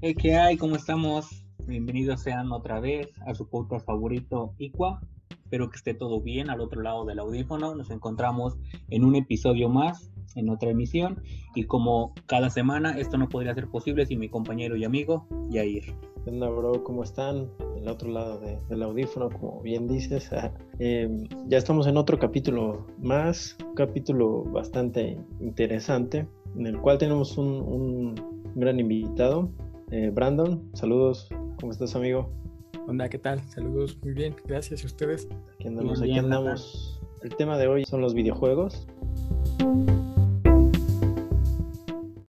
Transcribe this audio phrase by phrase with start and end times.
[0.00, 0.56] ¿qué hay?
[0.56, 1.44] ¿Cómo estamos?
[1.66, 5.00] Bienvenidos sean otra vez a su podcast favorito, Iqua.
[5.30, 7.74] Espero que esté todo bien al otro lado del audífono.
[7.74, 8.56] Nos encontramos
[8.88, 11.22] en un episodio más, en otra emisión.
[11.54, 15.94] Y como cada semana, esto no podría ser posible sin mi compañero y amigo, Yair.
[16.24, 16.82] ¿Qué bro?
[16.82, 17.50] ¿Cómo están?
[17.76, 20.30] El otro lado del audífono, como bien dices.
[20.78, 26.26] Em, ya estamos en otro capítulo más, un capítulo bastante interesante,
[26.56, 28.14] en el cual tenemos un,
[28.54, 29.50] gran invitado,
[29.90, 30.70] eh, Brandon.
[30.74, 32.32] Saludos, ¿cómo estás, amigo?
[32.86, 33.40] Hola, ¿qué tal?
[33.48, 34.82] Saludos, muy bien, gracias.
[34.82, 35.28] ¿Y ustedes?
[35.54, 37.00] Aquí andamos, aquí andamos.
[37.22, 38.86] El tema de hoy son los videojuegos.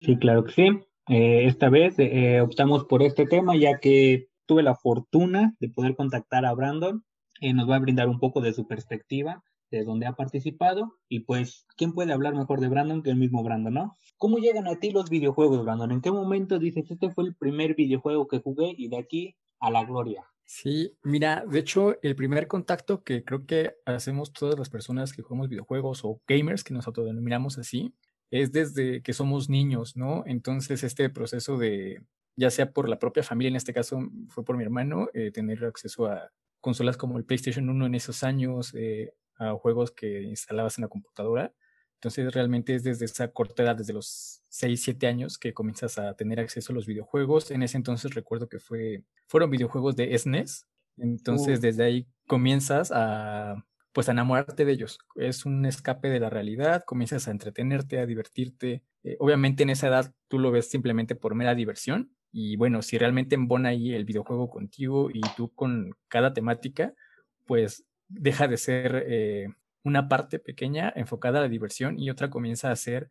[0.00, 0.68] Sí, claro que sí.
[1.08, 5.96] Eh, esta vez eh, optamos por este tema ya que tuve la fortuna de poder
[5.96, 7.04] contactar a Brandon.
[7.40, 11.20] y nos va a brindar un poco de su perspectiva de dónde ha participado y
[11.20, 13.96] pues, ¿quién puede hablar mejor de Brandon que el mismo Brandon, no?
[14.18, 15.92] ¿Cómo llegan a ti los videojuegos, Brandon?
[15.92, 19.70] ¿En qué momento dices, este fue el primer videojuego que jugué y de aquí a
[19.70, 20.24] la gloria?
[20.44, 25.22] Sí, mira, de hecho, el primer contacto que creo que hacemos todas las personas que
[25.22, 27.94] jugamos videojuegos o gamers, que nos autodenominamos así,
[28.32, 30.24] es desde que somos niños, ¿no?
[30.26, 32.02] Entonces, este proceso de,
[32.36, 35.64] ya sea por la propia familia, en este caso fue por mi hermano, eh, tener
[35.64, 40.78] acceso a consolas como el PlayStation 1 en esos años, eh, a juegos que instalabas
[40.78, 41.52] en la computadora.
[41.94, 46.14] Entonces realmente es desde esa corta edad, desde los 6, 7 años, que comienzas a
[46.14, 47.50] tener acceso a los videojuegos.
[47.50, 50.66] En ese entonces recuerdo que fue, fueron videojuegos de SNES.
[50.98, 54.98] E entonces desde ahí comienzas a, pues, a enamorarte de ellos.
[55.14, 58.82] Es un escape de la realidad, comienzas a entretenerte, a divertirte.
[59.02, 62.14] Eh, obviamente en esa edad tú lo ves simplemente por mera diversión.
[62.32, 66.94] Y bueno, si realmente embona ahí el videojuego contigo y tú con cada temática,
[67.44, 69.48] pues deja de ser eh,
[69.84, 73.08] una parte pequeña enfocada a la diversión y otra comienza a ser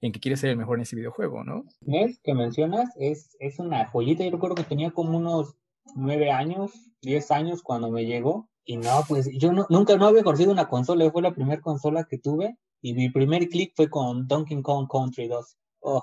[0.00, 1.64] en que quieres ser el mejor en ese videojuego, ¿no?
[1.86, 4.24] Es que mencionas es, es una joyita.
[4.24, 5.56] Yo recuerdo que tenía como unos
[5.94, 8.48] nueve años, diez años cuando me llegó.
[8.64, 11.10] Y no, pues yo no, nunca no había conocido una consola.
[11.10, 12.56] Fue la primera consola que tuve.
[12.80, 15.56] Y mi primer clic fue con Donkey Kong Country 2.
[15.80, 16.02] Oh,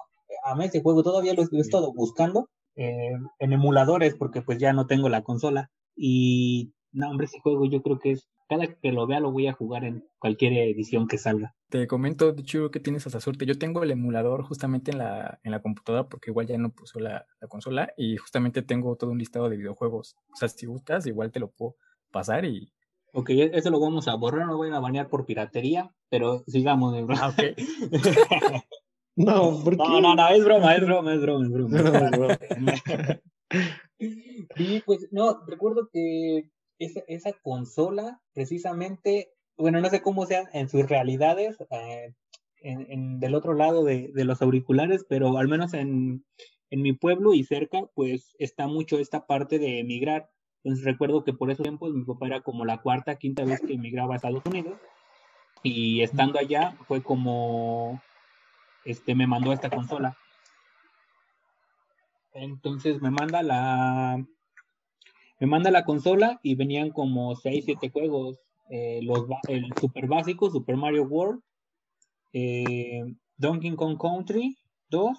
[0.58, 1.04] mí ese juego.
[1.04, 5.72] Todavía lo he estado buscando eh, en emuladores porque pues ya no tengo la consola.
[5.96, 9.48] Y no, hombre, ese juego yo creo que es cada que lo vea lo voy
[9.48, 11.56] a jugar en cualquier edición que salga.
[11.70, 13.46] Te comento, de hecho, que tienes esa suerte.
[13.46, 17.00] Yo tengo el emulador justamente en la, en la computadora porque igual ya no puso
[17.00, 20.16] la, consola y justamente tengo todo un listado de videojuegos.
[20.34, 21.76] O sea, si gustas, igual te lo puedo
[22.12, 22.72] pasar y...
[23.14, 26.94] Ok, e, eso lo vamos a borrar, no voy a banear por piratería, pero sigamos.
[26.94, 27.92] De ah, ok.
[29.16, 31.78] no, ¿por No, no, no, es broma, es broma, es broma, es broma.
[34.00, 36.50] sí, pues no, recuerdo que
[36.80, 42.14] esa, esa consola, precisamente, bueno, no sé cómo sean en sus realidades, eh,
[42.62, 46.26] en, del otro lado de, de, los auriculares, pero al menos en,
[46.70, 50.30] en mi pueblo y cerca, pues está mucho esta parte de emigrar.
[50.64, 53.74] Entonces recuerdo que por esos tiempos mi papá era como la cuarta, quinta vez que
[53.74, 54.80] emigraba a Estados Unidos.
[55.62, 58.02] Y estando allá fue como,
[58.84, 60.18] este, me mandó esta consola.
[62.34, 64.26] Entonces me manda la,
[65.40, 68.40] me manda la consola y venían como 6, 7 juegos.
[68.70, 71.42] Eh, los, el super básico, Super Mario World,
[72.34, 73.04] eh,
[73.38, 74.58] Donkey Kong Country
[74.90, 75.18] 2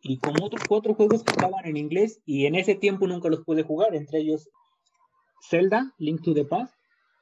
[0.00, 3.44] y como otros cuatro juegos que estaban en inglés y en ese tiempo nunca los
[3.44, 4.48] pude jugar, entre ellos
[5.48, 6.74] Zelda, Link to the Past,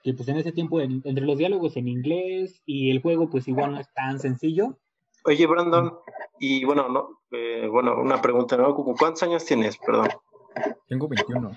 [0.03, 3.73] que pues en ese tiempo entre los diálogos en inglés y el juego pues igual
[3.73, 4.79] no es tan sencillo.
[5.25, 5.95] Oye Brandon,
[6.39, 8.75] y bueno, no, eh, bueno, una pregunta, ¿no?
[8.75, 9.79] ¿Cuántos años tienes?
[9.79, 10.09] Perdón.
[10.89, 11.57] Tengo 21.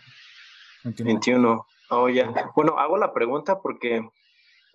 [0.83, 1.67] 21.
[1.89, 2.51] Oh, ya.
[2.55, 4.07] Bueno, hago la pregunta porque,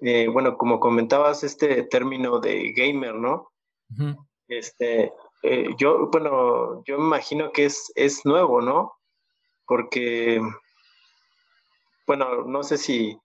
[0.01, 3.51] eh, bueno, como comentabas, este término de gamer, ¿no?
[4.49, 8.95] Este, eh, yo, bueno, yo me imagino que es, es nuevo, ¿no?
[9.67, 10.41] Porque,
[12.07, 13.19] bueno, no sé si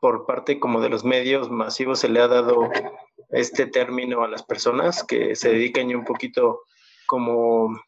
[0.00, 2.70] por parte como de los medios masivos se le ha dado
[3.30, 6.62] este término a las personas que se dedican ya un poquito
[7.06, 7.78] como,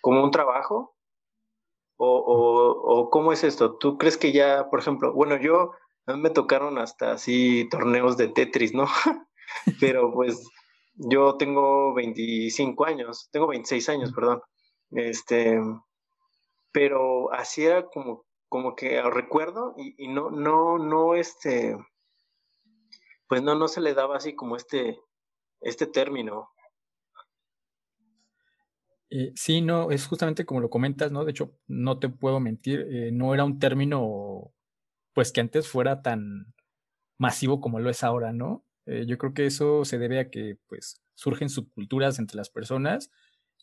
[0.00, 0.94] como un trabajo
[1.98, 3.76] o, cómo es esto?
[3.76, 5.72] ¿Tú crees que ya, por ejemplo, bueno, yo,
[6.06, 8.86] a mí me tocaron hasta así torneos de Tetris, ¿no?
[9.80, 10.48] Pero pues
[10.94, 14.42] yo tengo 25 años, tengo 26 años, perdón.
[14.90, 15.60] Este,
[16.72, 21.76] pero así era como, como que recuerdo y, y no, no, no, este,
[23.28, 24.98] pues no, no se le daba así como este,
[25.60, 26.50] este término.
[29.10, 31.24] Eh, sí, no, es justamente como lo comentas, ¿no?
[31.24, 34.52] De hecho, no te puedo mentir, eh, no era un término,
[35.14, 36.54] pues que antes fuera tan
[37.18, 38.64] masivo como lo es ahora, ¿no?
[38.86, 43.10] Eh, yo creo que eso se debe a que, pues, surgen subculturas entre las personas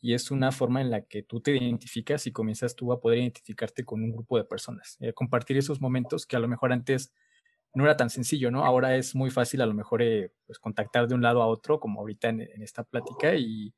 [0.01, 3.19] y es una forma en la que tú te identificas y comienzas tú a poder
[3.19, 7.13] identificarte con un grupo de personas, compartir esos momentos que a lo mejor antes
[7.73, 8.65] no era tan sencillo, ¿no?
[8.65, 10.01] Ahora es muy fácil a lo mejor
[10.47, 13.73] pues, contactar de un lado a otro, como ahorita en, esta plática, y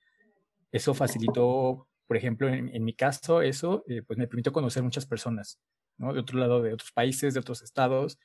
[0.71, 5.59] eso facilitó, por ejemplo, en, mi caso, eso eh, pues me permitió conocer muchas personas,
[5.97, 6.13] ¿no?
[6.13, 8.19] De otro lado, de otros países, de otros estados,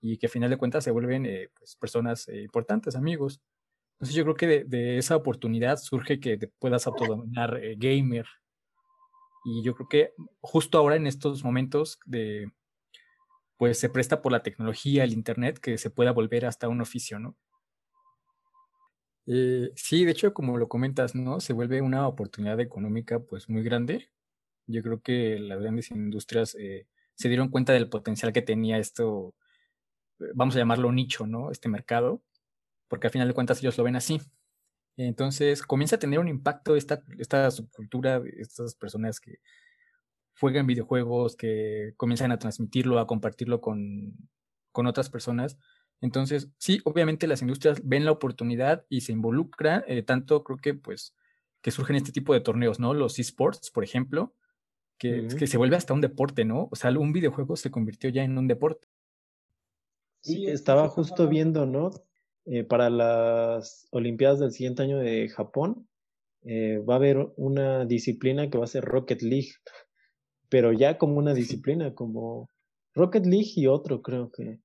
[0.00, 1.24] y que a final de cuentas se vuelven
[1.58, 3.40] pues, personas importantes, amigos.
[3.98, 8.26] Entonces yo creo que de, esa oportunidad surge que te puedas autodominar eh, gamer.
[9.44, 12.52] Y yo creo que justo ahora en estos momentos de
[13.56, 17.18] pues se presta por la tecnología, el internet, que se pueda volver hasta un oficio,
[17.18, 17.36] ¿no?
[19.28, 21.40] Eh, sí, de hecho, como lo comentas, ¿no?
[21.40, 24.10] Se vuelve una oportunidad económica pues muy grande.
[24.66, 29.34] Yo creo que las grandes industrias eh, se dieron cuenta del potencial que tenía esto,
[30.34, 31.50] vamos a llamarlo nicho, ¿no?
[31.50, 32.22] Este mercado
[32.88, 34.20] porque al final de cuentas ellos lo ven así.
[34.96, 39.36] Entonces comienza a tener un impacto esta, esta subcultura, estas personas que
[40.40, 44.14] juegan videojuegos, que comienzan a transmitirlo, a compartirlo con,
[44.72, 45.58] con otras personas.
[46.00, 50.74] Entonces, sí, obviamente las industrias ven la oportunidad y se involucran, eh, tanto creo que
[50.74, 51.14] pues
[51.60, 52.94] que surgen este tipo de torneos, ¿no?
[52.94, 54.34] Los esports, por ejemplo,
[54.96, 56.68] que, que se vuelve hasta un deporte, ¿no?
[56.70, 58.88] O sea, un videojuego se convirtió ya en un deporte.
[60.20, 61.90] Sí, estaba justo viendo, ¿no?
[62.44, 65.88] Eh, para las Olimpiadas del siguiente año de Japón,
[66.42, 69.52] eh, va a haber una disciplina que va a ser Rocket League,
[70.48, 72.50] pero ya como una disciplina, como
[72.94, 74.60] Rocket League y otro, creo que.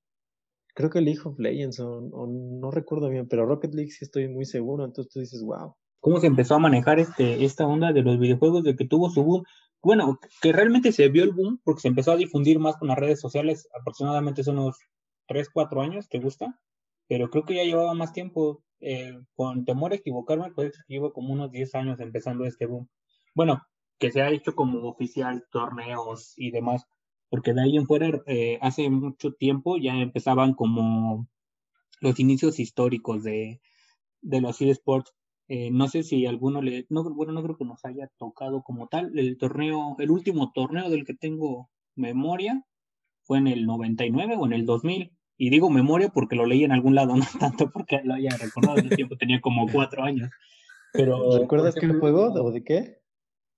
[0.73, 4.45] Creo que League of Legends, o, no recuerdo bien, pero Rocket League sí estoy muy
[4.45, 5.75] seguro, entonces tú dices, wow.
[5.99, 9.23] ¿Cómo se empezó a manejar este, esta onda de los videojuegos, de que tuvo su
[9.23, 9.43] boom?
[9.81, 12.97] Bueno, que realmente se vio el boom porque se empezó a difundir más con las
[12.97, 14.77] redes sociales, aproximadamente son unos
[15.27, 16.59] 3, 4 años, ¿te gusta?
[17.07, 18.63] pero creo que ya llevaba más tiempo.
[18.85, 22.89] Eh, con temor a equivocarme, pues llevo como unos 10 años empezando este boom.
[23.33, 23.61] Bueno,
[23.97, 26.85] que se ha hecho como oficial torneos y demás,
[27.33, 31.27] porque de ahí en fuera, eh, hace mucho tiempo ya empezaban como
[31.99, 33.59] los inicios históricos de,
[34.21, 35.15] de los eSports.
[35.47, 38.87] Eh, no sé si alguno le, no, bueno, no creo que nos haya tocado como
[38.87, 39.17] tal.
[39.17, 42.63] El torneo, el último torneo del que tengo memoria
[43.23, 46.71] fue en el 99 o en el 2000 y digo memoria porque lo leí en
[46.71, 50.29] algún lado, no tanto porque lo haya recordado, en el tiempo tenía como cuatro años.
[50.91, 52.99] Pero, ¿Recuerdas qué juego o de qué?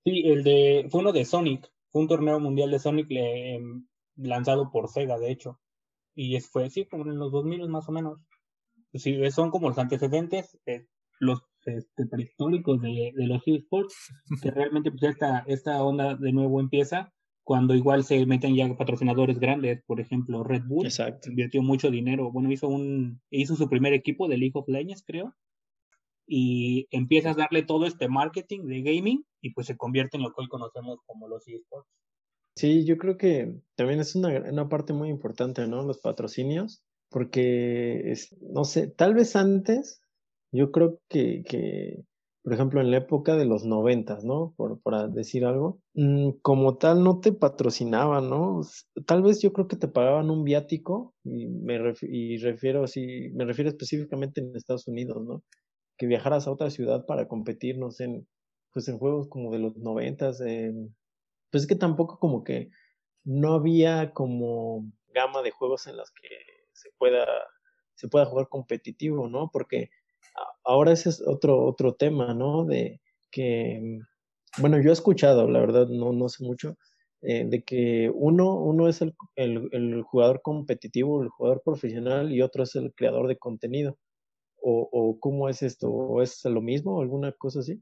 [0.05, 1.69] Sí, el de, fue uno de Sonic,
[1.99, 5.59] un torneo mundial de Sonic em, lanzado por Sega, de hecho.
[6.13, 8.19] Y fue, sí, como en los 2000 más o menos.
[8.93, 10.87] Sí, son como los antecedentes, eh,
[11.19, 13.95] los este, prehistóricos de, de los esports,
[14.41, 17.11] que realmente pues esta, esta onda de nuevo empieza
[17.45, 20.87] cuando igual se meten ya patrocinadores grandes, por ejemplo, Red Bull
[21.27, 25.35] invirtió mucho dinero, bueno, hizo un hizo su primer equipo de League of Legends, creo,
[26.25, 30.29] y empiezas a darle todo este marketing de gaming y pues se convierte en lo
[30.29, 31.87] que hoy conocemos como los esports.
[32.57, 35.83] Sí, yo creo que también es una, una parte muy importante, ¿no?
[35.83, 36.81] Los patrocinios,
[37.11, 40.01] porque, es, no sé, tal vez antes,
[40.51, 42.03] yo creo que, que
[42.43, 44.55] por ejemplo, en la época de los noventas, ¿no?
[44.57, 48.61] Por, por decir algo, mm, como tal no te patrocinaban, ¿no?
[49.05, 53.45] Tal vez yo creo que te pagaban un viático y me y refiero así, me
[53.45, 55.43] refiero específicamente en Estados Unidos, ¿no?
[55.97, 58.27] Que viajaras a otra ciudad para competir, no sé, en,
[58.75, 60.39] pues en juegos como de los noventas,
[61.49, 62.71] pues es que tampoco como que
[63.23, 66.27] no había como gama de juegos en las que
[66.73, 67.25] se pueda,
[67.93, 69.49] se pueda jugar competitivo, ¿no?
[69.49, 69.91] Porque
[70.65, 72.65] ahora ese es otro, otro tema, ¿no?
[72.65, 72.99] De
[73.31, 73.99] que,
[74.57, 76.75] bueno, yo he escuchado, la verdad, no, no sé mucho,
[77.21, 82.41] eh, de que uno, uno es el, el, el, jugador competitivo, el jugador profesional, y
[82.41, 83.97] otro es el creador de contenido.
[84.61, 85.89] O, o cómo es esto?
[85.89, 86.99] ¿O es lo mismo?
[86.99, 87.81] ¿Alguna cosa así?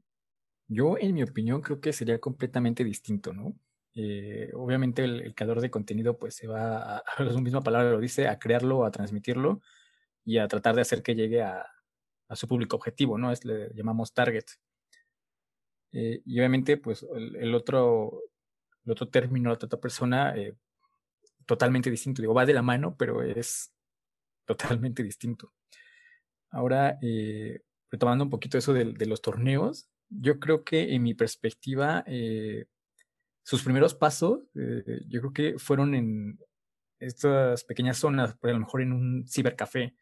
[0.68, 3.54] Yo, en mi opinión, creo que sería completamente distinto, ¿no?
[3.94, 8.28] Eh, obviamente el, creador de contenido pues se va, a, la misma palabra lo dice,
[8.28, 9.60] a crearlo, a transmitirlo
[10.24, 11.66] y a tratar de hacer que llegue a,
[12.28, 13.32] a su público objetivo, ¿no?
[13.32, 14.44] Es, le llamamos target.
[15.92, 18.20] Eh, y obviamente, pues el, otro,
[18.84, 20.54] el otro término, la otra persona, eh,
[21.46, 22.20] totalmente distinto.
[22.22, 23.72] Digo, va de la mano, pero es
[24.44, 25.52] totalmente distinto.
[26.50, 32.04] Ahora, eh, retomando un poquito eso de, los torneos, yo creo que en mi perspectiva,
[33.42, 36.38] sus primeros pasos, yo creo que fueron en
[36.98, 39.94] estas pequeñas zonas, por a lo mejor en un cibercafé,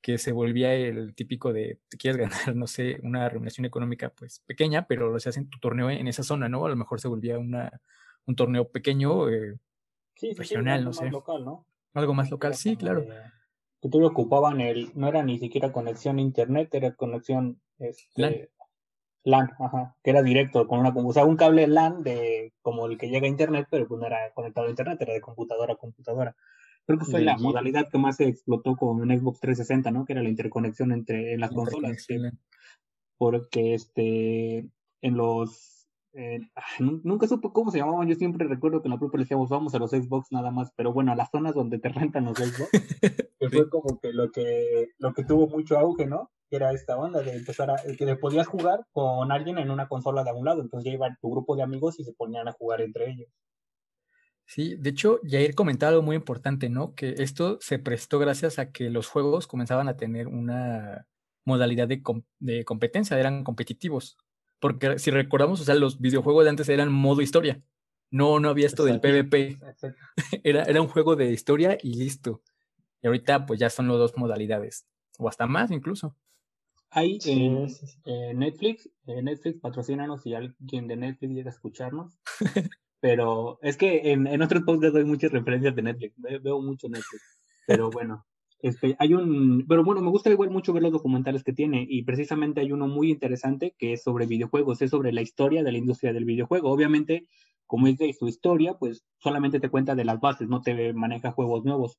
[0.00, 4.40] que se volvía el típico de te quieres ganar, no sé, una remuneración económica pues
[4.46, 6.64] pequeña, pero lo se hace en tu torneo en esa zona, ¿no?
[6.66, 7.80] A lo mejor se volvía una,
[8.26, 9.58] un torneo pequeño, eh,
[10.36, 11.10] regional, no sé.
[11.10, 11.66] Local, ¿no?
[11.94, 13.04] Algo más local, sí, claro.
[13.80, 18.50] que tú ocupaban el, no era ni siquiera conexión a internet, era conexión este,
[19.24, 22.98] LAN, ajá, que era directo, con una, o sea, un cable LAN de, como el
[22.98, 25.76] que llega a internet, pero pues no era conectado a internet, era de computadora a
[25.76, 26.36] computadora.
[26.86, 30.04] Creo que fue la modalidad que más se explotó con un Xbox 360, ¿no?
[30.04, 32.06] Que era la interconexión entre las consolas.
[33.16, 34.68] Porque este,
[35.02, 35.80] en los
[36.14, 36.40] eh,
[36.80, 39.74] nunca supe cómo se llamaban, yo siempre recuerdo que en la propia le decíamos vamos
[39.74, 42.70] a los Xbox nada más, pero bueno, a las zonas donde te rentan los Xbox,
[43.38, 46.30] que fue como que lo que lo que tuvo mucho auge, ¿no?
[46.50, 50.24] Que era esta onda de empezar a, que podías jugar con alguien en una consola
[50.24, 52.52] de a un lado, entonces ya iba tu grupo de amigos y se ponían a
[52.52, 53.28] jugar entre ellos.
[54.46, 56.96] Sí, de hecho, Jair comentaba algo muy importante, ¿no?
[56.96, 61.06] Que esto se prestó gracias a que los juegos comenzaban a tener una
[61.44, 62.02] modalidad de,
[62.40, 64.18] de competencia, eran competitivos.
[64.58, 67.62] Porque si recordamos, o sea, los videojuegos de antes eran modo historia.
[68.10, 69.58] No, no había esto del PvP.
[70.44, 72.42] Era, era un juego de historia y listo.
[73.02, 74.86] Y ahorita pues ya son las dos modalidades.
[75.18, 76.16] O hasta más incluso.
[76.90, 77.68] Hay en
[78.38, 82.18] Netflix, Netflix patrocínanos si alguien de Netflix llega a escucharnos.
[83.00, 86.14] Pero es que en, en otros posts doy muchas referencias de Netflix.
[86.18, 87.40] Veo mucho Netflix.
[87.66, 88.26] Pero bueno,
[88.62, 92.02] este, hay un, pero bueno, me gusta igual mucho ver los documentales que tiene y
[92.02, 95.78] precisamente hay uno muy interesante que es sobre videojuegos, es sobre la historia de la
[95.78, 96.70] industria del videojuego.
[96.70, 97.26] Obviamente,
[97.66, 101.32] como es de su historia, pues solamente te cuenta de las bases, no te maneja
[101.32, 101.98] juegos nuevos,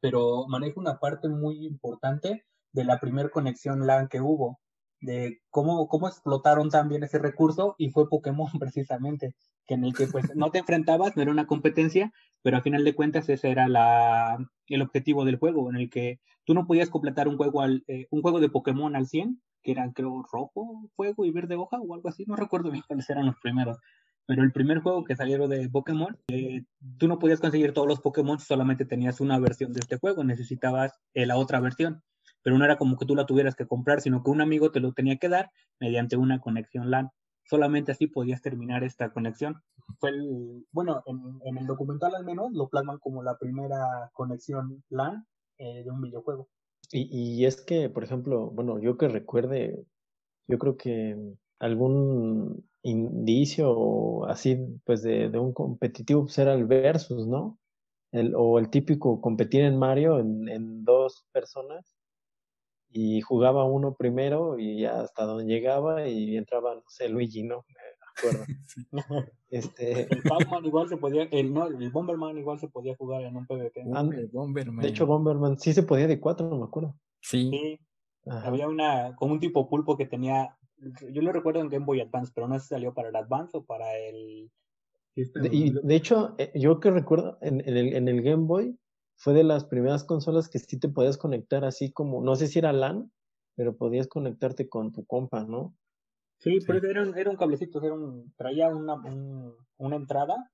[0.00, 2.44] pero maneja una parte muy importante
[2.76, 4.60] de la primera conexión LAN que hubo
[5.00, 9.34] de cómo, cómo explotaron también ese recurso y fue Pokémon precisamente,
[9.66, 12.84] que en el que pues no te enfrentabas, no era una competencia, pero al final
[12.84, 16.90] de cuentas ese era la, el objetivo del juego, en el que tú no podías
[16.90, 20.90] completar un juego, al, eh, un juego de Pokémon al 100, que eran creo rojo,
[20.94, 23.78] fuego y verde hoja o algo así, no recuerdo bien cuáles eran los primeros.
[24.26, 26.64] Pero el primer juego que salieron de Pokémon, eh,
[26.98, 30.92] tú no podías conseguir todos los Pokémon, solamente tenías una versión de este juego, necesitabas
[31.14, 32.02] eh, la otra versión
[32.46, 34.78] pero no era como que tú la tuvieras que comprar, sino que un amigo te
[34.78, 35.50] lo tenía que dar
[35.80, 37.10] mediante una conexión LAN.
[37.42, 39.60] Solamente así podías terminar esta conexión.
[39.98, 45.26] Fue el, bueno, en, el documental al menos lo plasman como la primera conexión LAN
[45.58, 46.48] eh, de un videojuego.
[46.92, 49.84] Y, y es que, por ejemplo, bueno, yo que recuerde,
[50.46, 51.18] yo creo que
[51.58, 57.58] algún indicio así, pues de, de un competitivo pues era el versus, ¿no?
[58.12, 61.95] El, o el típico competir en Mario en, en dos personas
[62.96, 67.66] y jugaba uno primero y ya hasta donde llegaba y entraba, no sé, Luigi, ¿no?
[67.68, 68.44] Me acuerdo.
[69.50, 70.12] Este...
[70.12, 73.46] El Pac-Man igual se podía, el, no, el Bomberman igual se podía jugar en un
[73.46, 73.82] PvP.
[73.82, 74.82] el Bomberman.
[74.82, 76.98] De hecho, Bomberman sí se podía de cuatro, no me acuerdo.
[77.20, 77.50] Sí.
[77.50, 77.78] sí.
[78.28, 80.56] Había una, como un tipo pulpo que tenía,
[81.12, 83.58] yo lo recuerdo en Game Boy Advance, pero no sé si salió para el Advance
[83.58, 84.50] o para el...
[85.14, 88.76] De, y de hecho, eh, yo que recuerdo, en, en, el, en el Game Boy
[89.16, 92.58] fue de las primeras consolas que sí te podías conectar así como, no sé si
[92.58, 93.10] era LAN,
[93.56, 95.74] pero podías conectarte con tu compa, ¿no?
[96.38, 98.96] Sí, pero era un, era un cablecito, era un, traía una,
[99.78, 100.50] una entrada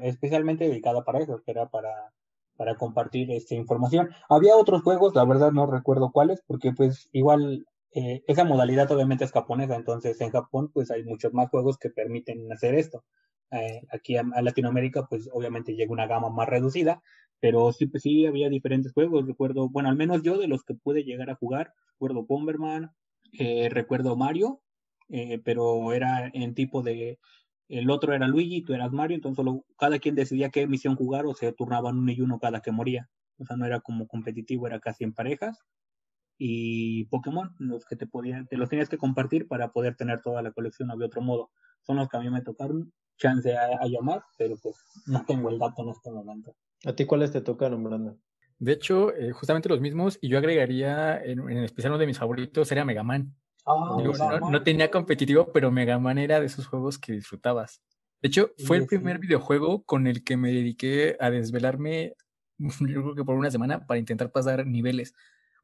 [0.00, 2.14] especialmente dedicada para eso, que era para,
[2.56, 4.08] para compartir esta información.
[4.30, 9.24] Había otros juegos, la verdad no recuerdo cuáles, porque pues igual eh, esa modalidad obviamente
[9.24, 13.04] es japonesa, entonces en Japón pues hay muchos más juegos que permiten hacer esto.
[13.50, 17.02] Eh, aquí a, Latinoamérica pues obviamente llega una gama más reducida,
[17.40, 20.74] pero sí, pues, sí había diferentes juegos, recuerdo, bueno, al menos yo de los que
[20.74, 22.90] pude llegar a jugar, recuerdo Bomberman,
[23.32, 24.60] eh, recuerdo Mario,
[25.08, 27.18] eh, pero era en tipo de,
[27.68, 31.26] el otro era Luigi, tú eras Mario, entonces solo cada quien decidía qué misión jugar
[31.26, 33.08] o se turnaban uno y uno cada que moría.
[33.38, 35.58] O sea, no era como competitivo, era casi en parejas.
[36.38, 40.42] Y Pokémon, los que te podían, te los tenías que compartir para poder tener toda
[40.42, 41.50] la colección, había otro modo.
[41.82, 45.50] Son los que a mí me tocaron, chance a, a llamar, pero pues no tengo
[45.50, 46.54] el dato en este momento.
[46.86, 48.18] ¿A ti cuáles te tocaron, Brandon?
[48.58, 52.70] De hecho, eh, justamente los mismos, y yo agregaría, en, especial uno de mis favoritos,
[52.72, 53.34] era Mega Man.
[53.64, 57.82] Ah, no, tenía competitivo, pero Mega Man era de esos juegos que disfrutabas.
[58.20, 62.14] De hecho, fue el primer videojuego con el que me dediqué a desvelarme,
[62.58, 65.14] yo creo que por una semana, para intentar pasar niveles.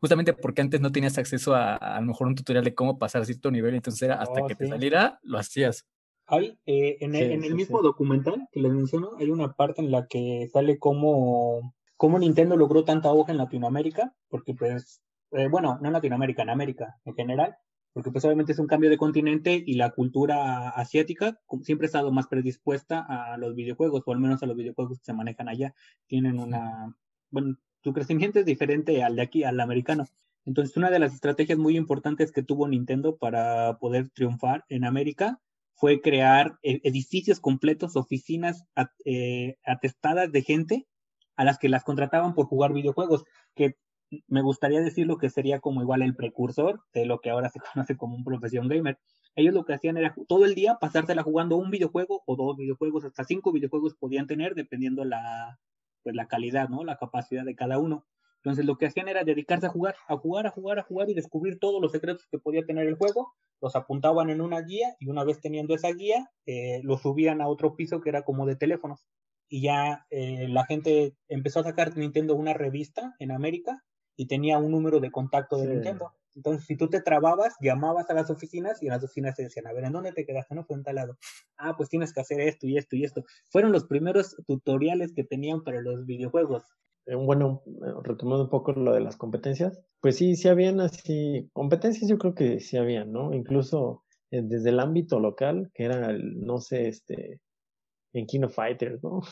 [0.00, 3.24] Justamente porque antes no tenías acceso a a, lo mejor un tutorial de cómo pasar
[3.24, 5.86] cierto nivel, entonces era hasta oh, que te saliera, lo hacías.
[6.26, 10.48] Hay, eh, en, el, mismo documental que les menciono, hay una parte en la que
[10.52, 15.02] sale cómo, cómo Nintendo logró tanta hoja en Latinoamérica, porque pues,
[15.32, 17.56] eh, bueno, no en Latinoamérica, en América en general,
[17.92, 22.10] porque pues obviamente es un cambio de continente y la cultura asiática siempre ha estado
[22.10, 25.74] más predispuesta a los videojuegos, o al menos a los videojuegos que se manejan allá.
[26.08, 26.96] Tienen una,
[27.30, 30.06] bueno, su crecimiento es diferente al de aquí, al americano.
[30.46, 35.40] Entonces, una de las estrategias muy importantes que tuvo Nintendo para poder triunfar en América
[35.74, 38.64] fue crear e-, edificios completos, oficinas
[39.04, 40.86] eh, atestadas de gente
[41.36, 43.76] a las que las contrataban por jugar videojuegos, que
[44.28, 47.60] me gustaría decir lo que sería como igual el precursor de lo que ahora se
[47.74, 48.98] conoce como un profesión gamer.
[49.36, 53.04] Ellos lo que hacían era todo el día pasársela jugando un videojuego o dos videojuegos,
[53.04, 55.58] hasta cinco videojuegos podían tener dependiendo la,
[56.02, 56.84] pues, la calidad, ¿no?
[56.84, 58.06] La capacidad de cada uno.
[58.44, 61.14] Entonces lo que hacían era dedicarse a jugar, a jugar, a jugar, a jugar y
[61.14, 63.32] descubrir todos los secretos que podía tener el juego.
[63.62, 67.48] Los apuntaban en una guía y una vez teniendo esa guía, eh, los subían a
[67.48, 69.06] otro piso que era como de teléfonos.
[69.48, 73.82] Y ya eh, la gente empezó a sacar Nintendo una revista en América
[74.14, 76.12] y tenía un número de contacto de Nintendo.
[76.34, 79.68] Entonces, si tú te trababas, llamabas a las oficinas y en las oficinas te decían,
[79.68, 80.54] a ver, ¿en dónde te quedaste?
[80.54, 81.16] No fue en tal lado.
[81.56, 83.24] Ah, pues tienes que hacer esto y esto y esto.
[83.50, 86.64] Fueron los primeros tutoriales que tenían para los videojuegos.
[87.06, 91.50] Eh, bueno, eh, retomando un poco lo de las competencias, pues sí, sí habían así,
[91.52, 93.34] competencias yo creo que sí habían, ¿no?
[93.34, 97.40] Incluso eh, desde el ámbito local, que era, el, no sé, este,
[98.14, 99.22] en King of Fighters, ¿no?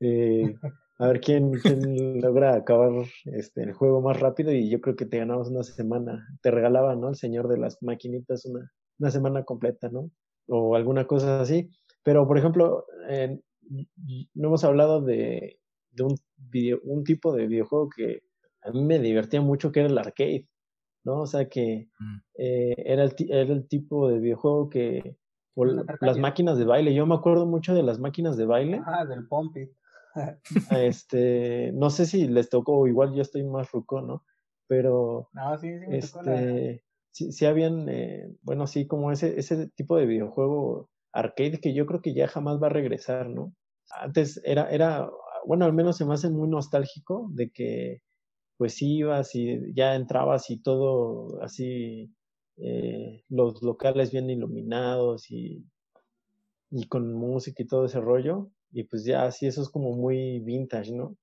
[0.98, 2.92] a ver quién, quién logra acabar
[3.26, 6.96] este, el juego más rápido y yo creo que te ganabas una semana, te regalaba,
[6.96, 7.10] ¿no?
[7.10, 10.10] El señor de las maquinitas una, una semana completa, ¿no?
[10.48, 11.70] O alguna cosa así.
[12.02, 12.86] Pero, por ejemplo,
[14.34, 15.59] no hemos hablado de,
[15.92, 18.22] de un, video, un tipo de videojuego que
[18.62, 20.48] a mí me divertía mucho, que era el arcade,
[21.04, 21.20] ¿no?
[21.22, 22.16] O sea, que mm.
[22.38, 25.16] eh, era, el, era el tipo de videojuego que...
[26.00, 28.80] las máquinas de baile, yo me acuerdo mucho de las máquinas de baile.
[28.86, 29.70] Ah, del Pompit.
[30.70, 34.24] este, no sé si les tocó, igual yo estoy más ruco, ¿no?
[34.66, 39.96] Pero no, sí, sí, este, sí, sí, habían, eh, bueno, sí, como ese, ese tipo
[39.96, 43.52] de videojuego arcade que yo creo que ya jamás va a regresar, ¿no?
[44.00, 45.10] Antes era, era,
[45.46, 48.02] bueno, al menos se me hace muy nostálgico de que
[48.56, 52.12] pues ibas y ya entrabas y todo así,
[52.58, 55.64] eh, los locales bien iluminados y,
[56.70, 58.50] y con música y todo ese rollo.
[58.72, 61.16] Y pues ya así eso es como muy vintage, ¿no?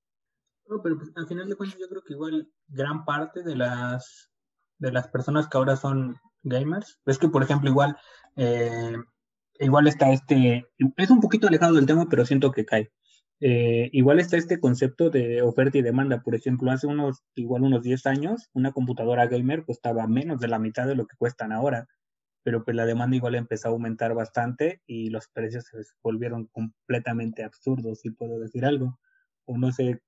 [0.67, 4.31] No, pero pues, al final de cuentas yo creo que igual gran parte de las
[4.79, 7.97] de las personas que ahora son gamers, es que por ejemplo igual
[8.35, 8.95] eh,
[9.59, 10.65] igual está este,
[10.97, 12.91] es un poquito alejado del tema, pero siento que cae.
[13.39, 16.21] Eh, igual está este concepto de oferta y demanda.
[16.23, 20.59] Por ejemplo, hace unos, igual unos 10 años, una computadora gamer costaba menos de la
[20.59, 21.87] mitad de lo que cuestan ahora
[22.47, 27.43] pero pues la demanda igual empezó a aumentar bastante y los precios se volvieron completamente
[27.43, 28.97] absurdos, si puedo decir algo.
[29.43, 30.01] O no sé,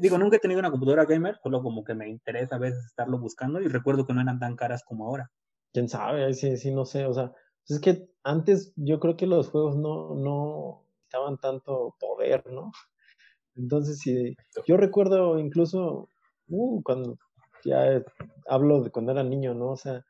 [0.00, 3.18] digo, nunca he tenido una computadora gamer, solo como que me interesa a veces estarlo
[3.18, 5.32] buscando y recuerdo que no eran tan caras como ahora.
[5.72, 7.32] Quién sabe, sí, sí, no sé, o sea,
[7.66, 10.81] es que antes yo creo que los juegos no, no
[11.12, 12.72] estaban tanto poder, ¿no?
[13.54, 14.34] Entonces, sí,
[14.66, 16.08] yo recuerdo incluso,
[16.48, 17.18] uh, cuando
[17.64, 18.02] ya
[18.46, 19.72] hablo de cuando era niño, ¿no?
[19.72, 20.02] O sea,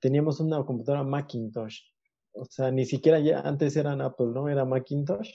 [0.00, 1.80] teníamos una computadora Macintosh.
[2.34, 4.48] O sea, ni siquiera ya antes eran Apple, ¿no?
[4.48, 5.30] Era Macintosh,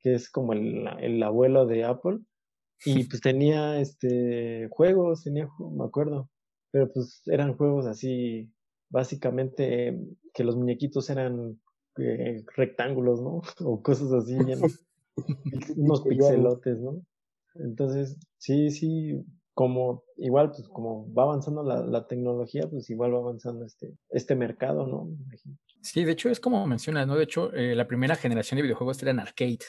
[0.00, 2.18] que es como el, el abuelo de Apple.
[2.84, 6.28] Y pues tenía este juegos, tenía, me acuerdo.
[6.70, 8.52] Pero pues eran juegos así,
[8.90, 9.98] básicamente,
[10.34, 11.58] que los muñequitos eran
[11.98, 13.42] eh, rectángulos, ¿no?
[13.60, 14.36] O cosas así,
[15.76, 17.04] unos pixelotes, ¿no?
[17.54, 23.64] Entonces, sí, sí, como igual, pues como va avanzando la, tecnología, pues igual va avanzando
[23.64, 25.08] este, este mercado, ¿no?
[25.80, 27.14] Sí, de hecho es como mencionas, ¿no?
[27.14, 29.60] De hecho, eh, la primera generación de videojuegos era en arcade.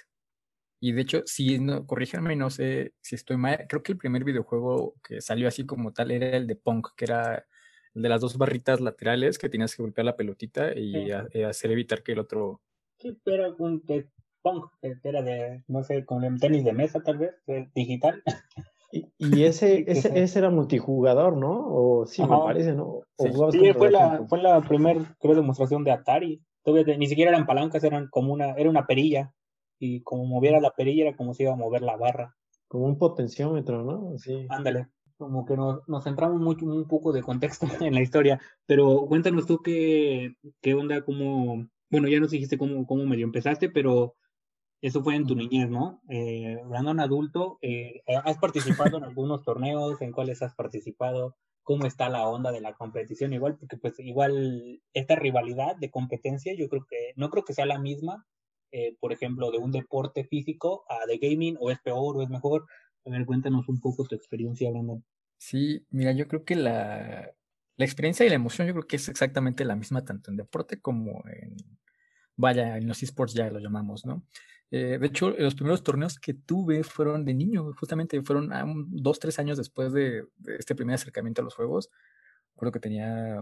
[0.79, 4.23] Y de hecho, si no, corríjanme, no sé si estoy mal, creo que el primer
[4.23, 7.45] videojuego que salió así como tal era el de Punk, que era
[7.95, 12.03] de las dos barritas laterales que tenías que golpear la pelotita y eh, hacer evitar
[12.03, 12.61] que el otro...
[12.99, 13.83] Sí, pero un
[14.41, 14.65] Punk,
[15.03, 17.31] era de, no sé, con el tenis de mesa tal vez,
[17.73, 18.21] digital.
[18.91, 21.65] Y, ese, ese, ese, era multijugador, ¿no?
[21.67, 23.01] O sí, me parece, ¿no?
[23.17, 26.43] sí, fue, la, fue la primera, creo, demostración de Atari.
[26.63, 29.33] Todavía, ni siquiera eran palancas, eran como una, era una perilla.
[29.79, 32.35] Y como moviera la perilla era como si iba a mover la barra.
[32.67, 34.17] Como un potenciómetro, ¿no?
[34.17, 34.45] Sí.
[34.49, 34.87] Ándale.
[35.17, 38.39] Como que nos, nos centramos mucho, un poco de contexto en la historia.
[38.65, 43.69] Pero cuéntanos tú qué, qué onda, cómo, bueno, ya nos dijiste cómo, cómo medio empezaste,
[43.69, 44.15] pero
[44.81, 46.01] eso fue en tu niñez, ¿no?
[46.09, 50.01] Eh, Brandon adulto, eh, ¿has participado en algunos torneos?
[50.01, 51.35] ¿En cuáles has participado?
[51.63, 53.33] ¿Cómo está la onda de la competición?
[53.33, 57.65] Igual, porque pues igual esta rivalidad de competencia, yo creo que, no creo que sea
[57.65, 58.27] la misma,
[58.71, 62.29] eh, por ejemplo, de un deporte físico a de gaming, o es peor o es
[62.29, 62.67] mejor.
[63.05, 65.03] A ver, cuéntanos un poco tu experiencia, Brandon.
[65.37, 67.31] Sí, mira, yo creo que la,
[67.77, 70.79] la experiencia y la emoción, yo creo que es exactamente la misma tanto en deporte
[70.81, 71.55] como en,
[72.35, 74.25] vaya, en los esports ya lo llamamos, ¿no?
[74.71, 78.49] Eh, de hecho, los primeros torneos que tuve fueron de niño, justamente fueron
[78.89, 80.25] dos, tres años después de,
[80.57, 81.91] este primer acercamiento a los juegos.
[82.55, 83.41] Recuerdo que tenía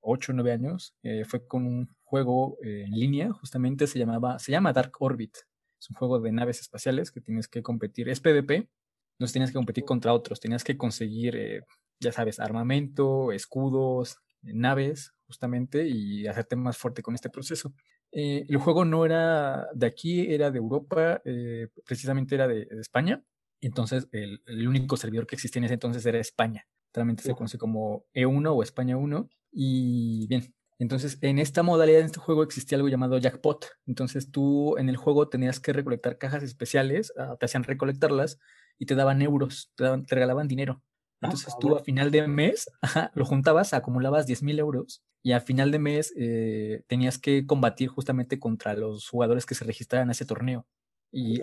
[0.00, 0.94] ocho nueve años.
[1.02, 5.36] Eh, fue con un juego eh, en línea, justamente se llamaba, se llama Dark Orbit.
[5.80, 8.08] Es un juego de naves espaciales que tienes que competir.
[8.08, 8.68] Es PvP,
[9.14, 11.64] entonces tienes que competir contra otros, tenías que conseguir
[12.00, 17.72] ya sabes, armamento, escudos, naves, justamente, y hacerte más fuerte con este proceso.
[18.12, 23.24] Eh, el juego no era de aquí, era de Europa, eh, precisamente era de, España.
[23.60, 26.66] Entonces, el, único servidor que existía en ese entonces era España.
[26.92, 29.28] Realmente se conoce como E1 o España 1.
[29.52, 33.66] Y bien, entonces en esta modalidad, en este juego existía algo llamado jackpot.
[33.86, 38.38] Entonces tú en el juego tenías que recolectar cajas especiales, ah, te hacían recolectarlas
[38.78, 40.82] y te daban euros, te, te regalaban dinero.
[41.20, 42.70] Ah, entonces tú a final de mes
[43.14, 47.88] lo juntabas, acumulabas 10 mil euros y a final de mes eh, tenías que combatir
[47.88, 50.66] justamente contra los jugadores que se registraran a ese torneo.
[51.10, 51.40] Y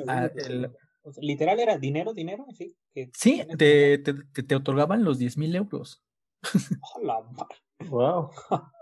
[1.19, 2.75] literal era dinero, dinero, sí.
[3.13, 6.03] sí, te, te, otorgaban los 10 mil euros.
[7.89, 8.29] wow.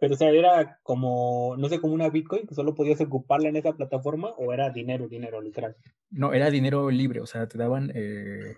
[0.00, 3.56] pero o sea, era como, no sé, como una Bitcoin que solo podías ocuparla en
[3.56, 5.76] esa plataforma o era dinero, dinero, literal.
[6.10, 8.56] No, era dinero libre, o sea, te daban eh,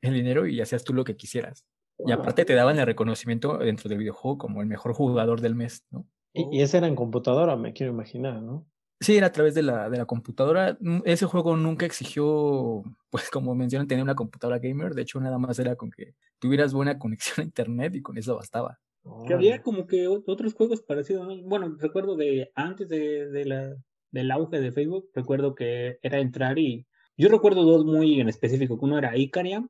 [0.00, 1.66] el dinero y hacías tú lo que quisieras.
[2.04, 5.84] Y aparte te daban el reconocimiento dentro del videojuego como el mejor jugador del mes,
[5.90, 6.06] ¿no?
[6.32, 8.66] Y, ese era en computadora, me quiero imaginar, ¿no?
[9.00, 10.76] Sí, era a través de la, de la computadora.
[10.80, 14.94] Mm, ese juego nunca exigió, pues como mencionan, tener una computadora gamer.
[14.94, 18.36] De hecho, nada más era con que tuvieras buena conexión a internet y con eso
[18.36, 18.78] bastaba.
[19.26, 21.28] Que había como que otros juegos parecidos.
[21.44, 23.76] Bueno, recuerdo de antes de, de la,
[24.10, 28.78] del auge de Facebook, recuerdo que era entrar y yo recuerdo dos muy en específico.
[28.80, 29.68] Uno era Icariam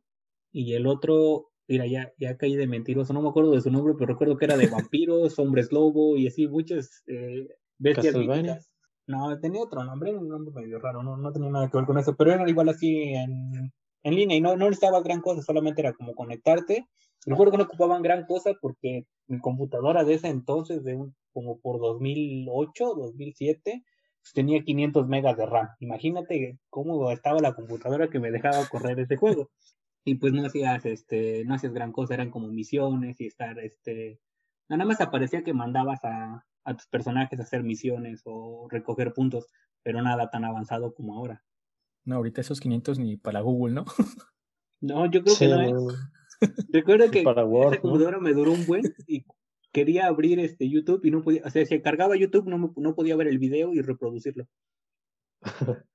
[0.53, 3.95] y el otro, mira, ya, ya caí de mentiroso, no me acuerdo de su nombre,
[3.95, 7.47] pero recuerdo que era de vampiros, hombres lobo y así, muchas eh,
[7.79, 8.15] bestias
[9.07, 11.99] No, tenía otro nombre, un nombre medio raro, no, no tenía nada que ver con
[11.99, 13.73] eso, pero era igual así en,
[14.03, 16.89] en línea y no, no necesitaba gran cosa, solamente era como conectarte.
[17.25, 21.59] Recuerdo que no ocupaban gran cosa porque mi computadora de ese entonces, de un, como
[21.59, 23.85] por 2008, 2007,
[24.23, 25.69] pues tenía 500 megas de RAM.
[25.81, 29.51] Imagínate cómo estaba la computadora que me dejaba correr ese juego
[30.05, 34.21] y pues no hacías, este, no hacías gran cosa, eran como misiones y estar, este,
[34.69, 39.47] nada más aparecía que mandabas a, a tus personajes a hacer misiones o recoger puntos,
[39.83, 41.43] pero nada tan avanzado como ahora.
[42.05, 43.85] No, ahorita esos 500 ni para Google, ¿no?
[44.81, 45.61] no, yo creo que no.
[45.61, 45.95] ¿eh?
[46.71, 49.25] Recuerdo que para esa computadora me duró un buen y
[49.73, 53.17] quería abrir este YouTube y no podía, o sea, si cargaba YouTube no, no podía
[53.17, 54.47] ver el video y reproducirlo.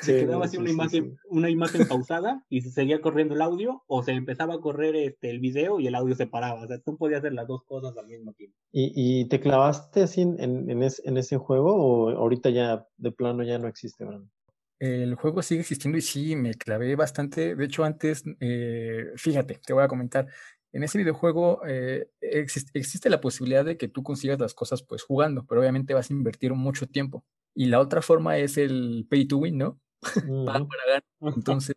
[0.00, 4.02] se quedaba así una imagen, una imagen pausada y se seguía corriendo el audio o
[4.02, 6.62] se empezaba a correr este el video y el audio se paraba.
[6.62, 8.56] O sea, tú podías hacer las dos cosas al mismo tiempo.
[8.72, 13.42] ¿Y, y te clavaste así en, en, en, ese juego o ahorita ya de plano
[13.42, 14.30] ya no existe, Brandon?
[14.78, 17.54] El juego sigue existiendo y sí, me clavé bastante.
[17.54, 20.26] De hecho, antes, eh, fíjate, te voy a comentar.
[20.72, 25.02] En ese videojuego eh, existe, existe la posibilidad de que tú consigas las cosas pues
[25.02, 27.24] jugando, pero obviamente vas a invertir mucho tiempo.
[27.54, 29.80] Y la otra forma es el pay to win, ¿no?
[31.20, 31.74] Entonces,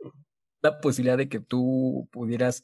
[0.61, 2.63] la posibilidad de que tú pudieras,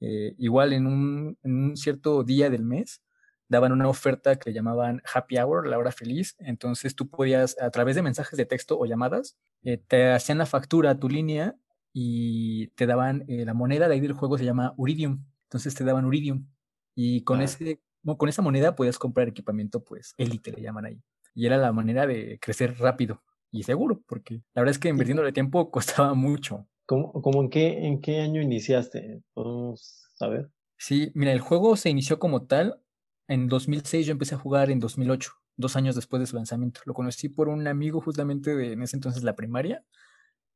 [0.00, 3.02] eh, igual en un, en un, cierto día del mes,
[3.48, 6.36] daban una oferta que llamaban Happy Hour, la hora feliz.
[6.38, 10.46] Entonces tú podías, a través de mensajes de texto o llamadas, eh, te hacían la
[10.46, 11.56] factura a tu línea
[11.92, 15.24] y te daban eh, la moneda de ahí del juego, se llama Uridium.
[15.44, 16.48] Entonces te daban Uridium.
[16.94, 17.44] Y con, ah.
[17.44, 21.02] ese, con esa moneda podías comprar equipamiento, pues, élite le llaman ahí.
[21.34, 25.32] Y era la manera de crecer rápido y seguro, porque la verdad es que invirtiéndole
[25.32, 26.66] tiempo costaba mucho.
[26.86, 29.22] ¿Cómo, cómo en, qué, en qué año iniciaste?
[29.32, 30.50] ¿Podemos saber?
[30.76, 32.83] Sí, mira, el juego se inició como tal
[33.28, 36.80] en 2006, yo empecé a jugar en 2008, dos años después de su lanzamiento.
[36.84, 39.84] Lo conocí por un amigo justamente de en ese entonces la primaria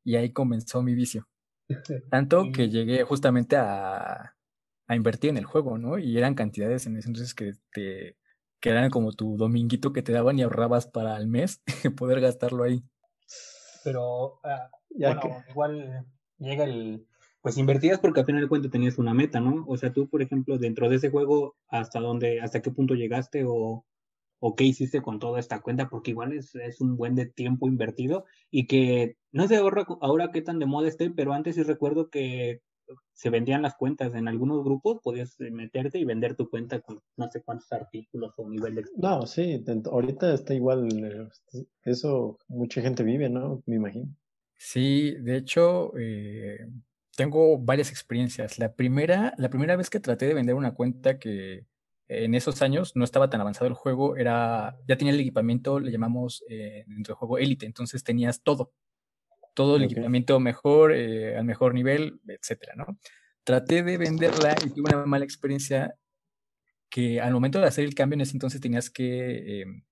[0.03, 1.27] y ahí comenzó mi vicio.
[2.11, 4.35] Tanto que llegué justamente a,
[4.87, 5.97] a invertir en el juego, ¿no?
[5.97, 8.17] Y eran cantidades en ese entonces que te
[8.59, 11.61] que eran como tu dominguito que te daban y ahorrabas para el mes
[11.97, 12.83] poder gastarlo ahí.
[13.83, 16.05] Pero, ah, bueno, igual
[16.37, 17.07] llega el,
[17.41, 19.65] pues invertías porque al final de cuentas tenías una meta, ¿no?
[19.67, 23.45] O sea, tú, por ejemplo, dentro de ese juego, ¿hasta dónde, hasta qué punto llegaste
[23.45, 23.85] o,
[24.39, 25.89] o qué hiciste con toda esta cuenta?
[25.89, 30.31] Porque igual es, es un buen de tiempo invertido y que, no sé ahora, ahora
[30.31, 32.61] qué tan de moda esté, pero antes sí recuerdo que
[33.13, 34.15] se vendían las cuentas.
[34.15, 38.33] En algunos grupos podías eh, meterte y vender tu cuenta con no sé cuántos artículos
[38.37, 38.85] o nivel de...
[38.97, 43.61] No, sí, ahorita está igual, eh, eso mucha gente vive, ¿no?
[43.65, 44.07] Me imagino.
[44.57, 46.67] Sí, de hecho, eh,
[47.19, 48.59] tengo varias experiencias.
[48.59, 51.65] La primera, la primera vez que traté de vender una cuenta que
[52.07, 55.91] en esos años no estaba tan avanzado el juego, era, ya tenía el equipamiento, le
[55.91, 58.71] llamamos dentro del juego élite, entonces tenías todo
[59.53, 62.97] todo el equipamiento mejor, eh, al mejor nivel, etcétera, ¿no?
[63.43, 65.95] Traté de venderla y tuve una mala experiencia
[66.89, 69.83] que al momento de hacer el cambio en ese entonces tenías que em,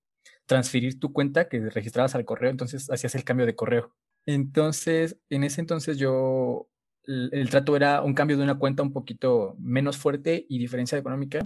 [0.46, 3.94] transferir tu cuenta que registrabas al correo, entonces hacías el cambio de correo.
[4.24, 6.70] Entonces, en ese entonces yo
[7.08, 11.40] el, trato era un cambio de una cuenta un poquito menos fuerte y diferencia económica.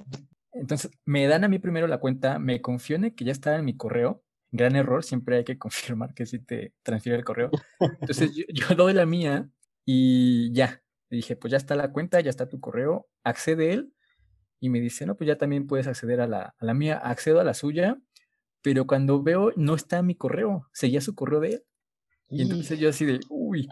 [0.53, 3.77] Entonces, me dan a mí primero la cuenta, me confione que ya está en mi
[3.77, 4.23] correo.
[4.51, 7.51] Gran error, siempre hay que confirmar que sí te transfiere el correo.
[8.01, 9.49] Entonces, yo, doy la mía
[9.85, 10.83] y ya.
[11.09, 13.93] Dije, pues ya está la cuenta, ya está tu correo, accede él.
[14.61, 16.97] Y me dice, no, pues ya también puedes acceder a la, a la mía.
[16.97, 17.99] Accedo a la suya,
[18.63, 21.65] pero cuando veo, no está mi correo, seguía su correo de él.
[22.29, 23.69] Y entonces yo así de, uy,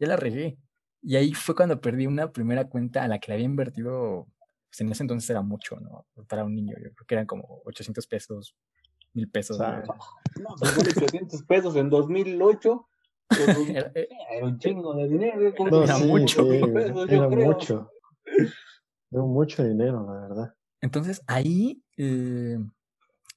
[0.00, 0.58] ya la regué.
[1.06, 4.26] Y ahí fue cuando perdí una primera cuenta a la que le había invertido,
[4.70, 6.06] pues en ese entonces era mucho, ¿no?
[6.26, 8.56] Para un niño, yo creo que eran como 800 pesos,
[9.12, 9.58] mil pesos.
[9.58, 12.88] no, 800 pesos en 2008.
[13.68, 15.40] Era, eh, era, un chingo de dinero.
[15.82, 16.52] era mucho.
[16.52, 17.90] era mucho.
[19.10, 20.54] Era mucho dinero, la verdad.
[20.82, 22.58] Entonces ahí eh,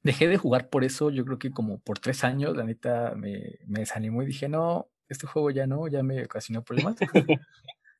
[0.03, 3.59] dejé de jugar por eso, yo creo que como por tres años, la neta me,
[3.65, 6.95] me desanimó y dije, no, este juego ya no, ya me ocasionó problemas.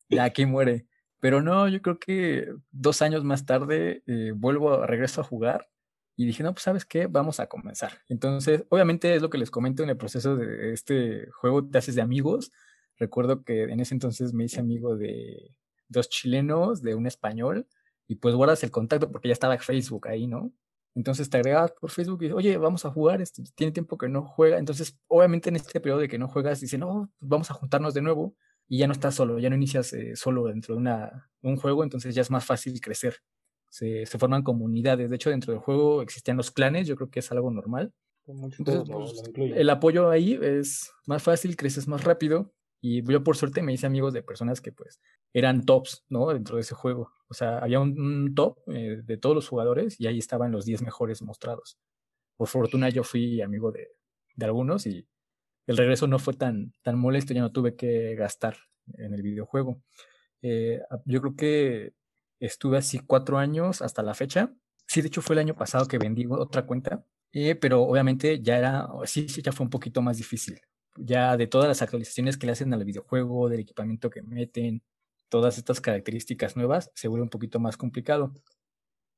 [0.09, 0.87] ya aquí muere.
[1.19, 5.67] Pero no, yo creo que dos años más tarde eh, vuelvo a regreso a jugar
[6.15, 7.93] y dije, no, pues sabes qué, vamos a comenzar.
[8.09, 11.95] Entonces, obviamente es lo que les comento en el proceso de este juego, te haces
[11.95, 12.51] de amigos.
[12.97, 15.55] Recuerdo que en ese entonces me hice amigo de
[15.87, 17.67] dos chilenos, de un español,
[18.07, 20.51] y pues guardas el contacto porque ya estaba Facebook ahí, ¿no?
[20.97, 24.23] Entonces te agregas por Facebook y oye, vamos a jugar, este, tiene tiempo que no
[24.23, 24.57] juega.
[24.57, 27.93] Entonces, obviamente en este periodo de que no juegas, dicen, no, pues vamos a juntarnos
[27.93, 28.35] de nuevo
[28.67, 31.83] y ya no estás solo, ya no inicias eh, solo dentro de una, un juego,
[31.83, 33.17] entonces ya es más fácil crecer.
[33.69, 35.11] Se, se, forman comunidades.
[35.11, 37.93] De hecho, dentro del juego existían los clanes, yo creo que es algo normal.
[38.25, 43.61] Entonces, pues, el apoyo ahí es más fácil, creces más rápido y yo por suerte
[43.61, 45.01] me hice amigos de personas que pues
[45.33, 46.27] eran tops, ¿no?
[46.27, 47.11] Dentro de ese juego.
[47.27, 50.83] O sea, había un, top eh, de todos los jugadores y ahí estaban los 10
[50.83, 51.77] mejores mostrados.
[52.37, 53.89] Por fortuna yo fui amigo de,
[54.35, 55.07] de, algunos y
[55.65, 58.57] el regreso no fue tan, tan molesto, ya no tuve que gastar
[58.93, 59.81] en el videojuego.
[60.41, 61.93] Eh, yo creo que
[62.39, 64.53] estuve así cuatro años hasta la fecha.
[64.85, 68.57] Sí, de hecho fue el año pasado que vendí otra cuenta, eh, pero obviamente ya
[68.57, 70.61] era, sí, sí, ya fue un poquito más difícil
[70.97, 74.81] ya de todas las actualizaciones que le hacen al videojuego, del equipamiento que meten,
[75.29, 78.33] todas estas características nuevas, se vuelve un poquito más complicado.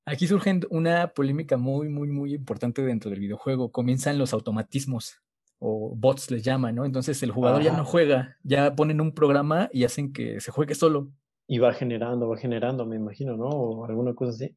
[0.06, 3.72] Aquí surge una polémica muy, muy, muy importante dentro del videojuego.
[3.72, 5.22] Comienzan los automatismos,
[5.60, 6.86] o bots les llaman, ¿no?
[6.86, 10.74] Entonces el jugador ya no juega, ya ponen un programa y hacen que se juegue
[10.74, 11.12] solo.
[11.48, 13.50] Y va generando, va generando, me imagino, ¿no?
[13.50, 14.56] O alguna cosa así.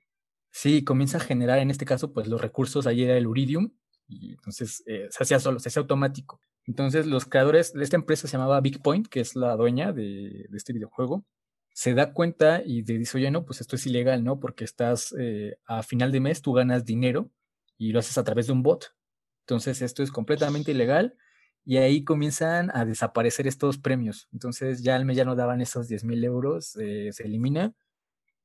[0.50, 3.72] Sí, comienza a generar en este caso, pues los recursos, ahí era el Uridium,
[4.20, 6.40] y entonces eh, se hacía solo, se hacía automático.
[6.66, 10.48] Entonces los creadores de esta empresa se llamaba Big Point, que es la dueña de,
[10.52, 11.24] este videojuego,
[11.72, 14.38] se da cuenta y dice, oye, no, pues esto es ilegal, ¿no?
[14.38, 17.30] Porque estás eh, a final de mes, tú ganas dinero
[17.78, 18.94] y lo haces a través de un bot.
[19.40, 21.16] Entonces esto es completamente ilegal
[21.64, 24.28] y ahí comienzan a desaparecer estos premios.
[24.32, 27.74] Entonces ya al mes ya no daban esos 10 mil euros, eh, se elimina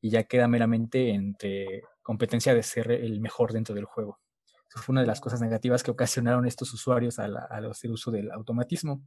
[0.01, 4.19] y ya queda meramente entre competencia de ser el mejor dentro del juego
[4.69, 9.01] fue una de las cosas negativas que ocasionaron estos usuarios al, hacer uso del automatismo.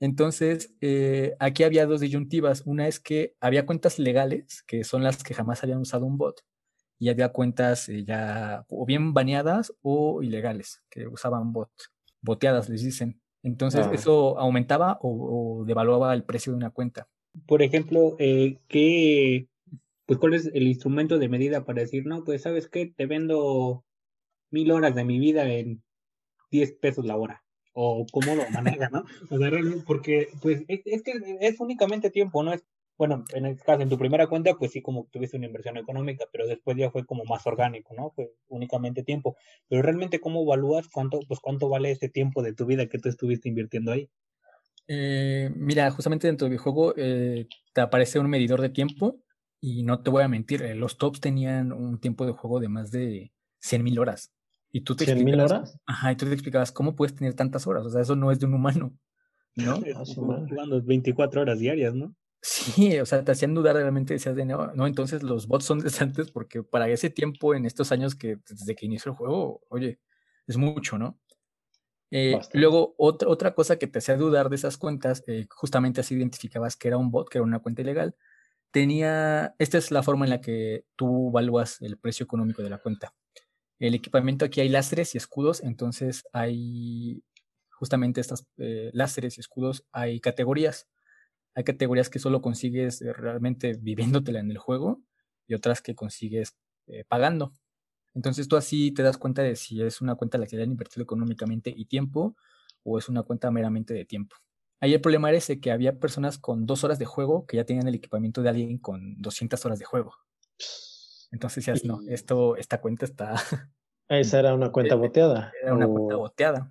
[0.00, 2.62] Entonces, eh, aquí había dos disyuntivas.
[2.64, 6.40] Una es que había cuentas legales, que son las que jamás habían usado un bot,
[6.98, 11.70] y había cuentas eh, ya o bien baneadas o ilegales, que usaban bot,
[12.22, 13.20] boteadas, les dicen.
[13.42, 17.08] Entonces, eso aumentaba o, devaluaba el precio de una cuenta.
[17.46, 19.48] Por ejemplo, eh, ¿qué,
[20.04, 22.92] pues, ¿cuál es el instrumento de medida para decir, no, pues, ¿sabes qué?
[22.94, 23.84] Te vendo
[24.50, 25.82] mil horas de mi vida en
[26.50, 27.42] 10 pesos la hora.
[27.72, 29.04] O cómo lo maneja, ¿no?
[29.30, 32.52] O porque, pues, es, que es únicamente tiempo, ¿no?
[32.52, 32.64] Es,
[32.98, 36.26] bueno, en el caso, en tu primera cuenta, pues sí, como tuviste una inversión económica,
[36.32, 38.10] pero después ya fue como más orgánico, ¿no?
[38.10, 39.36] Fue únicamente tiempo.
[39.68, 43.08] Pero realmente, ¿cómo evalúas cuánto, pues, cuánto vale ese tiempo de tu vida que tú
[43.08, 44.10] estuviste invirtiendo ahí?
[44.88, 49.20] Eh, mira, justamente dentro del juego eh, te aparece un medidor de tiempo
[49.60, 52.68] y no te voy a mentir, eh, los tops tenían un tiempo de juego de
[52.68, 54.32] más de 100 mil horas.
[54.72, 55.78] Y tú te ¿100 mil horas?
[55.86, 57.84] Ajá, y tú te explicabas cómo puedes tener tantas horas.
[57.86, 58.92] O sea, eso no es de un humano,
[59.56, 59.80] ¿no?
[60.14, 62.14] Jugando 24 horas diarias, ¿no?
[62.42, 65.80] Sí, o sea, te hacían dudar realmente, decías de no, no, entonces los bots son
[65.80, 70.00] decentes porque para ese tiempo, en estos años que desde que inició el juego, oye,
[70.46, 71.20] es mucho, ¿no?
[72.10, 76.14] Eh, luego, otra, otra cosa que te hacía dudar de esas cuentas, eh, justamente así
[76.14, 78.16] identificabas que era un bot, que era una cuenta ilegal,
[78.70, 82.78] tenía, esta es la forma en la que tú evalúas el precio económico de la
[82.78, 83.12] cuenta
[83.86, 87.22] el equipamiento aquí hay láseres y escudos, entonces hay
[87.70, 90.86] justamente estas eh, láseres y escudos, hay categorías.
[91.54, 95.02] Hay categorías que solo consigues eh, realmente viviéndotela en el juego
[95.46, 96.56] y otras que consigues
[96.88, 97.54] eh, pagando.
[98.14, 100.64] Entonces tú así te das cuenta de si es una cuenta a la que le
[100.64, 102.36] han invertido económicamente y tiempo
[102.82, 104.36] o es una cuenta meramente de tiempo.
[104.80, 107.64] Ahí el problema era ese, que había personas con dos horas de juego que ya
[107.64, 110.12] tenían el equipamiento de alguien con 200 horas de juego.
[111.30, 113.34] Entonces decías, no, esto, esta cuenta está...
[114.08, 115.52] Esa era una cuenta boteada.
[115.62, 116.68] Era una cuenta boteada,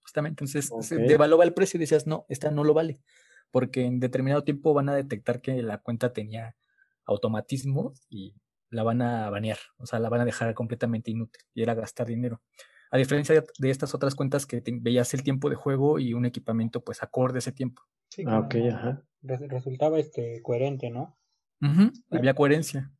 [0.00, 0.42] justamente.
[0.42, 2.98] Entonces se devaluaba el precio y decías, no, esta no lo vale.
[3.50, 6.56] Porque en determinado tiempo van a detectar que la cuenta tenía
[7.04, 8.34] automatismo y
[8.70, 9.58] la van a banear.
[9.76, 11.42] O sea, la van a dejar completamente inútil.
[11.52, 12.40] Y era gastar dinero.
[12.90, 16.82] A diferencia de estas otras cuentas que veías el tiempo de juego y un equipamiento
[16.82, 17.82] pues acorde a ese tiempo.
[18.08, 19.02] Sí, ah, ok, ajá.
[19.20, 21.18] Resultaba este coherente, ¿no?
[22.10, 22.92] había coherencia.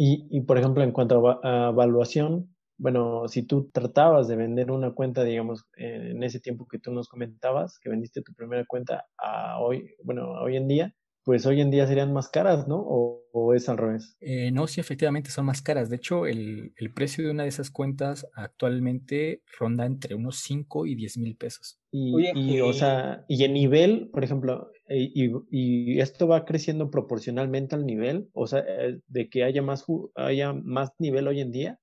[0.00, 4.92] Y, y, por ejemplo, en cuanto a, evaluación, bueno, si tú tratabas de vender una
[4.92, 9.58] cuenta, digamos, en ese tiempo que tú nos comentabas, que vendiste tu primera cuenta a
[9.58, 10.94] hoy, bueno, hoy en día,
[11.28, 12.76] pues hoy en día serían más caras, ¿no?
[12.78, 14.16] ¿O, es al revés?
[14.18, 15.90] Eh, no, sí, efectivamente son más caras.
[15.90, 20.94] De hecho, el, precio de una de esas cuentas actualmente ronda entre unos 5 y
[20.94, 21.82] 10 mil pesos.
[21.92, 27.84] Y, o sea, y el nivel, por ejemplo, y, y, esto va creciendo proporcionalmente al
[27.84, 31.78] nivel, o sea, eh, de que haya más, haya más nivel hoy en día,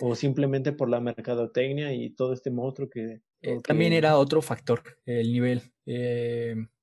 [0.00, 3.22] o simplemente por la mercadotecnia y todo este monstruo que...
[3.40, 5.62] Eh, también era otro factor, el nivel.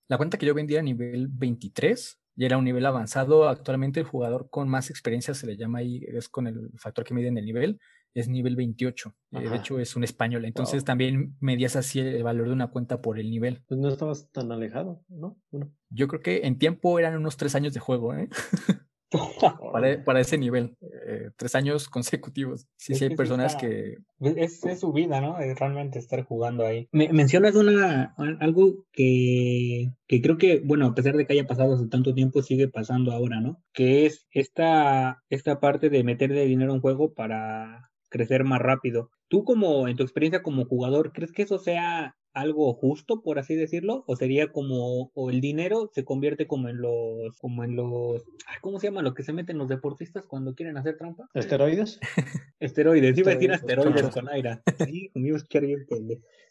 [0.09, 3.47] La cuenta que yo vendía a nivel 23 y era un nivel avanzado.
[3.47, 7.13] Actualmente el jugador con más experiencia se le llama ahí, es con el factor que
[7.13, 7.79] miden el nivel,
[8.15, 9.15] es nivel 28.
[9.33, 10.45] Eh, de hecho, es un español.
[10.45, 13.63] Entonces también medías así el valor de una cuenta por el nivel.
[13.67, 15.37] Pues no estabas tan alejado, ¿no?
[15.89, 18.29] Yo creo que en tiempo eran unos tres años de juego, ¿eh?
[20.05, 22.67] para, ese nivel, eh, tres años consecutivos.
[22.77, 23.97] Sí, sí hay personas que...
[24.19, 25.39] Es, su vida, ¿no?
[25.39, 26.87] Es realmente estar jugando ahí.
[26.91, 31.73] Me, mencionas una, algo que, que creo que, bueno, a pesar de que haya pasado
[31.73, 33.61] hace tanto tiempo, sigue pasando ahora, ¿no?
[33.73, 39.09] Que es esta, esta parte de meterle dinero a un juego para crecer más rápido.
[39.27, 43.55] Tú como, en tu experiencia como jugador, ¿crees que eso sea algo justo, por así
[43.55, 48.23] decirlo, o sería como, o el dinero se convierte como en los, como en los,
[48.61, 49.01] ¿cómo se llama?
[49.01, 51.29] Lo que se meten los deportistas cuando quieren hacer trampa.
[51.33, 51.99] ¿Esteroides?
[52.59, 54.59] Esteroides, iba a decir asteroides con aire.
[54.85, 55.85] Sí, conmigo es que bien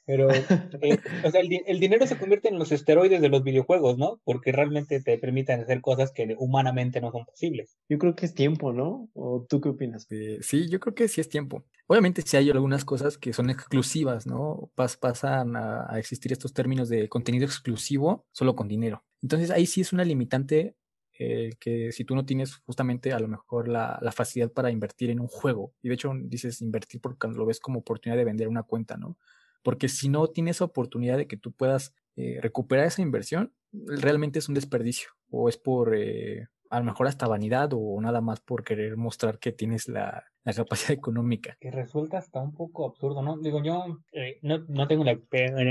[0.08, 0.30] Pero,
[0.80, 4.22] eh, o sea, el, dinero se convierte en los esteroides de los videojuegos, ¿no?
[4.24, 7.76] Porque realmente te permiten hacer cosas que humanamente no son posibles.
[7.90, 9.10] Yo creo que es tiempo, ¿no?
[9.12, 10.06] ¿O tú qué opinas?
[10.08, 11.66] Eh, sí, yo creo que sí es tiempo.
[11.88, 14.70] Obviamente sí hay algunas cosas que son exclusivas, ¿no?
[14.74, 19.04] pasan a, existir estos términos de contenido exclusivo solo con dinero.
[19.20, 20.74] Entonces ahí sí es una limitante
[21.18, 25.10] eh, que si tú no tienes justamente a lo mejor la, la, facilidad para invertir
[25.10, 28.48] en un juego, y de hecho dices invertir porque lo ves como oportunidad de vender
[28.48, 29.18] una cuenta, ¿no?
[29.62, 34.48] Porque si no tienes oportunidad de que tú puedas eh, recuperar esa inversión, realmente es
[34.48, 38.64] un desperdicio o es por eh, a lo mejor hasta vanidad o nada más por
[38.64, 41.56] querer mostrar que tienes la, la capacidad económica.
[41.60, 43.38] Que resulta hasta un poco absurdo, ¿no?
[43.38, 45.18] Digo, yo eh, no, no, tengo una,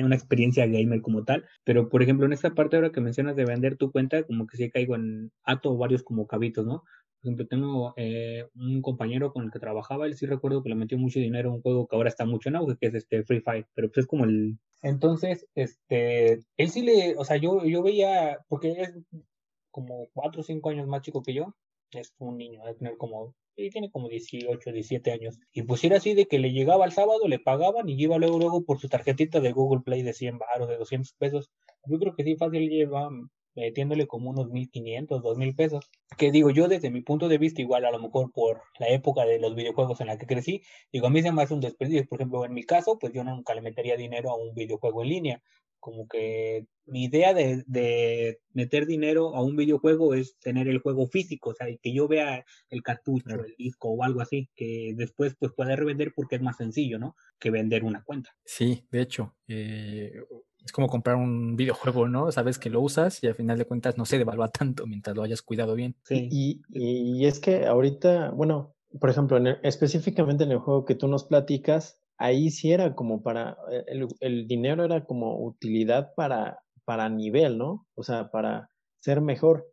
[0.06, 3.46] una, experiencia gamer como tal, pero por ejemplo en esta parte ahora que mencionas de
[3.46, 6.84] vender tu cuenta, como que sí caigo en ato varios como cabitos, ¿no?
[7.22, 10.76] Por ejemplo, tengo eh, un compañero con el que trabajaba, él sí recuerdo que le
[10.76, 13.24] metió mucho dinero a un juego que ahora está mucho en auge, que es este
[13.24, 14.58] Free Fire, pero pues es como el...
[14.84, 18.94] Entonces, este, él sí le, o sea, yo, yo veía, porque es
[19.72, 21.56] como cuatro o cinco años más chico que yo,
[21.92, 25.40] es un niño, debe tener como, y tiene como 18, 17 años.
[25.52, 28.38] Y pues era así de que le llegaba el sábado, le pagaban y iba luego,
[28.38, 31.50] luego por su tarjetita de Google Play de 100 baros, de 200 pesos.
[31.86, 33.10] Yo creo que sí, fácil lleva
[33.58, 35.90] metiéndole como unos 1500, 2000 pesos.
[36.18, 39.26] Que digo, yo desde mi punto de vista, igual a lo mejor por la época
[39.26, 42.08] de los videojuegos en la que crecí, digo, a mí se me hace un desperdicio.
[42.08, 45.10] Por ejemplo, en mi caso, pues yo nunca le metería dinero a un videojuego en
[45.10, 45.44] línea
[45.80, 51.08] como que mi idea de, de, meter dinero a un videojuego es tener el juego
[51.08, 55.36] físico, o sea, que yo vea el cartucho, el disco o algo así, que después
[55.40, 57.16] pues pueda revender porque es más sencillo, ¿no?
[57.40, 58.32] Que vender una cuenta.
[58.46, 60.12] Sí, de hecho, eh,
[60.68, 62.30] es como comprar un videojuego, ¿no?
[62.30, 65.24] Sabes que lo usas y al final de cuentas no se devalúa tanto mientras lo
[65.24, 65.96] hayas cuidado bien.
[66.04, 66.28] Sí.
[66.30, 71.24] Y, y, es que ahorita, bueno, por ejemplo, específicamente en el juego que tú nos
[71.24, 77.58] platicas, ahí sí era como para, eh, el, dinero era como utilidad para, para nivel,
[77.58, 77.88] ¿no?
[77.96, 79.72] O sea, para ser mejor.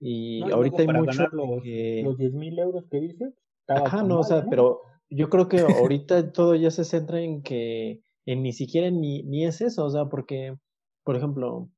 [0.00, 2.02] Y ahorita hay mucho los, que...
[2.04, 3.32] los 10 mil euros que dices.
[3.68, 8.02] Ajá, no, o sea, pero yo creo que ahorita todo ya se centra en que
[8.26, 10.56] en ni siquiera ni, ni es eso, o sea, porque,
[11.04, 11.70] por ejemplo,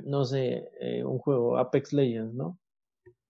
[0.00, 2.58] no sé, eh, un juego Apex Legends, ¿no?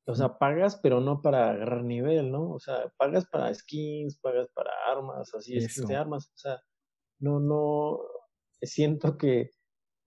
[0.07, 2.51] O sea, pagas, pero no para agarrar nivel, ¿no?
[2.51, 6.29] O sea, pagas para skins, pagas para armas, así, skins de armas.
[6.29, 6.61] O sea,
[7.21, 8.01] no, no,
[8.61, 9.51] siento que,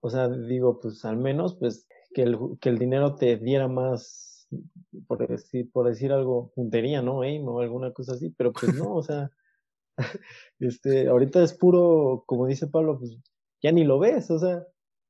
[0.01, 4.47] o sea, digo, pues al menos, pues, que el, que el dinero te diera más,
[5.07, 7.21] por decir, por decir algo, puntería, ¿no?
[7.21, 9.31] Aim o alguna cosa así, pero pues no, o sea,
[10.59, 13.17] este, ahorita es puro, como dice Pablo, pues
[13.61, 14.65] ya ni lo ves, o sea,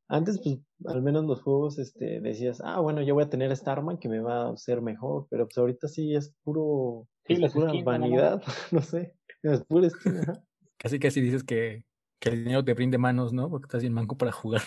[0.08, 3.72] antes, pues, al menos los juegos, este, decías, ah, bueno, yo voy a tener esta
[3.72, 7.54] arma que me va a hacer mejor, pero pues ahorita sí es puro, Sí, es
[7.54, 10.44] pura vanidad, no sé, es pura ajá.
[10.78, 11.86] Casi casi dices que,
[12.20, 13.50] que el dinero te brinde manos, ¿no?
[13.50, 14.62] Porque estás bien manco para jugar.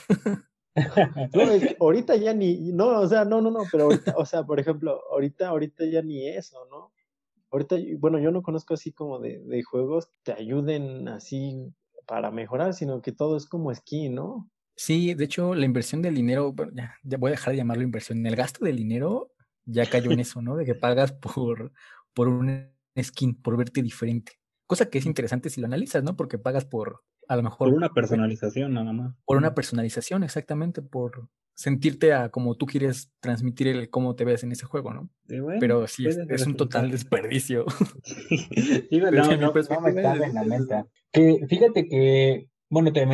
[1.35, 4.25] No, es que ahorita ya ni, no, o sea, no, no, no, pero ahorita, o
[4.25, 6.93] sea, por ejemplo, ahorita, ahorita ya ni eso, ¿no?
[7.51, 11.73] Ahorita, bueno, yo no conozco así como de, de juegos que te ayuden así
[12.07, 14.51] para mejorar, sino que todo es como skin, ¿no?
[14.77, 17.83] Sí, de hecho, la inversión del dinero, bueno, ya, ya voy a dejar de llamarlo
[17.83, 18.25] inversión.
[18.25, 19.33] El gasto del dinero
[19.65, 20.57] ya cayó en eso, ¿no?
[20.57, 21.73] De que pagas por,
[22.15, 22.71] por un
[23.01, 24.33] skin, por verte diferente.
[24.67, 26.17] Cosa que es interesante si lo analizas, ¿no?
[26.17, 29.15] Porque pagas por, a lo mejor, Por una personalización nada más.
[29.25, 34.45] por una personalización, exactamente, por sentirte a como tú quieres transmitir el cómo te ves
[34.45, 35.11] en ese juego, ¿no?
[35.29, 37.67] Sí, bueno, Pero sí, es, un total desperdicio.
[38.05, 40.85] Sí, no, Desde mi no, no me cabe en la mente.
[41.13, 43.07] Que fíjate que, bueno, te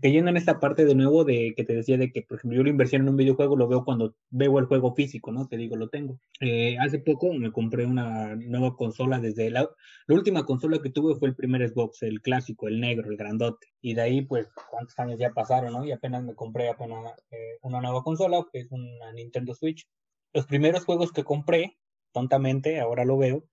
[0.00, 2.62] cayendo en esta parte de nuevo de que te decía de que, por ejemplo, yo
[2.62, 5.48] la inversión en un videojuego lo veo cuando veo el juego físico, ¿no?
[5.48, 6.20] Te digo, lo tengo.
[6.40, 9.68] Eh, hace poco me compré una nueva consola desde la,
[10.06, 13.66] la última consola que tuve fue el primer Xbox, el clásico, el negro, el grandote.
[13.80, 15.84] Y de ahí, pues, cuántos años ya pasaron, ¿no?
[15.84, 19.88] Y apenas me compré apenas eh, una nueva consola, que es una Nintendo Switch.
[20.32, 21.76] Los primeros juegos que compré,
[22.12, 23.44] tontamente, ahora lo veo,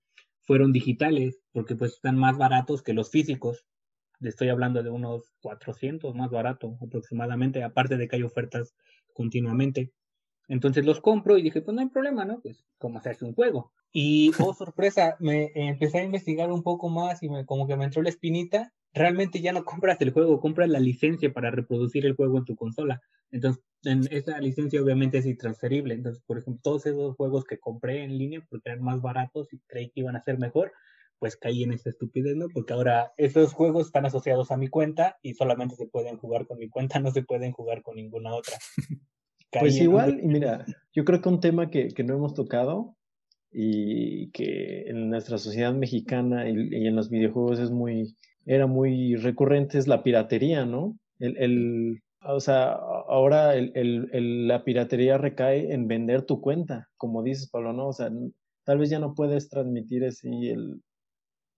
[0.42, 3.64] fueron digitales, porque pues están más baratos que los físicos.
[4.20, 8.74] Le estoy hablando de unos 400 más barato aproximadamente, aparte de que hay ofertas
[9.12, 9.92] continuamente.
[10.48, 12.40] Entonces los compro y dije, pues no hay problema, ¿no?
[12.40, 13.72] Pues como se hace un juego.
[13.92, 17.84] Y, oh sorpresa, me empecé a investigar un poco más y me, como que me
[17.84, 18.72] entró la espinita.
[18.92, 22.56] Realmente ya no compras el juego, compras la licencia para reproducir el juego en tu
[22.56, 23.00] consola.
[23.30, 25.94] Entonces, en esa licencia obviamente es intransferible.
[25.94, 29.58] Entonces, por ejemplo, todos esos juegos que compré en línea porque eran más baratos y
[29.66, 30.72] creí que iban a ser mejor,
[31.18, 32.46] pues caí en esa estupidez, ¿no?
[32.52, 36.58] Porque ahora esos juegos están asociados a mi cuenta y solamente se pueden jugar con
[36.58, 38.56] mi cuenta, no se pueden jugar con ninguna otra.
[39.50, 42.34] Caí Pues un- igual, y mira, yo creo que un tema que, que no hemos
[42.34, 42.96] tocado
[43.50, 48.14] y que en nuestra sociedad mexicana y, y en los videojuegos es muy,
[48.44, 50.98] era muy recurrente es la piratería, ¿no?
[51.18, 57.22] El, el, o sea, ahora el, el- la piratería recae en vender tu cuenta, como
[57.22, 57.88] dices, Pablo, ¿no?
[57.88, 58.10] O sea,
[58.64, 60.82] tal vez ya no puedes transmitir así el,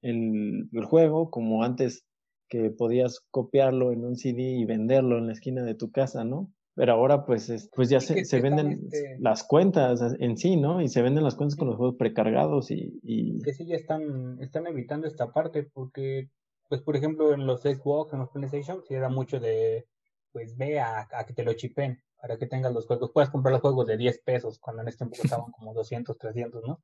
[0.03, 2.05] el, el juego como antes
[2.48, 6.53] que podías copiarlo en un CD y venderlo en la esquina de tu casa, ¿no?
[6.74, 10.80] Pero ahora pues, es- pues ya se, venden este- las cuentas en sí, ¿no?
[10.80, 14.38] Y se venden las cuentas con los juegos precargados y, y que sí ya están,
[14.40, 16.30] están evitando esta parte porque,
[16.68, 19.86] pues por ejemplo, en los Xbox, en los PlayStation, sí era mucho de,
[20.32, 23.11] pues ve a, a que te lo chipen para que tengas los juegos.
[23.12, 26.62] Puedes comprar los juegos de 10 pesos cuando en este tiempo costaban como 200, 300,
[26.66, 26.80] ¿no?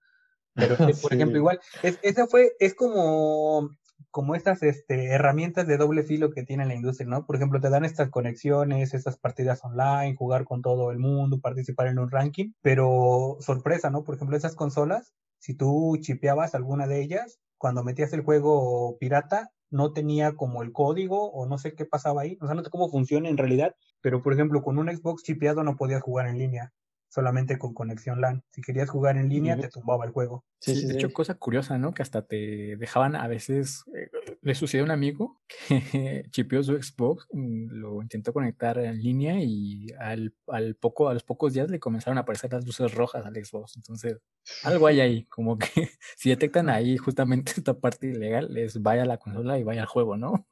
[0.58, 1.16] Pero este, por Sí.
[1.16, 3.70] ejemplo, igual, es, esa fue, es como,
[4.10, 7.26] como estas este, herramientas de doble filo que tiene la industria, ¿no?
[7.26, 11.88] Por ejemplo, te dan estas conexiones, estas partidas online, jugar con todo el mundo, participar
[11.88, 14.04] en un ranking, pero sorpresa, ¿no?
[14.04, 19.50] Por ejemplo, esas consolas, si tú chipeabas alguna de ellas, cuando metías el juego pirata,
[19.70, 22.70] no tenía como el código o no sé qué pasaba ahí, o sea, no sé
[22.70, 26.38] cómo funciona en realidad, pero por ejemplo, con un Xbox chipeado no podías jugar en
[26.38, 26.72] línea,
[27.16, 28.44] solamente con conexión LAN.
[28.52, 30.44] Si querías jugar en línea, te tumbaba el juego.
[30.60, 30.98] sí, Sí, sí, de sí.
[30.98, 31.92] hecho, cosa curiosa, ¿no?
[31.94, 33.82] Que hasta te dejaban a veces.
[33.96, 34.10] eh,
[34.42, 39.36] le sucedió a un amigo que chipeó su Xbox, mm, lo intentó conectar en línea
[39.40, 43.24] y al, al poco, a los pocos días le comenzaron a aparecer las luces rojas
[43.26, 43.76] al Xbox.
[43.76, 44.18] Entonces,
[44.62, 45.66] algo hay ahí, como que
[46.16, 49.88] si detectan ahí justamente esta parte ilegal, les vaya a la consola y vaya al
[49.88, 50.46] juego, ¿no?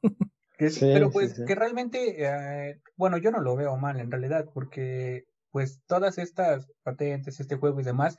[0.57, 1.43] Que sí, Sí, pero sí, pues sí.
[1.45, 5.25] que realmente, eh, bueno, yo no lo veo mal en realidad, porque
[5.55, 8.17] pues todas estas patentes, este juego y demás,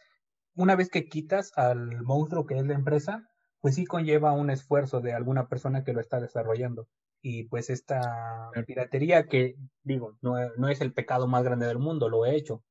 [0.55, 3.28] una vez que quitas al monstruo que es la empresa,
[3.61, 6.89] pues sí conlleva un esfuerzo de alguna persona que lo está desarrollando.
[7.20, 12.09] Y pues esta piratería que, digo, no, no es el pecado más grande del mundo,
[12.09, 12.62] lo he hecho,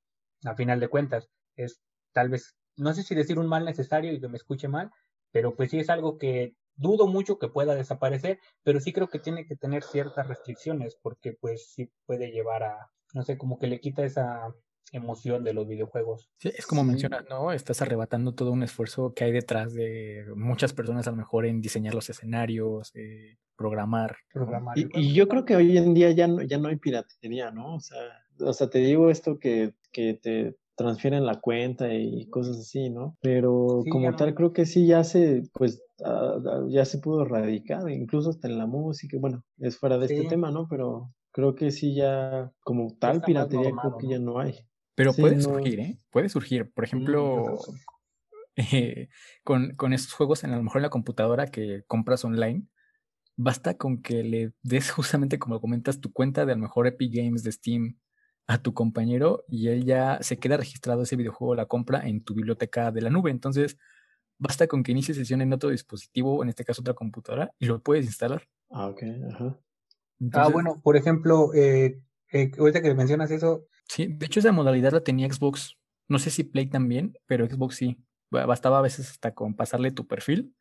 [0.46, 1.80] a final de cuentas, es
[2.12, 4.90] tal vez, no sé si decir un mal necesario y que me escuche mal,
[5.30, 9.20] pero pues sí es algo que dudo mucho que pueda desaparecer, pero sí creo que
[9.20, 13.68] tiene que tener ciertas restricciones porque pues sí puede llevar a, no sé, como que
[13.68, 14.54] le quita esa
[14.92, 16.30] emoción de los videojuegos.
[16.38, 16.88] Sí, es como Sí.
[16.90, 17.52] mencionas, ¿no?
[17.52, 21.60] Estás arrebatando todo un esfuerzo que hay detrás de muchas personas, a lo mejor en
[21.62, 24.16] diseñar los escenarios, eh, programar.
[24.32, 27.76] Programar Y, yo creo que hoy en día ya no, ya no hay piratería, ¿no?
[27.76, 27.98] O sea,
[28.40, 33.18] o sea, te digo esto que, que te transfieren la cuenta y cosas así, ¿no?
[33.22, 34.18] Pero Sí, como no.
[34.18, 36.38] tal, creo que sí ya se, pues, ah,
[36.68, 40.16] ya se pudo erradicar, incluso hasta en la música, bueno, es fuera de Sí.
[40.16, 40.68] este tema, ¿no?
[40.70, 44.12] Pero creo que sí ya, como tal está piratería, creo que ¿no?
[44.14, 44.56] ya no hay.
[44.96, 45.42] Pero Sí, puede no.
[45.44, 46.00] surgir, ¿eh?
[46.10, 46.72] Puede surgir.
[46.72, 47.58] Por ejemplo,
[48.56, 49.10] eh,
[49.44, 52.68] con, con estos juegos, en, a lo mejor en la computadora que compras online,
[53.36, 57.14] basta con que le des justamente, como comentas, tu cuenta de a lo mejor Epic
[57.14, 58.00] Games de Steam
[58.48, 62.34] a tu compañero y él ya se queda registrado ese videojuego, la compra en tu
[62.34, 63.30] biblioteca de la nube.
[63.32, 63.78] Entonces,
[64.38, 67.82] basta con que inicie sesión en otro dispositivo, en este caso otra computadora, y lo
[67.82, 68.48] puedes instalar.
[68.70, 69.60] Ah, ok, ajá.
[70.34, 72.02] Ah, bueno, por ejemplo, eh,
[72.32, 73.68] eh, ahorita que mencionas eso.
[73.88, 75.78] Sí, de hecho esa modalidad la tenía Xbox.
[76.08, 77.98] No sé si Play también, pero Xbox sí.
[78.30, 80.54] Bastaba a veces hasta con pasarle tu perfil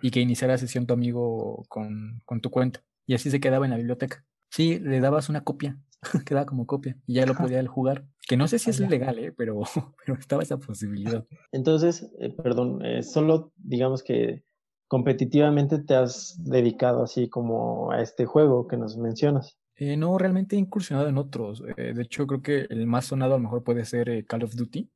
[0.00, 2.82] y que iniciara sesión tu amigo con, con tu cuenta.
[3.06, 4.24] Y así se quedaba en la biblioteca.
[4.50, 5.78] Sí, le dabas una copia,
[6.26, 8.06] quedaba como copia y ya lo podía jugar.
[8.26, 9.32] Que no sé si es legal, ¿eh?
[9.32, 9.60] pero,
[10.04, 11.26] pero estaba esa posibilidad.
[11.52, 14.44] Entonces, eh, perdón, eh, solo digamos que
[14.90, 19.56] competitivamente te has dedicado así como a este juego que nos mencionas.
[19.76, 21.62] Eh, no, realmente he incursionado en otros.
[21.62, 24.90] de hecho, creo que el más sonado a lo mejor puede ser Call of Duty.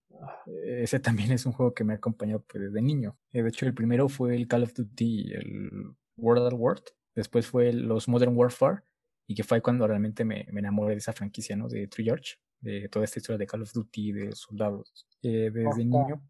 [0.64, 3.16] Ese también es un juego que me ha acompañado pues, desde niño.
[3.32, 5.70] de hecho, el primero fue el Call of Duty, el
[6.16, 6.82] World at War.
[7.14, 8.82] Después fue los Modern Warfare
[9.28, 11.68] y que fue cuando realmente me, me, enamoré de esa franquicia, ¿no?
[11.68, 15.06] De True George, de toda esta historia de Call of Duty, de soldados.
[15.22, 16.20] Eh, desde niño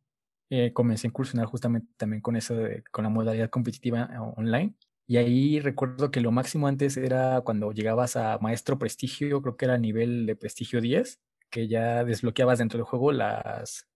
[0.56, 2.54] eh, comencé a incursionar justamente también con eso,
[2.90, 4.74] con la modalidad competitiva eh, online.
[5.06, 9.64] Y ahí recuerdo que lo máximo antes era cuando llegabas a Maestro Prestigio, creo que
[9.64, 13.86] era nivel de Prestigio 10, que ya desbloqueabas dentro del juego las,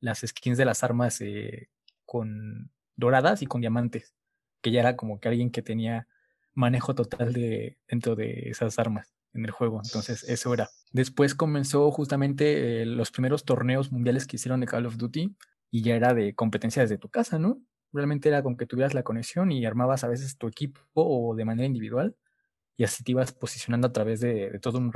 [0.00, 1.20] las skins de las armas
[2.04, 4.14] con doradas y con diamantes,
[4.60, 6.08] que ya era como que alguien que tenía
[6.54, 9.80] manejo total de dentro de esas armas en el juego.
[9.82, 10.68] Entonces, eso era.
[10.92, 15.34] Después comenzó justamente eh, los primeros torneos mundiales que hicieron de Call of Duty
[15.70, 17.60] y ya era de competencia desde tu casa, ¿no?
[17.92, 21.44] Realmente era con que tuvieras la conexión y armabas a veces tu equipo o de
[21.44, 22.16] manera individual
[22.76, 24.92] y así te ibas posicionando a través de, todo un,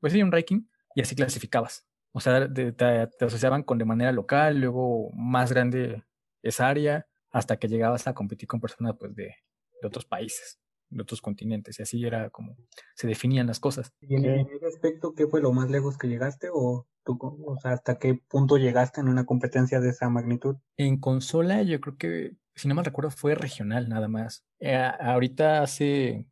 [0.00, 0.62] pues sí, un ranking
[0.94, 1.86] y así clasificabas.
[2.12, 6.02] O sea, te, te, asociaban con de manera local, luego más grande
[6.42, 9.36] esa área, hasta que llegabas a competir con personas pues de,
[9.80, 10.60] de otros países,
[10.90, 12.56] de otros continentes, y así era como
[12.94, 13.92] se definían las cosas.
[14.00, 17.72] ¿Y en, ese aspecto qué fue lo más lejos que llegaste o, tú, o sea,
[17.72, 20.56] hasta qué punto llegaste en una competencia de esa magnitud?
[20.76, 24.44] En consola yo creo que, si no mal recuerdo, fue regional nada más.
[24.58, 26.26] Eh, ahorita hace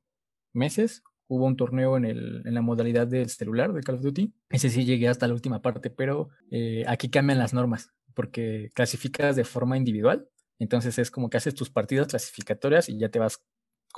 [0.53, 4.33] meses hubo un torneo en, el, en la modalidad del celular de Call of Duty.
[4.51, 9.37] Ese sí llegué hasta la última parte, pero eh, aquí cambian las normas porque clasificas
[9.37, 10.29] de forma individual
[10.59, 13.43] entonces es como que haces tus partidas clasificatorias y ya te vas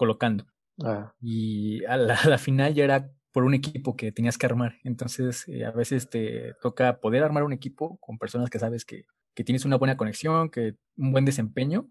[0.00, 0.46] colocando.
[0.82, 1.12] Ah.
[1.20, 4.76] Y a la, final ya era por un equipo que tenías que armar.
[4.82, 9.04] Entonces eh, a veces te toca poder armar un equipo con personas que sabes que,
[9.34, 11.86] que, tienes una buena conexión, que un buen desempeño.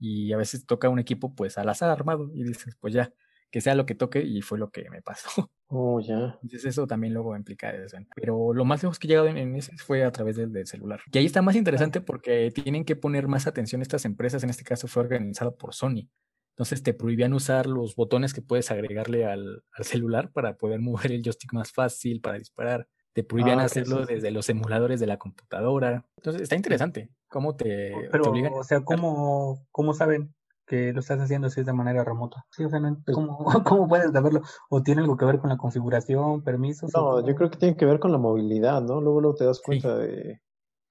[0.00, 3.12] Y a veces toca un equipo pues al azar armado y dices, pues ya,
[3.50, 5.28] que sea lo que toque y fue lo que me pasó.
[5.76, 6.38] Oh, ya.
[6.42, 7.96] Entonces eso también luego implica eso.
[8.14, 11.00] Pero lo más lejos que he llegado en, ese fue a través del, del, celular.
[11.10, 14.44] Y ahí está más interesante porque tienen que poner más atención estas empresas.
[14.44, 16.06] En este caso fue organizado por Sony.
[16.54, 21.10] Entonces te prohibían usar los botones que puedes agregarle al, al celular para poder mover
[21.10, 22.88] el joystick más fácil, para disparar.
[23.12, 26.04] Te prohibían ah, hacerlo desde los emuladores de la computadora.
[26.16, 27.10] Entonces está interesante.
[27.28, 28.52] ¿Cómo te, Pero, te obligan?
[28.54, 30.34] O sea, ¿cómo, ¿cómo saben
[30.66, 32.46] que lo estás haciendo así de manera remota.
[32.50, 32.80] Sí, o sea,
[33.12, 34.42] ¿cómo, ¿cómo, puedes saberlo?
[34.70, 36.90] ¿O tiene algo que ver con la configuración, permisos?
[36.94, 39.00] No, yo creo que tiene que ver con la movilidad, ¿no?
[39.00, 40.40] Luego, luego te das cuenta de...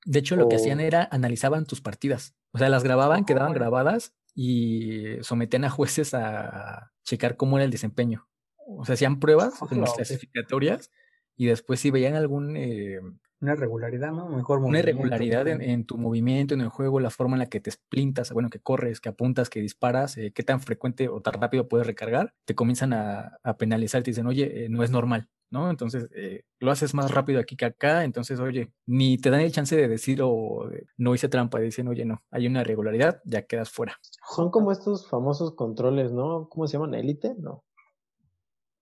[0.05, 2.35] De hecho, lo que hacían era analizaban tus partidas.
[2.51, 7.71] O sea, las grababan, quedaban grabadas y sometían a jueces a checar cómo era el
[7.71, 8.27] desempeño.
[8.65, 10.89] O sea, hacían pruebas en las clasificatorias
[11.35, 12.99] y después si veían algún eh,
[13.43, 14.29] una irregularidad, ¿no?
[14.29, 17.69] Mejor Una irregularidad en, tu movimiento, en el juego, la forma en la que te
[17.71, 21.67] splintas, bueno, que corres, que apuntas, que disparas, eh, qué tan frecuente o tan rápido
[21.67, 25.69] puedes recargar, te comienzan a, penalizar, te dicen, oye, eh, no es normal, ¿no?
[25.69, 29.51] Entonces, eh, lo haces más rápido aquí que acá, entonces, oye, ni te dan el
[29.51, 33.69] chance de decir o no hice trampa, dicen, oye, no, hay una irregularidad, ya quedas
[33.69, 33.95] fuera.
[34.33, 36.49] Son como estos famosos controles, ¿no?
[36.49, 36.95] ¿Cómo se llaman?
[36.95, 37.35] ¿Élite?
[37.37, 37.63] No.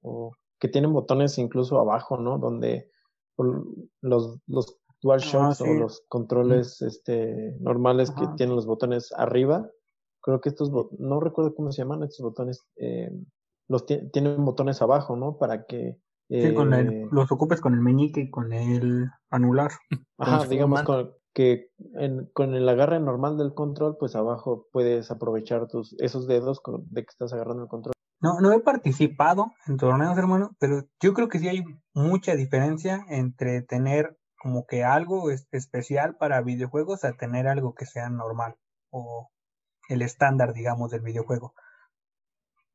[0.01, 2.37] O que tienen botones incluso abajo, ¿no?
[2.37, 2.89] Donde
[4.01, 9.69] los, los DualShocks ah, o los controles este, normales que tienen los botones arriba.
[10.21, 13.11] Creo que estos, no recuerdo cómo se llaman estos botones, eh,
[13.67, 15.37] los tienen botones abajo, ¿no?
[15.37, 15.99] Para que...
[16.31, 19.71] sí, con el, eh, los ocupes con el meñique y con el anular.
[20.17, 21.71] Ajá, digamos con, que
[22.33, 27.09] con el agarre normal del control, pues abajo puedes aprovechar tus esos dedos de que
[27.09, 27.93] estás agarrando el control.
[28.21, 31.63] No, no he participado en torneos, hermano, pero yo creo que sí hay
[31.93, 38.09] mucha diferencia entre tener como que algo especial para videojuegos a tener algo que sea
[38.09, 38.55] normal
[38.91, 39.29] o
[39.89, 41.53] el estándar, digamos, del videojuego.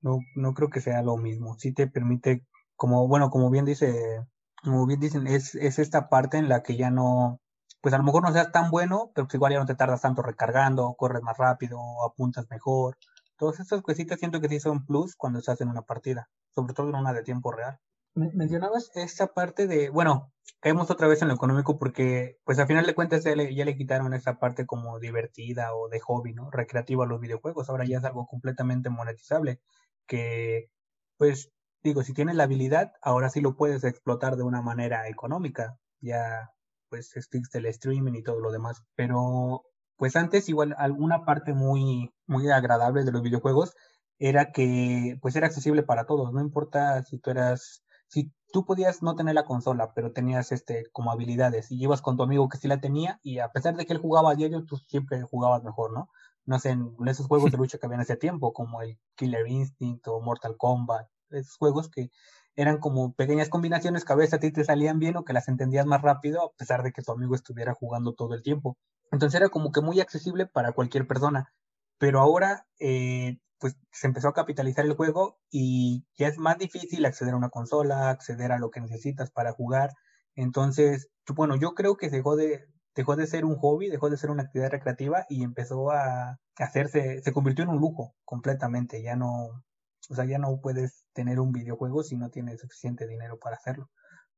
[0.01, 1.57] No, no creo que sea lo mismo.
[1.59, 2.47] Sí te permite,
[2.77, 4.25] como, bueno, como bien dice,
[4.63, 7.41] como bien dicen, es, es esta parte en la que ya no,
[7.81, 10.03] pues a lo mejor no seas tan bueno, pero pues igual ya no te tardas
[10.03, 12.97] tanto recargando, corres más rápido, apuntas mejor.
[13.39, 16.89] Todas estas cositas siento que sí son plus cuando estás en una partida, sobre todo
[16.91, 17.79] en una de tiempo real.
[18.15, 22.87] mencionabas esta parte de, bueno, caemos otra vez en lo económico porque, pues a final
[22.87, 26.51] de cuentas ya le, ya le quitaron esa parte como divertida o de hobby, ¿no?
[26.51, 27.69] Recreativa a los videojuegos.
[27.69, 29.61] Ahora ya es algo completamente monetizable
[30.07, 30.71] que,
[31.19, 31.53] pues,
[31.89, 35.79] digo, si tienes la habilidad, ahora sí lo puedes explotar de una manera económica.
[36.01, 36.51] Ya,
[36.89, 38.85] pues, existe el streaming y todo lo demás.
[38.95, 39.65] Pero,
[39.97, 43.75] pues antes igual alguna parte muy, muy agradable de los videojuegos
[44.19, 46.33] era que, pues, era accesible para todos.
[46.33, 50.85] No importa si tú eras si tú podías no tener la consola, pero tenías este
[50.93, 53.87] como habilidades y ibas con tu amigo que sí la tenía y a pesar de
[53.87, 56.09] que él jugaba a diario, tú siempre jugabas mejor, ¿no?
[56.45, 60.07] No sé, en esos juegos de lucha que habían hace tiempo, como el Killer Instinct
[60.09, 62.11] o Mortal Kombat, esos juegos que
[62.57, 65.49] eran como pequeñas combinaciones que a veces a ti te salían bien o que las
[65.49, 68.79] entendías más rápido a pesar de que tu amigo estuviera jugando todo el tiempo.
[69.13, 71.53] Entonces era como que muy accesible para cualquier persona.
[71.99, 77.05] Pero ahora eh, pues se empezó a capitalizar el juego y ya es más difícil
[77.05, 79.91] acceder a una consola, acceder a lo que necesitas para jugar.
[80.35, 84.31] Entonces, bueno, yo creo que dejó de, dejó de ser un hobby, dejó de ser
[84.31, 89.03] una actividad recreativa y empezó a hacerse, se convirtió en un lujo completamente.
[89.03, 89.65] Ya no,
[90.09, 93.91] o sea, ya no puedes tener un videojuego si no tienes suficiente dinero para hacerlo.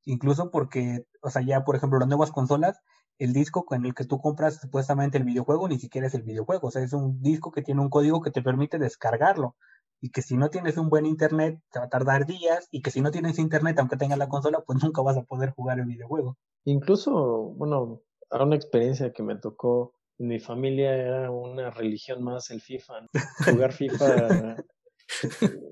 [0.05, 2.81] Incluso porque, o sea, ya por ejemplo las nuevas consolas
[3.19, 6.69] el disco con el que tú compras supuestamente el videojuego ni siquiera es el videojuego,
[6.69, 9.57] o sea, es un disco que tiene un código que te permite descargarlo
[10.01, 12.93] y que si no tienes un buen internet te va a tardar días y que
[12.93, 15.87] si no tienes internet aunque tengas la consola pues nunca vas a poder jugar el
[15.87, 16.37] videojuego.
[16.65, 22.51] Incluso, bueno, a una experiencia que me tocó en mi familia era una religión más
[22.51, 23.07] el FIFA,
[23.51, 24.57] jugar FIFA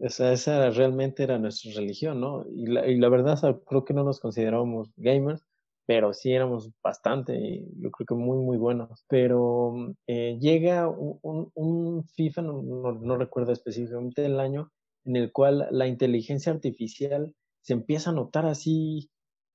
[0.00, 2.44] o esa realmente era nuestra religión, ¿no?
[2.48, 5.42] Y la, y la verdad, creo que no nos considerábamos gamers,
[5.86, 9.04] pero sí éramos bastante, yo creo que muy, muy buenos.
[9.08, 12.62] Pero eh, llega un, un, FIFA, no,
[12.92, 14.72] no, recuerdo específicamente el año,
[15.04, 19.10] en el cual la inteligencia artificial se empieza a notar así,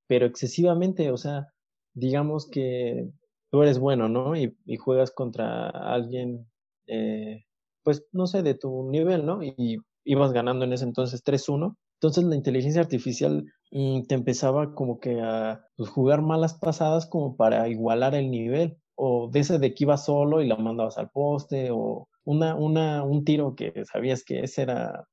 [0.08, 1.48] pero excesivamente, o sea,
[1.94, 3.10] digamos que
[3.52, 4.36] tú eres bueno, ¿no?
[4.38, 6.48] Y, y juegas contra alguien,
[6.88, 7.44] eh,
[7.84, 9.44] pues, no sé, de tu nivel, ¿no?
[9.44, 15.00] Y ibas ganando en ese entonces 3-1 entonces la inteligencia artificial mm, te empezaba como
[15.00, 18.78] que a pues, jugar malas pasadas como para igualar el nivel.
[18.96, 23.04] O de ese de que ibas solo y la mandabas al poste, o una, una,
[23.04, 25.08] un tiro que sabías que ese era,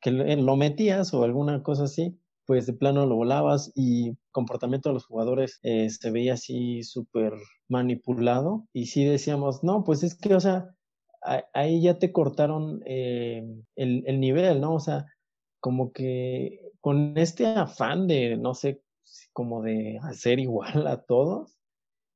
[0.00, 4.94] que lo metías o alguna cosa así, pues de plano lo volabas y comportamiento de
[4.94, 7.34] los jugadores eh, se veía así súper
[7.68, 10.74] manipulado y sí decíamos, no, pues es que, o sea,
[11.22, 13.44] ahí ya te cortaron eh,
[13.76, 14.74] el, el, nivel, ¿no?
[14.74, 15.06] O sea,
[15.60, 18.82] como que con este afán de, no sé,
[19.32, 21.56] como de hacer igual a todos,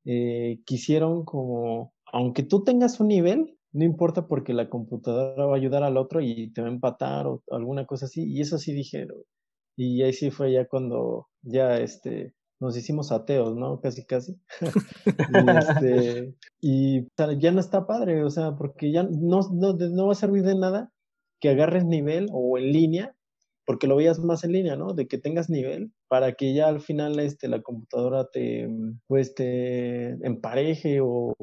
[0.05, 5.57] eh, quisieron como, aunque tú tengas un nivel, no importa porque la computadora va a
[5.57, 8.73] ayudar al otro y te va a empatar o alguna cosa así, y eso sí
[8.73, 9.23] dijeron.
[9.77, 12.35] Y ahí sí fue ya cuando ya este,
[12.65, 13.81] nos hicimos ateos, ¿no?
[13.81, 14.37] Casi, casi.
[15.33, 17.07] y, este, y
[17.39, 20.57] ya no está padre, o sea, porque ya no, no, no va a servir de
[20.57, 20.91] nada
[21.41, 23.17] que agarres nivel o en línea
[23.67, 24.93] porque lo veías más en línea, ¿no?
[24.93, 28.69] De que tengas nivel para que ya al final este, la computadora te,
[29.07, 31.35] pues, te empareje o,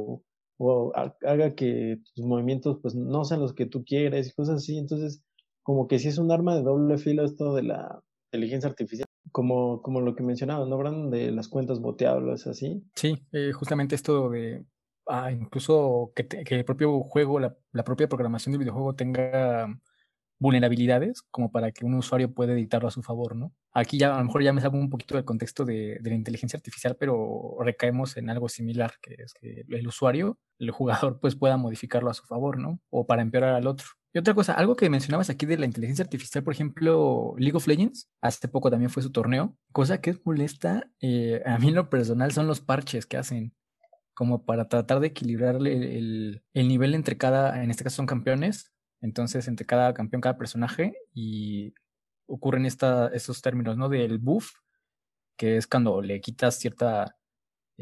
[0.58, 4.78] o haga que tus movimientos pues no sean los que tú quieres y cosas así.
[4.78, 5.24] Entonces,
[5.64, 8.02] como que sí es un arma de doble filo esto de la
[8.32, 9.06] inteligencia artificial.
[9.32, 11.10] Como, como lo que mencionabas, ¿no, Brandon?
[11.10, 12.84] De las cuentas boteables, así.
[12.96, 14.66] Sí, eh, justamente esto de
[15.08, 19.68] ah, incluso que, el propio juego, la, la propia programación del videojuego tenga
[20.42, 23.54] vulnerabilidades como para que un usuario pueda editarlo a su favor, ¿no?
[23.74, 26.58] Aquí ya a lo mejor ya me salgo un poquito del contexto de, la inteligencia
[26.58, 31.58] artificial, pero recaemos en algo similar, que es que el usuario, el jugador, pues pueda
[31.58, 32.80] modificarlo a su favor, ¿no?
[32.90, 33.86] O para empeorar al otro.
[34.14, 37.68] Y otra cosa, algo que mencionabas aquí de la inteligencia artificial, por ejemplo, League of
[37.68, 41.76] Legends, hace poco también fue su torneo, cosa que es molesta, eh, a mí en
[41.76, 43.54] lo personal son los parches que hacen,
[44.14, 48.72] como para tratar de equilibrar el, el nivel entre cada, en este caso son campeones,
[49.02, 51.74] entonces, entre cada campeón, cada personaje, y
[52.28, 53.90] ocurren estos términos, ¿no?
[53.90, 54.52] Del buff,
[55.36, 57.18] que es cuando le quitas cierta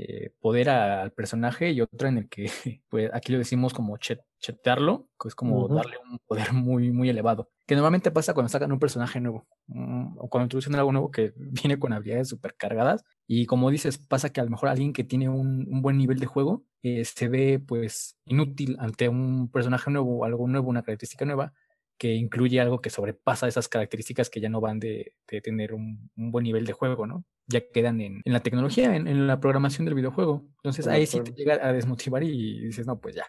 [0.02, 2.50] eh, poder al personaje, y otro en el que,
[2.89, 7.50] pues aquí lo decimos como chetearlo, que es como darle un poder muy, muy elevado.
[7.68, 11.34] Que normalmente pasa cuando sacan un personaje nuevo, mm, o cuando introducen algo nuevo que
[11.38, 13.04] viene con habilidades súper cargadas.
[13.28, 16.20] Y como dices, pasa que a lo mejor alguien que tiene un, un buen nivel
[16.20, 21.26] de juego eh, se ve pues inútil ante un personaje nuevo, algo nuevo, una característica
[21.26, 21.54] nueva,
[22.00, 26.10] que incluye algo que sobrepasa esas características que ya no van de, de tener un,
[26.16, 27.26] un, buen nivel de juego, ¿no?
[27.45, 30.45] Ya quedan en, en la tecnología, en, en, la programación del videojuego.
[30.64, 33.26] Entonces ahí sí te llega a desmotivar y dices, no, pues ya,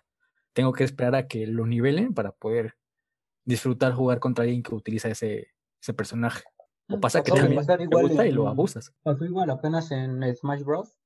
[0.53, 2.77] tengo que esperar a que lo nivelen para poder
[3.45, 5.49] disfrutar jugar contra alguien que utiliza ese,
[5.83, 6.45] ese personaje.
[6.89, 8.95] O pasa que también te gusta y lo abusas.
[9.03, 11.00] Pasó igual apenas en Smash Bros.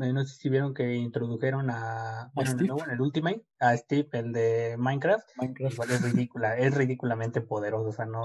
[0.00, 2.74] No sé si vieron que introdujeron a, bueno, Steve?
[2.86, 5.28] en el Ultimate, a Steve, el de Minecraft.
[5.36, 5.74] Minecraft.
[5.74, 8.22] Igual es ridícula, es ridículamente poderoso, o sea, no,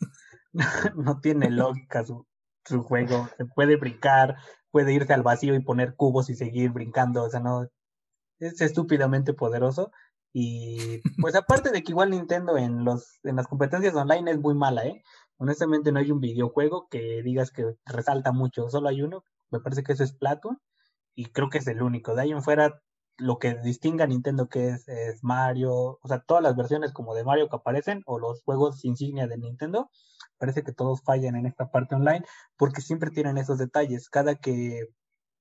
[0.96, 2.26] no tiene lógica su,
[2.66, 3.26] su juego.
[3.38, 4.36] Se puede brincar,
[4.70, 7.70] puede irse al vacío y poner cubos y seguir brincando, o sea, no,
[8.38, 9.92] es estúpidamente poderoso.
[10.30, 14.54] Y pues aparte de que igual Nintendo en los en las competencias online es muy
[14.54, 15.02] mala, ¿eh?
[15.38, 19.84] Honestamente no hay un videojuego que digas que resalta mucho, solo hay uno, me parece
[19.84, 20.60] que ese es Splatoon
[21.14, 22.14] y creo que es el único.
[22.14, 22.80] De ahí en fuera
[23.18, 27.14] lo que distingue a Nintendo que es, es Mario, o sea, todas las versiones como
[27.14, 29.90] de Mario que aparecen o los juegos insignia de Nintendo,
[30.38, 32.24] parece que todos fallan en esta parte online
[32.56, 34.08] porque siempre tienen esos detalles.
[34.10, 34.88] Cada que,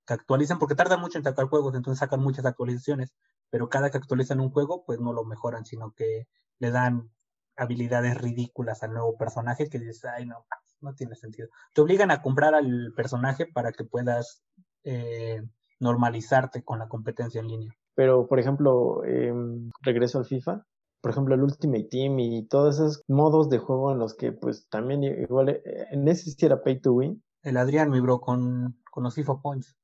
[0.05, 3.13] que actualizan, porque tardan mucho en sacar juegos, entonces sacan muchas actualizaciones,
[3.49, 6.27] pero cada que actualizan un juego, pues no lo mejoran, sino que
[6.59, 7.11] le dan
[7.55, 10.45] habilidades ridículas al nuevo personaje que dices, ay, no,
[10.81, 11.49] no tiene sentido.
[11.73, 14.43] Te obligan a comprar al personaje para que puedas
[14.83, 15.41] eh,
[15.83, 17.75] normalizarte con la competencia en línea.
[17.95, 20.65] Pero, por ejemplo, em, regreso al FIFA,
[21.01, 24.67] por ejemplo, el Ultimate Team y todos esos modos de juego en los que, pues,
[24.69, 25.61] también igual, eh,
[25.91, 27.21] en ese sí era pay to win.
[27.43, 29.75] El Adrián, mi bro, con, con los FIFA Points.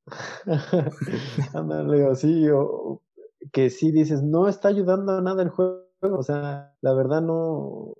[1.54, 3.02] Ándale, o sí, o
[3.52, 7.94] que sí dices, no está ayudando a nada el juego, o sea, la verdad no,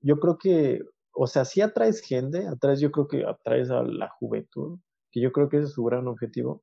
[0.00, 0.80] yo creo que,
[1.12, 4.78] o sea, sí atraes gente, atraes, yo creo que atraes a la juventud,
[5.10, 6.62] que yo creo que ese es su gran objetivo,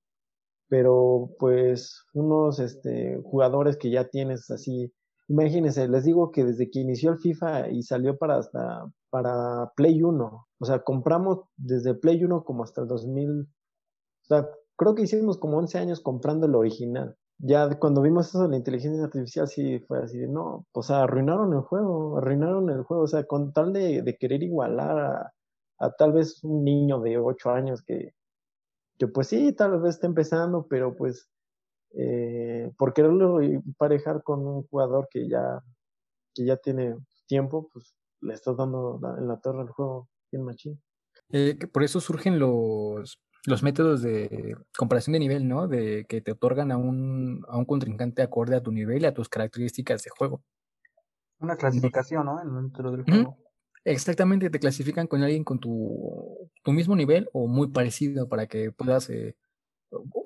[0.73, 4.91] pero pues unos este, jugadores que ya tienes así,
[5.27, 10.01] imagínense, les digo que desde que inició el FIFA y salió para hasta para Play
[10.01, 13.45] 1, o sea, compramos desde Play 1 como hasta el 2000, o
[14.23, 17.17] sea, creo que hicimos como 11 años comprando el original.
[17.37, 21.03] Ya cuando vimos eso de la inteligencia artificial, sí fue así de, no, o sea,
[21.03, 25.33] arruinaron el juego, arruinaron el juego, o sea, con tal de, de querer igualar a,
[25.77, 28.15] a tal vez un niño de 8 años que,
[28.97, 31.29] que pues sí, tal vez está empezando, pero pues
[31.95, 33.39] eh, por quererlo
[33.77, 35.61] parejar con un jugador que ya,
[36.33, 36.95] que ya tiene
[37.27, 40.81] tiempo, pues le estás dando la- en la torre al juego bien machín.
[41.29, 45.67] Eh, que por eso surgen los, los métodos de comparación de nivel, ¿no?
[45.67, 49.13] De que te otorgan a un, a un contrincante acorde a tu nivel y a
[49.13, 50.43] tus características de juego.
[51.39, 52.37] Una clasificación, ¿no?
[52.61, 53.37] Dentro del juego.
[53.85, 58.71] Exactamente, te clasifican con alguien con tu, tu mismo nivel o muy parecido para que
[58.71, 59.35] puedas eh,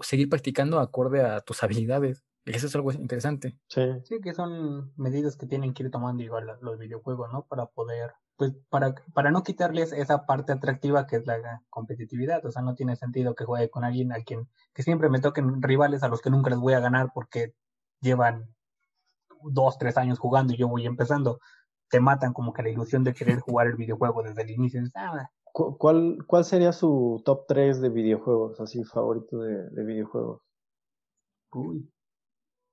[0.02, 2.24] seguir practicando acorde a tus habilidades.
[2.46, 3.58] Y Eso es algo interesante.
[3.68, 7.46] Sí, Sí, que son medidas que tienen que ir tomando igual los videojuegos, ¿no?
[7.46, 12.46] Para poder, pues, para, para no quitarles esa parte atractiva que es la competitividad.
[12.46, 15.62] O sea, no tiene sentido que juegue con alguien a quien, que siempre me toquen
[15.62, 17.54] rivales a los que nunca les voy a ganar porque
[18.00, 18.56] llevan
[19.44, 21.40] dos, tres años jugando y yo voy empezando.
[21.90, 24.82] Te matan como que la ilusión de querer jugar el videojuego desde el inicio.
[24.82, 29.84] Dices, "Ah, ¿Cu- ¿Cuál, ¿Cuál sería su top 3 de videojuegos, así favorito de, de
[29.84, 30.42] videojuegos?
[31.54, 31.90] uy,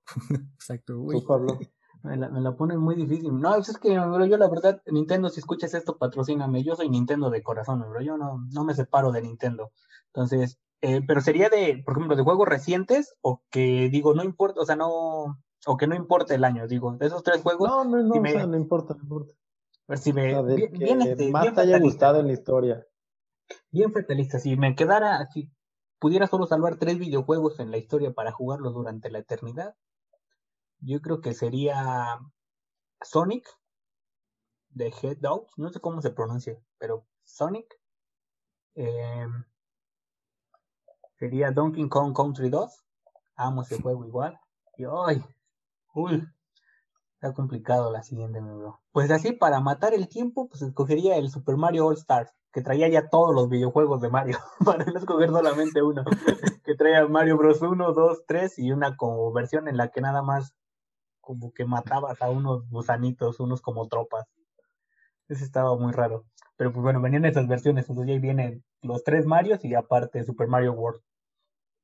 [0.54, 0.98] Exacto.
[0.98, 1.20] uy.
[1.20, 1.58] Tú, Pablo.
[2.02, 3.32] Me la, me la ponen muy difícil.
[3.40, 6.62] No, es que, bro, yo la verdad, Nintendo, si escuchas esto, patrocíname.
[6.62, 8.02] Yo soy Nintendo de corazón, bro.
[8.02, 9.70] Yo no, no me separo de Nintendo.
[10.08, 14.60] Entonces, eh, pero sería de, por ejemplo, de juegos recientes o que digo, no importa,
[14.60, 16.66] o sea, no, o que no importa el año.
[16.66, 19.02] Digo, de esos tres juegos, No, no, no, si o me- sea, no importa, no
[19.02, 19.32] importa.
[19.32, 20.30] a ver si O me.
[20.30, 22.86] sea, bien, este, más bien te haya gustado en la historia.
[23.70, 24.38] bien fatalista.
[24.38, 25.50] Si me quedara, si
[25.98, 29.74] pudiera solo salvar tres videojuegos en la historia para jugarlos durante la eternidad,
[30.80, 32.18] yo creo que sería
[33.02, 33.46] Sonic
[34.70, 37.66] de Head Dogs, no sé cómo se pronuncia, pero Sonic.
[38.74, 39.26] eh,
[41.18, 42.84] sería Donkey Kong Country 2.
[43.36, 44.38] Amo ese juego igual.
[44.76, 45.24] Y ay,
[45.94, 46.26] uy,
[47.14, 48.80] está complicado la siguiente, mi bro.
[48.92, 52.88] Pues así, para matar el tiempo, pues escogería el Super Mario All Stars, que traía
[52.88, 56.04] ya todos los videojuegos de Mario, para no escoger solamente uno.
[56.64, 57.62] que traía Mario Bros.
[57.62, 60.54] 1, 2, 3 y una como versión en la que nada más
[61.20, 64.26] como que matabas a unos gusanitos, unos como tropas.
[65.28, 66.26] Ese estaba muy raro.
[66.56, 70.48] Pero pues bueno, venían esas versiones, entonces ahí vienen los tres Marios y aparte Super
[70.48, 71.00] Mario World.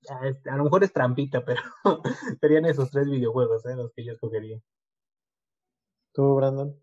[0.09, 1.61] Ah, es- A lo mejor es trampita, pero
[2.41, 3.77] serían esos tres videojuegos, ¿eh?
[3.77, 4.61] los que yo escogería.
[6.13, 6.75] ¿Tú, Brandon?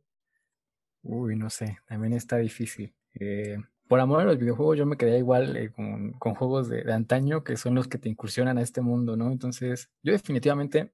[1.04, 2.94] Uy, no sé, también está difícil.
[3.20, 3.58] Eh,
[3.88, 6.94] por amor a los videojuegos, yo me quedaría igual eh, con, con juegos de, de
[6.94, 9.32] antaño que son los que te incursionan a este mundo, ¿no?
[9.32, 10.94] Entonces, yo definitivamente,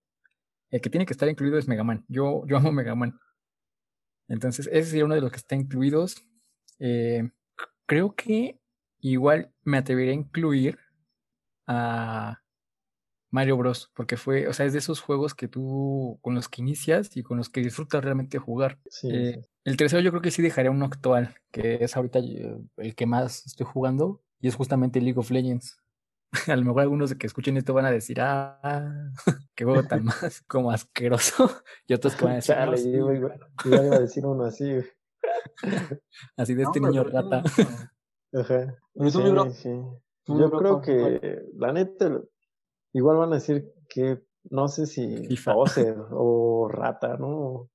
[0.71, 2.05] el que tiene que estar incluido es Mega Man.
[2.07, 3.19] Yo, yo amo Mega Man.
[4.27, 6.15] Entonces, ese sería uno de los que está incluidos.
[6.79, 7.29] Eh,
[7.85, 8.59] creo que
[8.99, 10.79] igual me atrevería a incluir
[11.67, 12.41] a
[13.31, 16.61] Mario Bros, porque fue, o sea, es de esos juegos que tú, con los que
[16.61, 18.79] inicias y con los que disfrutas realmente jugar.
[18.89, 19.49] Sí, Eh, sí.
[19.65, 23.05] el tercero yo creo que sí dejaría uno actual, que es ahorita eh, el que
[23.07, 25.77] más estoy jugando, y es justamente League of Legends.
[26.47, 29.11] A lo mejor algunos de que escuchen esto van a decir, ah,
[29.55, 31.49] qué juego tan más como asqueroso.
[31.87, 33.35] Y otros que van a decir, "No, Chale, yo iba,
[33.65, 34.65] yo iba a decir uno así.
[34.71, 34.85] güey.
[36.37, 37.43] así de No, este niño rata.
[38.33, 38.77] Ajá.
[38.95, 39.11] Sí,
[39.53, 39.69] sí.
[40.27, 42.21] Yo creo que, la neta,
[42.93, 45.53] igual van a decir que, no sé si FIFA.
[46.11, 47.69] o rata, ¿no?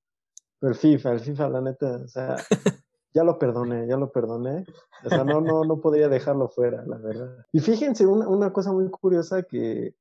[0.58, 2.36] Pero el FIFA, el FIFA, la neta, o sea,
[3.14, 4.64] ya lo perdoné, ya lo perdoné.
[5.04, 7.46] O sea, no, no, no podría dejarlo fuera, la verdad.
[7.52, 9.94] Y fíjense, una, una cosa muy curiosa que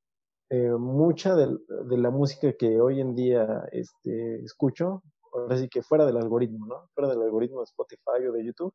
[0.50, 5.82] eh, mucha del- de, la música que hoy en día este, escucho, ahora sí que
[5.84, 6.90] fuera del algoritmo, ¿no?
[6.94, 8.74] Fuera del algoritmo de Spotify o de YouTube,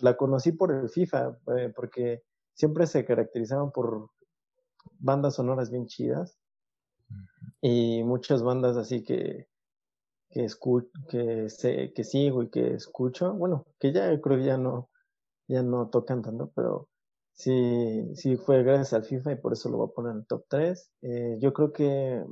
[0.00, 2.22] la conocí por el FIFA, eh, porque
[2.58, 4.10] siempre se caracterizaban por
[4.98, 6.38] bandas sonoras bien chidas
[7.60, 9.48] y muchas bandas así que
[10.30, 14.58] que, escu que, sé, que sigo y que escucho, bueno, que ya creo que ya
[14.58, 14.90] no,
[15.48, 16.88] ya no tocan tanto, pero
[17.32, 20.26] sí, sí fue gracias al FIFA y por eso lo voy a poner en el
[20.26, 20.90] top 3.
[21.02, 22.24] Eh, yo creo que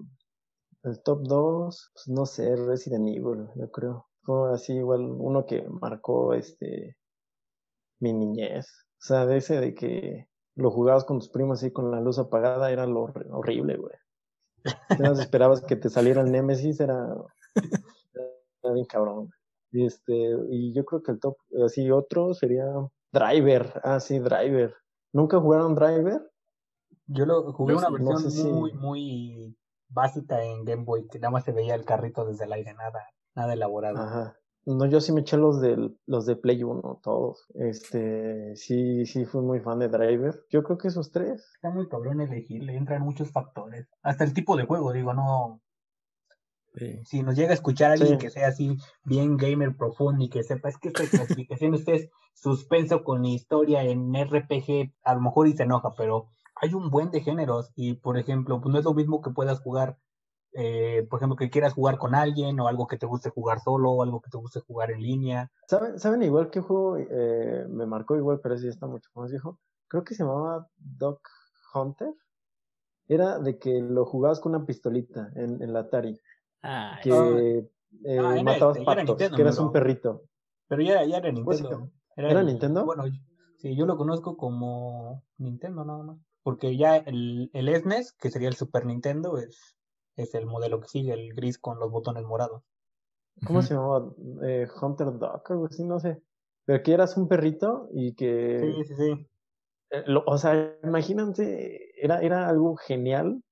[0.83, 4.07] el top 2, pues, no sé, Resident Evil, yo creo.
[4.22, 6.97] Fue así igual uno que marcó este
[8.01, 8.86] mi niñez.
[8.99, 12.18] O sea, de ese de que lo jugabas con tus primos así con la luz
[12.18, 13.94] apagada era lo hor- horrible, güey.
[14.99, 17.14] No esperabas que te saliera el Nemesis, era,
[18.62, 19.30] era bien cabrón.
[19.70, 20.12] Y este,
[20.51, 22.64] y yo creo que el top, así otro sería
[23.12, 23.80] Driver.
[23.84, 24.74] Ah, sí, Driver.
[25.12, 26.30] ¿Nunca jugaron Driver?
[27.07, 29.57] Yo lo jugué una versión no sé si- muy, muy
[29.88, 33.07] básica en Game Boy, que nada más se veía el carrito desde el aire, nada,
[33.34, 33.99] nada elaborado.
[33.99, 34.36] Ajá.
[34.67, 37.47] No, yo sí me eché los del, los de Play 1, todos.
[37.55, 40.45] Este, sí, sí fui muy fan de Driver.
[40.51, 41.49] Yo creo que esos tres.
[41.55, 43.87] Está muy cabrón elegir, le entran muchos factores.
[44.03, 45.62] Hasta el tipo de juego, digo, no.
[46.75, 47.01] Sí.
[47.05, 48.19] Si nos llega a escuchar alguien Sí.
[48.19, 52.11] que sea así bien gamer profundo y que sepa, es que esta clasificación este es
[52.35, 56.27] suspenso con historia en RPG, a lo mejor y se enoja, pero
[56.61, 59.61] hay un buen de géneros y, por ejemplo, pues no es lo mismo que puedas
[59.61, 59.97] jugar,
[60.57, 63.91] eh, por ejemplo, que quieras jugar con alguien o algo que te guste jugar solo
[63.93, 65.51] o algo que te guste jugar en línea.
[65.69, 69.59] ¿Saben, ¿saben igual qué juego eh, me marcó igual, pero ya está mucho más viejo?
[69.89, 71.21] Creo que se llamaba Dog
[71.75, 72.13] Hunter.
[73.09, 76.19] Era de que lo jugabas con una pistolita en, en la Atari.
[76.63, 78.09] Ay, Que Ah.
[78.09, 80.23] eh, Ah, matabas este, patos, Nintendo, que eras un perrito.
[80.69, 81.91] Pero ya, ya era Pues, Nintendo.
[82.17, 82.85] ¿era el- Nintendo?
[82.85, 83.21] Bueno, yo-
[83.59, 86.19] sí, yo lo conozco como Nintendo nada más.
[86.43, 89.76] Porque ya el, el SNES, que sería el Super Nintendo, es,
[90.17, 92.62] es el modelo que sigue, el gris con los botones morados.
[93.45, 94.12] ¿Cómo se llamaba?
[94.45, 96.23] Eh, Hunter Dog, algo así, no sé.
[96.64, 99.29] Pero que eras un perrito y que Sí, sí, sí.
[99.91, 103.43] Eh, lo- o sea, imagínate, era, era algo genial.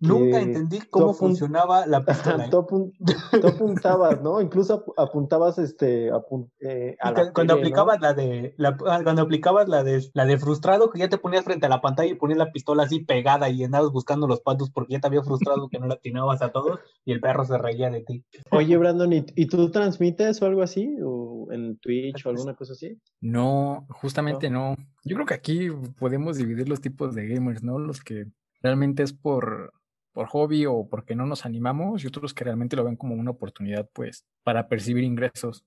[0.00, 2.46] Nunca que entendí cómo funcionaba la pistola.
[2.46, 2.48] ¿eh?
[2.50, 2.92] tú, apun-
[3.40, 4.40] tú apuntabas, ¿no?
[4.40, 7.80] Incluso ap- apuntabas este apun- eh, a la cuando tele, ¿no?
[7.82, 11.18] aplicabas la de la, ah, cuando aplicabas la de la de frustrado que ya te
[11.18, 14.40] ponías frente a la pantalla y ponías la pistola así pegada y andabas buscando los
[14.40, 17.44] patos porque ya te había frustrado que no la atinabas a todos y el perro
[17.44, 18.24] se reía de ti.
[18.52, 20.96] Oye, Brandon, ¿y, y tú transmites o algo así?
[21.04, 22.98] ¿O en Twitch o alguna cosa así?
[23.20, 24.76] No, justamente no.
[25.04, 27.78] Yo creo que aquí podemos dividir los tipos de gamers, ¿no?
[27.78, 28.26] Los que
[28.60, 29.72] realmente es por,
[30.12, 33.30] por hobby o porque no nos animamos y otros que realmente lo ven como una
[33.30, 35.64] oportunidad, pues, para percibir ingresos.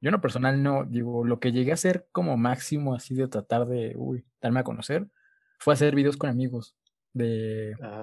[0.00, 3.26] Yo en lo personal no, digo, lo que llegué a hacer como máximo así de
[3.26, 5.08] tratar de, uy, darme a conocer,
[5.58, 6.76] fue hacer videos con amigos,
[7.12, 8.02] de Ajá.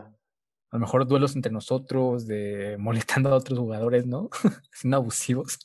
[0.71, 4.29] a lo mejor duelos entre nosotros, de molestando a otros jugadores, ¿no?
[4.73, 5.59] Siendo abusivos.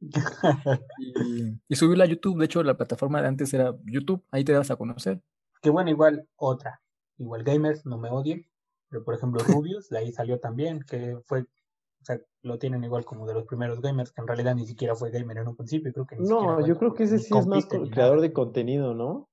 [0.00, 2.38] y, y subirlo a YouTube.
[2.38, 5.20] De hecho, la plataforma de antes era YouTube, ahí te das a conocer.
[5.60, 6.80] Que bueno, igual otra.
[7.20, 8.44] Igual gamers, no me odien.
[8.88, 13.04] Pero por ejemplo, Rubius, de ahí salió también, que fue, o sea, lo tienen igual
[13.04, 15.92] como de los primeros gamers, que en realidad ni siquiera fue gamer en un principio,
[15.92, 18.22] creo que ni siquiera No, fue yo creo que ese sí es más creador nada.
[18.22, 19.28] de contenido, ¿no?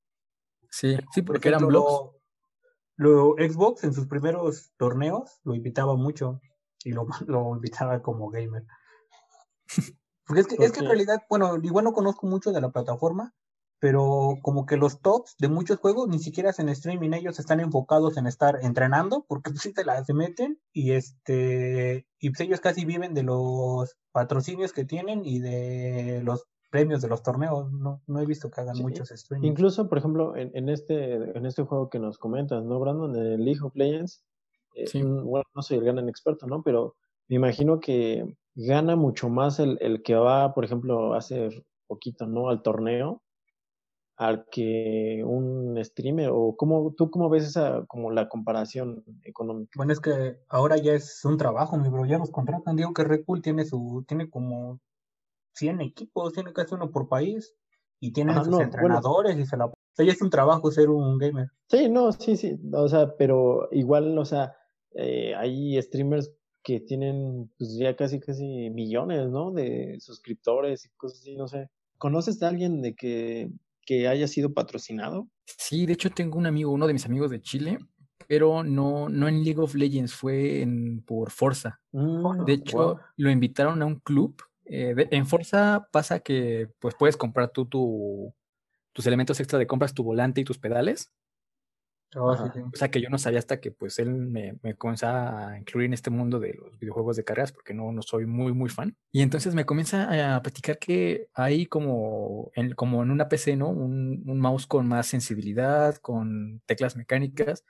[0.69, 2.11] Sí, sí, Por porque eran blogs.
[2.97, 6.41] Lo, lo Xbox en sus primeros torneos lo invitaba mucho
[6.83, 8.65] y lo, lo invitaba como gamer.
[10.25, 12.69] Porque es que, es que en Porque- realidad, bueno, igual no conozco mucho de la
[12.69, 13.33] plataforma,
[13.79, 18.17] pero como que los tops de muchos juegos ni siquiera hacen streaming, ellos están enfocados
[18.17, 22.59] en estar entrenando, porque pues sí te la se meten y este y pues ellos
[22.61, 27.71] casi viven de los patrocinios que tienen y de los premios de los torneos.
[27.71, 29.51] No, no he visto que hagan Sí, muchos streamings.
[29.51, 33.15] Incluso, por ejemplo, en, en este, en este juego que nos comentas, ¿no, Brandon?
[33.15, 34.23] En el League of Legends,
[34.75, 35.01] eh, Sí.
[35.01, 36.63] bueno, no soy el gran experto, ¿no?
[36.63, 36.95] Pero
[37.29, 41.49] me imagino que gana mucho más el, el que va, por ejemplo, hace
[41.87, 42.49] poquito, ¿no?
[42.49, 43.21] Al torneo,
[44.17, 49.93] al que un streamer o cómo tú cómo ves esa como la comparación económica bueno
[49.93, 52.75] es que ahora ya es un trabajo mi bro ya los contratan.
[52.75, 54.79] Digo que Red Bull tiene su tiene como
[55.53, 57.53] 100 equipos tiene casi uno por país
[57.99, 61.19] y tienen sus entrenadores y se la o sea, ya es un trabajo ser un
[61.19, 61.49] gamer.
[61.67, 64.55] Sí no sí sí o sea pero igual o sea
[64.95, 71.19] eh, hay streamers que tienen pues ya casi casi millones no de suscriptores y cosas
[71.19, 71.69] así no sé.
[71.99, 73.51] ¿Conoces de alguien de que
[73.87, 75.29] que haya sido patrocinado?
[75.45, 77.79] Sí, de hecho tengo un amigo, uno de mis amigos de Chile,
[78.27, 81.79] pero no, no en League of Legends, fue en, por Forza.
[81.93, 84.35] Mm, de hecho, lo invitaron a un club.
[84.65, 88.35] Eh, en Forza pasa que pues puedes comprar tú tu,
[88.91, 91.13] tus elementos extra de compras, tu volante y tus pedales.
[92.15, 95.57] Oh, o sea que yo no sabía hasta que pues él me, me comenzaba a
[95.59, 98.69] incluir en este mundo de los videojuegos de carreras porque no, no soy muy muy
[98.69, 98.95] fan.
[99.11, 103.69] Y entonces me comienza a platicar que hay como en, como en una PC, ¿no?
[103.69, 107.65] Un, un mouse con más sensibilidad, con teclas mecánicas.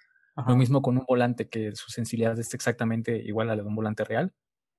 [0.45, 3.75] Lo mismo con un volante que su sensibilidad es exactamente igual a la de un
[3.75, 4.33] volante real.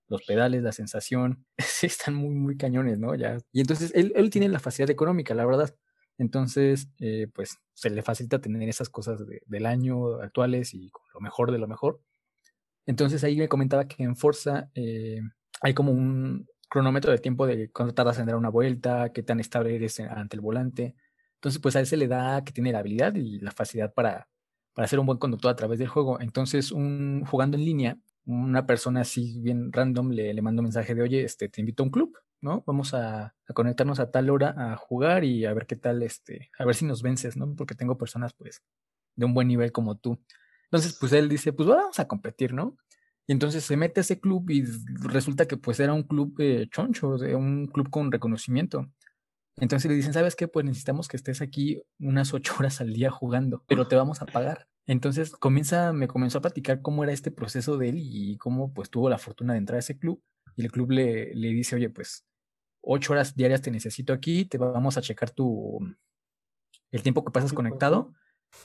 [0.09, 1.47] Los pedales, la sensación,
[1.83, 3.15] están muy, muy cañones, ¿no?
[3.17, 3.39] Ya.
[3.53, 5.75] Y entonces él, él tiene la facilidad económica, la verdad.
[6.19, 11.21] Entonces, eh, pues se le facilita tener esas cosas del año actuales y con lo
[11.21, 12.01] mejor de lo mejor.
[12.87, 15.21] Entonces ahí me comentaba que en Forza eh,
[15.61, 19.41] hay como un cronómetro de tiempo de cuánto tardas en dar una vuelta, qué tan
[19.41, 20.97] estable eres ante el volante.
[21.35, 24.29] Entonces, pues a él se le da que tiene la habilidad y la facilidad para,
[24.75, 26.21] para ser un buen conductor a través del juego.
[26.21, 30.95] Entonces, un, jugando en línea, una persona así bien random le, le manda un mensaje
[30.95, 32.62] de, oye, este, te invito a un club, ¿no?
[32.66, 36.64] Vamos a, conectarnos a tal hora a jugar y a ver qué tal, este, a
[36.64, 37.55] ver si nos vences, ¿no?
[37.57, 38.62] Porque tengo personas, pues,
[39.16, 40.18] de un buen nivel como tú.
[40.64, 42.76] Entonces, pues él dice, pues vamos a competir, ¿no?
[43.26, 44.64] Y entonces se mete a ese club y
[45.03, 48.91] resulta que pues era un club eh, choncho, un club con reconocimiento.
[49.57, 50.49] Entonces le dicen, ¿sabes qué?
[50.49, 54.26] Pues necesitamos que estés aquí unas ocho horas al día jugando, pero te vamos a
[54.26, 54.66] pagar.
[54.86, 58.89] Entonces comienza, me comenzó a platicar cómo era este proceso de él y cómo pues
[58.89, 60.22] tuvo la fortuna de entrar a ese club.
[60.57, 62.24] Y el club le, le dice, oye, pues
[62.89, 65.78] ocho horas diarias te necesito aquí, te vamos a checar tu
[66.91, 68.12] el tiempo que pasas conectado.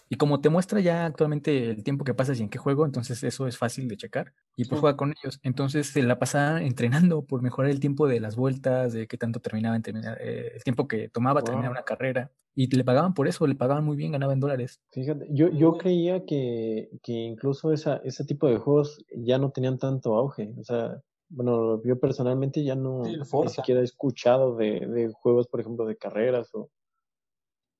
[0.08, 3.22] Y como te muestra ya actualmente el tiempo que pasas y en qué juego, entonces
[3.22, 4.34] eso es fácil de checar.
[4.56, 5.42] Y pues juega con ellos.
[5.44, 9.42] Entonces se la pasa entrenando por mejorar el tiempo de las vueltas, de qué tanto
[9.42, 12.32] terminaba en terminar, eh, el tiempo que tomaba terminar una carrera.
[12.56, 14.80] Y le pagaban por eso, le pagaban muy bien, ganaba en dólares.
[14.92, 19.80] Fíjate, yo, yo creía que, que incluso esa, ese tipo de juegos ya no tenían
[19.80, 20.54] tanto auge.
[20.58, 21.02] O sea,
[21.34, 25.98] bueno, yo personalmente ya no ni siquiera he escuchado de, de, juegos, por ejemplo, de
[25.98, 26.70] carreras o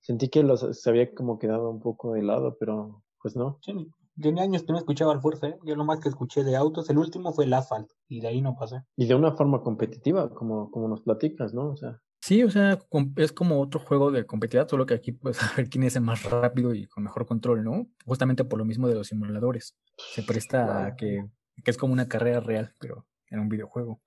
[0.02, 3.60] sentí que los se había como quedado un poco de lado, pero pues no.
[3.62, 3.74] Sí,
[4.20, 5.58] tiene años que no escuchaba al Forza, ¿eh?
[5.64, 8.42] yo lo más que escuché de autos, el último fue el Asphalt y de ahí
[8.42, 8.84] no pasé.
[8.96, 11.70] Y de una forma competitiva, como, como nos platicas, ¿no?
[11.70, 12.00] O sea.
[12.22, 12.80] Sí, o sea,
[13.18, 16.24] es como otro juego de competitividad, solo que aquí puedes saber quién es el más
[16.24, 17.88] rápido y con mejor control, ¿no?
[18.06, 19.78] Justamente por lo mismo de los simuladores.
[19.98, 21.26] Se presta a que,
[21.64, 24.00] que es como una carrera real, pero en un videojuego.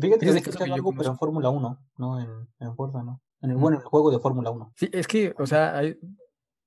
[0.00, 3.22] Fíjate que, que algo, pero en Fórmula 1, no en, en Forza, ¿no?
[3.40, 4.72] En el, bueno, en el juego de Fórmula 1.
[4.74, 5.96] Sí, es que, o sea, hay,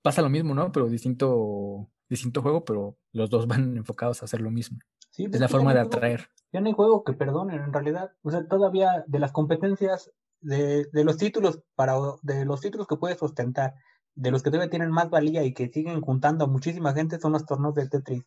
[0.02, 0.72] pasa lo mismo, ¿no?
[0.72, 4.78] Pero distinto, distinto juego, pero los dos van enfocados a hacer lo mismo.
[5.12, 6.30] Sí, es la forma de atraer.
[6.54, 8.12] ya no hay juego que perdonen, en realidad.
[8.22, 12.98] O sea, todavía de las competencias, de, de los títulos, para, de los títulos que
[12.98, 13.74] puedes ostentar,
[14.18, 17.34] de los que todavía tienen más valía y que siguen juntando a muchísima gente son
[17.34, 18.24] los torneos de Tetris.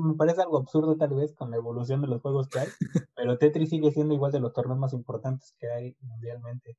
[0.00, 2.68] me parece algo absurdo tal vez con la evolución de los juegos que hay,
[3.16, 6.76] pero Tetris sigue siendo igual de los torneos más importantes que hay mundialmente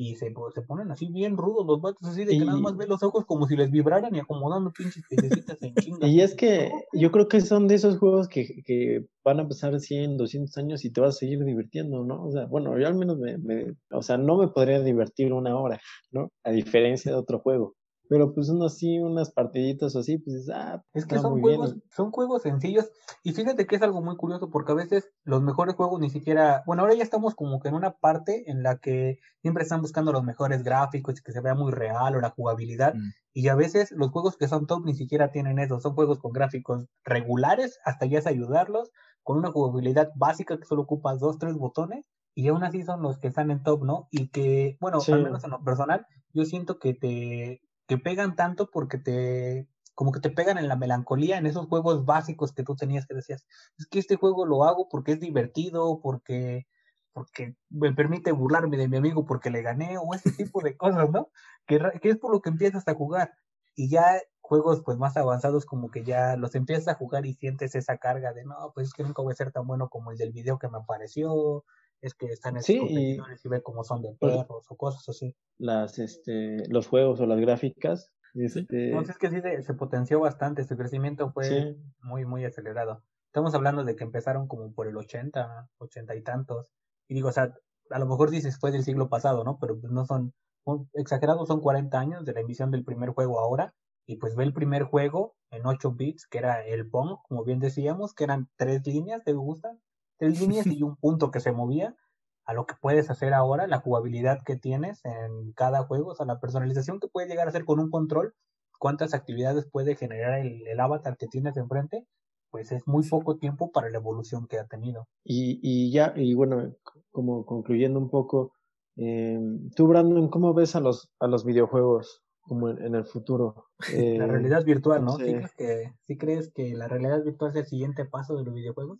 [0.00, 2.88] y se, se ponen así bien rudos los vatos, así de que nada más ven
[2.88, 6.06] los ojos como si les vibraran y acomodando pinches piececitas en chinga.
[6.06, 9.78] Y es que yo creo que son de esos juegos que, que, van a pasar
[9.78, 12.26] 100, 200 años y te vas a seguir divirtiendo, ¿no?
[12.26, 15.58] O sea, bueno, yo al menos me, me, o sea, no me podría divertir una
[15.58, 15.80] hora,
[16.12, 16.30] ¿no?
[16.44, 17.74] A diferencia de otro juego.
[18.08, 22.10] Pero pues uno así, unas partiditas o así, pues ah, es que son juegos, son
[22.10, 22.90] juegos sencillos.
[23.22, 26.62] Y fíjate que es algo muy curioso porque a veces los mejores juegos ni siquiera,
[26.66, 30.12] bueno, ahora ya estamos como que en una parte en la que siempre están buscando
[30.12, 32.94] los mejores gráficos y que se vea muy real o la jugabilidad.
[32.94, 33.10] Mm.
[33.34, 36.32] Y a veces los juegos que son top ni siquiera tienen eso, son juegos con
[36.32, 38.90] gráficos regulares, hasta ya es ayudarlos,
[39.22, 43.18] con una jugabilidad básica que solo ocupas dos, tres botones y aún así son los
[43.18, 44.08] que están en top, ¿no?
[44.12, 48.70] Y que, bueno, al menos en lo personal, yo siento que te, que pegan tanto
[48.70, 49.66] porque te
[49.98, 53.16] como que te pegan en la melancolía, en esos juegos básicos que tú tenías que
[53.16, 53.44] decías,
[53.78, 56.68] es que este juego lo hago porque es divertido, porque,
[57.12, 61.10] porque me permite burlarme de mi amigo porque le gané, o ese tipo de cosas,
[61.10, 61.30] ¿no?
[61.66, 63.32] Que, que es por lo que empiezas a jugar.
[63.74, 67.74] Y ya juegos pues más avanzados como que ya los empiezas a jugar y sientes
[67.74, 70.16] esa carga de, no, pues es que nunca voy a ser tan bueno como el
[70.16, 71.64] del video que me apareció,
[72.00, 75.08] es que están en Sí, competidores y ve cómo son de Pues- perros o cosas
[75.08, 75.34] así.
[75.58, 78.12] Las, este, los juegos o las gráficas.
[78.34, 81.76] Este, Entonces es que sí se, se potenció bastante, su crecimiento fue sí.
[82.00, 83.02] muy, muy acelerado.
[83.26, 86.72] Estamos hablando de que empezaron como por el 80, 80 y tantos.
[87.08, 87.54] Y digo, o sea,
[87.90, 89.58] a lo mejor dices fue del siglo pasado, ¿no?
[89.58, 90.34] Pero pues no son,
[90.64, 93.74] un- exagerados son 40 años de la emisión del primer juego ahora.
[94.06, 97.58] Y pues ve el primer juego en 8 bits, que era el Pong, como bien
[97.58, 99.76] decíamos, que eran tres líneas, ¿te gusta?
[100.18, 101.96] Tres líneas y un punto que se movía.
[102.44, 106.24] A lo que puedes hacer ahora, la jugabilidad que tienes en cada juego, o sea,
[106.24, 108.34] la personalización que puedes llegar a hacer con un control,
[108.78, 112.06] cuántas actividades puede generar el, el avatar que tienes enfrente,
[112.50, 115.06] pues es muy poco tiempo para la evolución que ha tenido.
[115.24, 116.72] Y, y ya, y bueno,
[117.10, 118.52] como concluyendo un poco,
[118.96, 119.38] eh,
[119.76, 123.66] tú, Brandon, ¿cómo ves a los, a los videojuegos como en, en el futuro?
[123.92, 125.16] Eh, La realidad virtual, ¿no?
[125.16, 125.32] ¿Sí, sí.
[125.32, 128.98] crees que, ¿Sí crees que la realidad virtual es el siguiente paso de los videojuegos?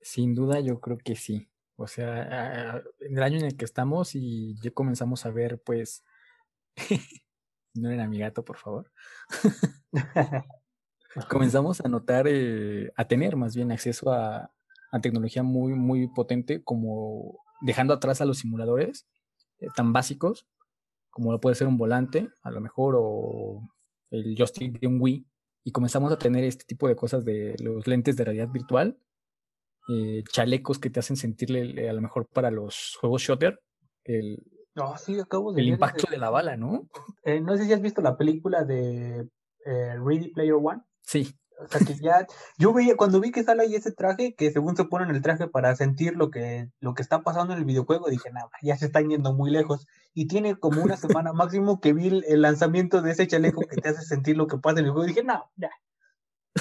[0.00, 1.48] Sin duda, yo creo que sí.
[1.76, 6.04] O sea, en el año en el que estamos y ya comenzamos a ver, pues,
[7.74, 8.90] no era mi gato, por favor.
[11.30, 14.52] Comenzamos a notar, eh, a tener más bien acceso a,
[14.90, 19.06] a tecnología muy, muy potente, como dejando atrás a los simuladores
[19.60, 20.46] eh, tan básicos,
[21.10, 23.68] como lo puede ser un volante, a lo mejor, o
[24.10, 25.26] el joystick de un Wii,
[25.64, 28.98] y comenzamos a tener este tipo de cosas de los lentes de realidad virtual,
[29.88, 33.58] eh, chalecos que te hacen sentirle a lo mejor para los juegos shooter
[34.04, 34.38] el,
[34.74, 36.86] No, sí, acabo de el impacto ese- de la bala, ¿no?
[37.24, 39.26] eh, no sé si has visto la película de
[39.66, 40.82] eh, Ready Player One.
[41.02, 42.26] Sí, O sea que ya,
[42.58, 45.48] yo veía, cuando vi que sale ahí ese traje, que según se ponen el traje
[45.48, 48.86] para sentir lo que, lo que está pasando en el videojuego, dije, nada, ya se
[48.86, 49.86] están yendo muy lejos.
[50.14, 53.88] Y tiene como una semana máximo que vi el, lanzamiento de ese chaleco que te
[53.88, 55.06] hace sentir lo que pasa en el juego.
[55.06, 55.70] dije, no, ya,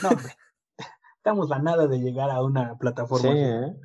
[0.01, 0.33] no, hombre,
[1.27, 3.29] estamos a nada de llegar a una sí, plataforma.
[3.31, 3.39] así".
[3.39, 3.75] ¿eh?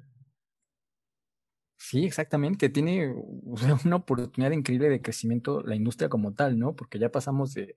[1.77, 2.69] Sí, exactamente.
[2.69, 3.13] Tiene
[3.47, 6.77] o sea, una oportunidad increíble de crecimiento la industria como tal, ¿no?
[6.77, 7.77] Porque ya pasamos de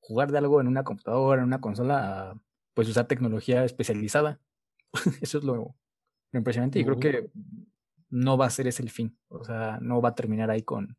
[0.00, 2.40] jugar de algo en una computadora, en una consola, a
[2.72, 4.40] pues usar tecnología especializada.
[5.20, 5.76] Eso es lo,
[6.32, 7.30] lo impresionante y creo que
[8.08, 9.18] no va a ser ese el fin.
[9.28, 10.96] O sea, no va a terminar ahí con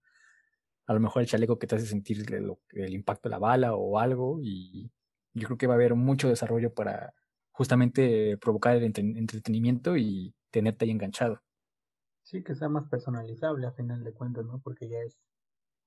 [0.86, 2.24] a lo mejor el chaleco que te hace sentir
[2.72, 4.92] el impacto de la bala o algo y
[5.34, 7.14] yo creo que va a haber mucho desarrollo para
[7.60, 11.42] justamente provocar el entre- entretenimiento y tenerte ahí enganchado.
[12.24, 14.62] Sí, que sea más personalizable a final de cuentas, ¿no?
[14.64, 15.18] Porque ya es...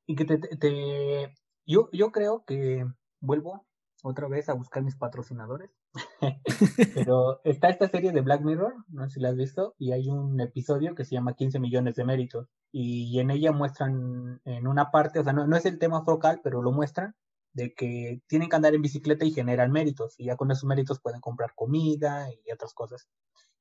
[0.07, 0.37] Y que te...
[0.37, 1.35] te-
[1.67, 2.85] Yo, yo creo que
[3.21, 3.67] vuelvo
[4.03, 5.71] otra vez a buscar mis patrocinadores.
[6.95, 10.11] Pero está esta serie de Black Mirror, no sé si la has visto, y hay
[10.11, 12.49] un episodio que se llama 15 millones de méritos.
[12.71, 16.41] Y en ella muestran en una parte, o sea, no, no es el tema focal,
[16.45, 17.15] pero lo muestran,
[17.53, 20.15] de que tienen que andar en bicicleta y generan méritos.
[20.19, 23.09] Y ya con esos méritos pueden comprar comida y otras cosas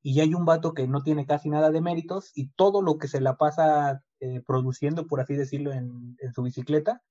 [0.04, 3.08] y hay un vato que no tiene casi nada de méritos y todo lo que
[3.08, 7.02] se la pasa eh, produciendo, por así decirlo, en, en su bicicleta,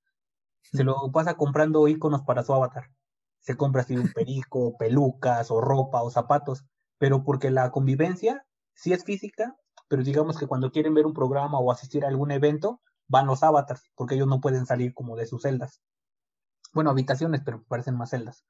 [0.63, 2.91] se lo pasa comprando iconos para su avatar.
[3.39, 6.65] Se compra así un perico, pelucas o ropa o zapatos,
[6.99, 9.57] pero porque la convivencia sí es física,
[9.89, 13.43] pero digamos que cuando quieren ver un programa o asistir a algún evento, van los
[13.43, 15.81] avatars, porque ellos no pueden salir como de sus celdas.
[16.73, 18.45] Bueno, habitaciones, pero parecen más celdas.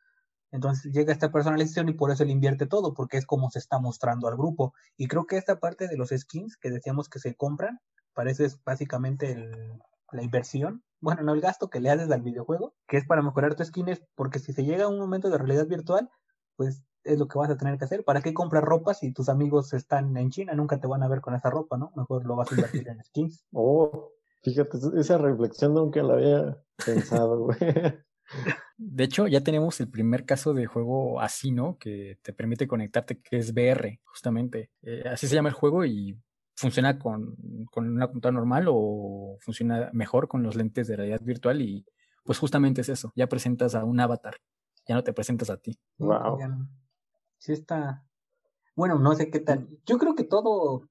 [0.53, 3.79] Entonces llega esta personalización y por eso él invierte todo, porque es como se está
[3.79, 4.75] mostrando al grupo.
[4.97, 7.81] Y creo que esta parte de los skins que decíamos que se compran,
[8.15, 9.79] parece básicamente el-
[10.13, 13.55] la inversión, bueno, no el gasto que le haces al videojuego, que es para mejorar
[13.55, 16.11] tu skin, es porque si se llega a un momento de realidad virtual,
[16.57, 18.05] pues es lo que vas a tener que hacer.
[18.05, 20.55] ¿Para qué comprar ropa si tus amigos están en China?
[20.55, 21.93] Nunca te van a ver con esa ropa, ¿no?
[21.97, 23.45] Mejor lo vas a invertir en skins.
[23.53, 24.13] Oh,
[24.43, 27.59] fíjate, esa reflexión nunca la había pensado, güey.
[28.77, 31.77] De hecho, ya tenemos el primer caso de juego así, ¿no?
[31.79, 34.71] Que te permite conectarte, que es VR, justamente.
[34.83, 36.19] Eh, así se llama el juego y
[36.55, 37.37] funciona con,
[37.71, 41.87] con una computadora normal o funciona mejor con los lentes de realidad virtual y
[42.25, 44.37] pues justamente es eso, ya presentas a un avatar,
[44.87, 45.79] ya no te presentas a ti.
[45.99, 46.39] Wow.
[47.39, 48.05] Sí está.
[48.77, 49.69] Bueno, no sé qué tal.
[49.87, 50.89] Yo creo que todo,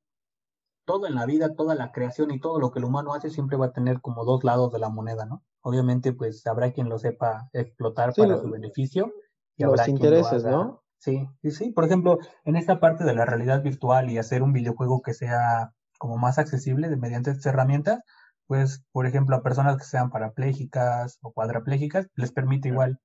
[0.86, 3.58] todo en la vida, toda la creación y todo lo que el humano hace siempre
[3.58, 5.44] va a tener como dos lados de la moneda, ¿no?
[5.62, 9.12] Obviamente, pues habrá quien lo sepa explotar Sí, para lo- su beneficio
[9.58, 10.84] y Los habrá lo intereses, haga- ¿no?
[11.00, 11.72] Sí, sí, sí.
[11.72, 15.72] Por ejemplo, en esta parte de la realidad virtual y hacer un videojuego que sea
[15.98, 18.00] como más accesible de- mediante estas herramientas,
[18.48, 23.00] pues, por ejemplo, a personas que sean parapléjicas o cuadraplégicas, les permite igual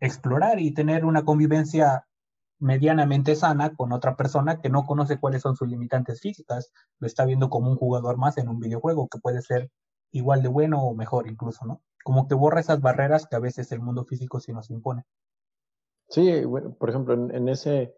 [0.00, 2.04] explorar y tener una convivencia
[2.60, 7.24] medianamente sana con otra persona que no conoce cuáles son sus limitantes físicas, lo está
[7.24, 9.70] viendo como un jugador más en un videojuego que puede ser
[10.12, 11.82] igual de bueno o mejor incluso, ¿no?
[12.08, 15.04] Como que borra esas barreras que a veces el mundo físico sí nos impone.
[16.08, 17.94] Sí, bueno, por ejemplo, en, en ese,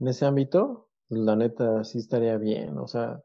[0.00, 3.22] en ese ámbito, pues la neta sí estaría bien, o sea,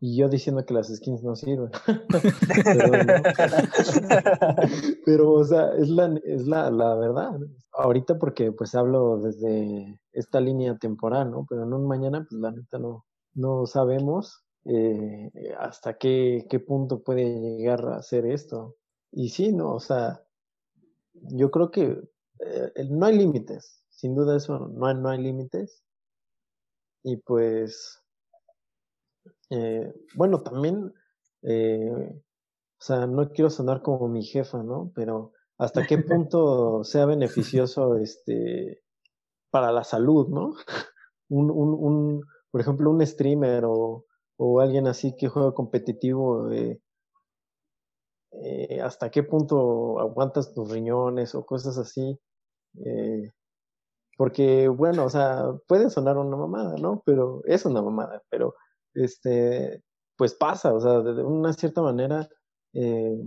[0.00, 1.70] y yo diciendo que las skins no sirven.
[5.06, 7.38] pero, o sea, es la, es la, la verdad.
[7.74, 11.46] Ahorita porque pues hablo desde esta línea temporal, ¿no?
[11.48, 13.04] Pero en un mañana, pues la neta no,
[13.34, 18.74] no sabemos eh, hasta qué, qué punto puede llegar a hacer esto.
[19.14, 19.72] Y sí, ¿no?
[19.74, 20.22] O sea,
[21.14, 22.02] yo creo que
[22.40, 23.82] eh, no hay límites.
[23.88, 25.82] Sin duda eso, no hay, no hay límites.
[27.04, 28.02] Y pues,
[29.50, 30.92] eh, bueno, también,
[31.42, 34.92] eh, o sea, no quiero sonar como mi jefa, ¿no?
[34.94, 38.82] Pero hasta qué punto sea beneficioso este
[39.50, 40.54] para la salud, ¿no?
[41.30, 46.82] Un, un, un, por ejemplo, un streamer o, o alguien así que juega competitivo, eh,
[48.42, 52.18] eh, hasta qué punto aguantas tus riñones o cosas así.
[52.84, 53.32] Eh,
[54.16, 57.02] porque, bueno, o sea, puede sonar una mamada, ¿no?
[57.04, 58.54] Pero es una mamada, pero
[58.94, 59.82] este,
[60.16, 62.28] pues pasa, o sea, de una cierta manera,
[62.72, 63.22] eh,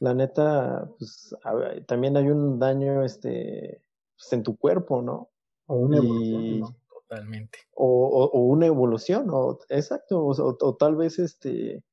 [0.00, 1.34] la neta, pues
[1.86, 3.82] también hay un daño, este,
[4.16, 5.30] pues, en tu cuerpo, ¿no?
[5.66, 6.76] O una evolución,
[7.08, 7.58] Totalmente.
[7.74, 11.84] O, o, una evolución, o, exacto, o, tal vez, este,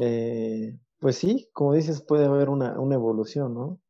[0.00, 3.80] eh, pues sí, como dices, puede haber una, una evolución, ¿no?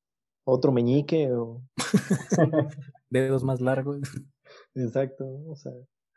[0.44, 1.62] Otro meñique o...
[3.10, 4.00] Dedos más largos.
[4.74, 5.72] Exacto, o sea...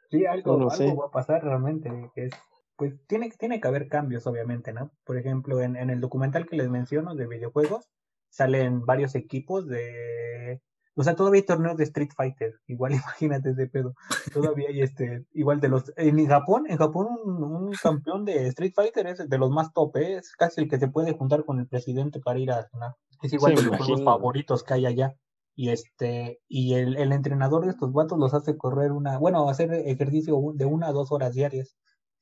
[0.09, 2.33] Sí, algo, va a pasar realmente, que es,
[2.75, 4.91] pues tiene, tiene que haber cambios, obviamente, ¿no?
[5.05, 7.89] Por ejemplo, en, en el documental que les menciono de videojuegos,
[8.29, 10.61] salen varios equipos de
[11.01, 13.95] o sea, todavía hay torneos de Street Fighter, igual imagínate ese pedo.
[14.31, 19.07] Todavía hay este, igual de los, en Japón, en Japón un, campeón de Street Fighter
[19.07, 20.17] es de los más top, ¿eh?
[20.17, 22.93] es casi el que se puede juntar con el presidente para ir a cenar.
[23.23, 25.15] Es igual de los juegos favoritos que hay allá.
[25.55, 29.73] Y este, y el, el entrenador de estos vatos los hace correr una, bueno, hacer
[29.73, 31.75] ejercicio de una a dos horas diarias,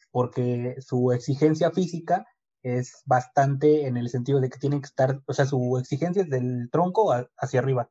[0.09, 2.25] porque su exigencia física
[2.63, 6.29] es bastante en el sentido de que tienen que estar, o sea, su exigencia es
[6.29, 7.89] del tronco hacia arriba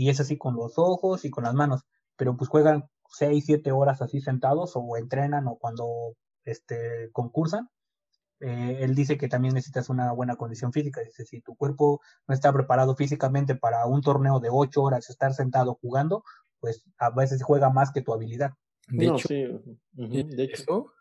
[0.00, 1.82] y es así con los ojos y con las manos,
[2.16, 6.16] pero pues juegan seis, siete horas así sentados o entrenan o cuando
[6.46, 7.68] este, concursan.
[8.40, 11.02] Eh, él dice que también necesitas una buena condición física.
[11.02, 15.34] Dice, si tu cuerpo no está preparado físicamente para un torneo de ocho horas estar
[15.34, 16.24] sentado jugando,
[16.60, 18.52] pues a veces juega más que tu habilidad.
[18.88, 19.28] De hecho,
[19.92, 20.94] de hecho.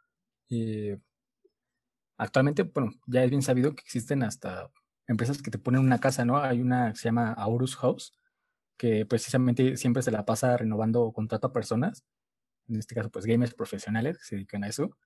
[2.18, 4.70] actualmente, bueno, ya es bien sabido que existen hasta
[5.08, 6.38] empresas que te ponen una casa, ¿no?
[6.38, 8.12] Hay una que se llama Aurus House,
[8.80, 12.06] que precisamente siempre se la pasa renovando contrato a personas,
[12.70, 14.98] en este caso pues gamers profesionales que se dedican a eso,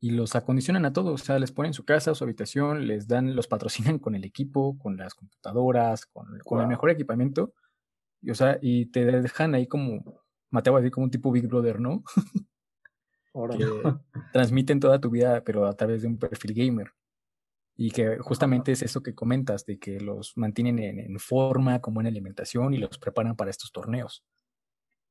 [0.00, 3.36] y los acondicionan a todos, o sea, les ponen su casa, su habitación, les dan,
[3.36, 6.26] los patrocinan con el equipo, con las computadoras, con,
[6.60, 7.54] el mejor equipamiento,
[8.20, 10.20] y, o sea, y te dejan ahí como,
[10.50, 12.02] Mateo, así como un tipo Big Brother, ¿no?
[13.56, 13.66] que
[14.32, 16.92] transmiten toda tu vida, pero a través de un perfil gamer.
[17.84, 22.10] Y que justamente es eso que comentas, de que los mantienen en, forma, con buena
[22.10, 24.24] alimentación y los preparan para estos torneos.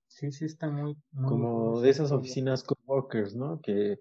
[0.08, 0.96] Sí, sí, está muy...
[1.28, 3.60] Como de esas oficinas coworkers, ¿no?
[3.60, 4.00] Que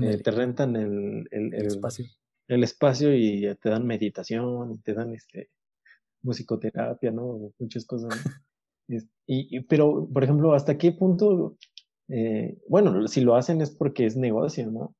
[0.00, 2.06] eh, te rentan el, el, espacio.
[2.46, 5.50] El espacio y te dan meditación y te dan este
[6.22, 7.52] musicoterapia, ¿no?
[7.58, 8.10] Muchas cosas.
[9.26, 11.56] y, pero, por ejemplo, ¿hasta qué punto?
[12.06, 14.94] Eh, bueno, si lo hacen es porque es negocio, ¿no?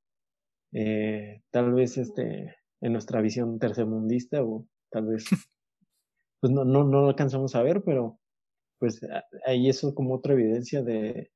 [0.72, 5.24] Eh, tal vez este en nuestra visión tercermundista o tal vez
[6.40, 8.18] pues no, no, no alcanzamos a ver, pero
[8.78, 9.00] pues
[9.46, 11.30] ahí eso como otra evidencia de,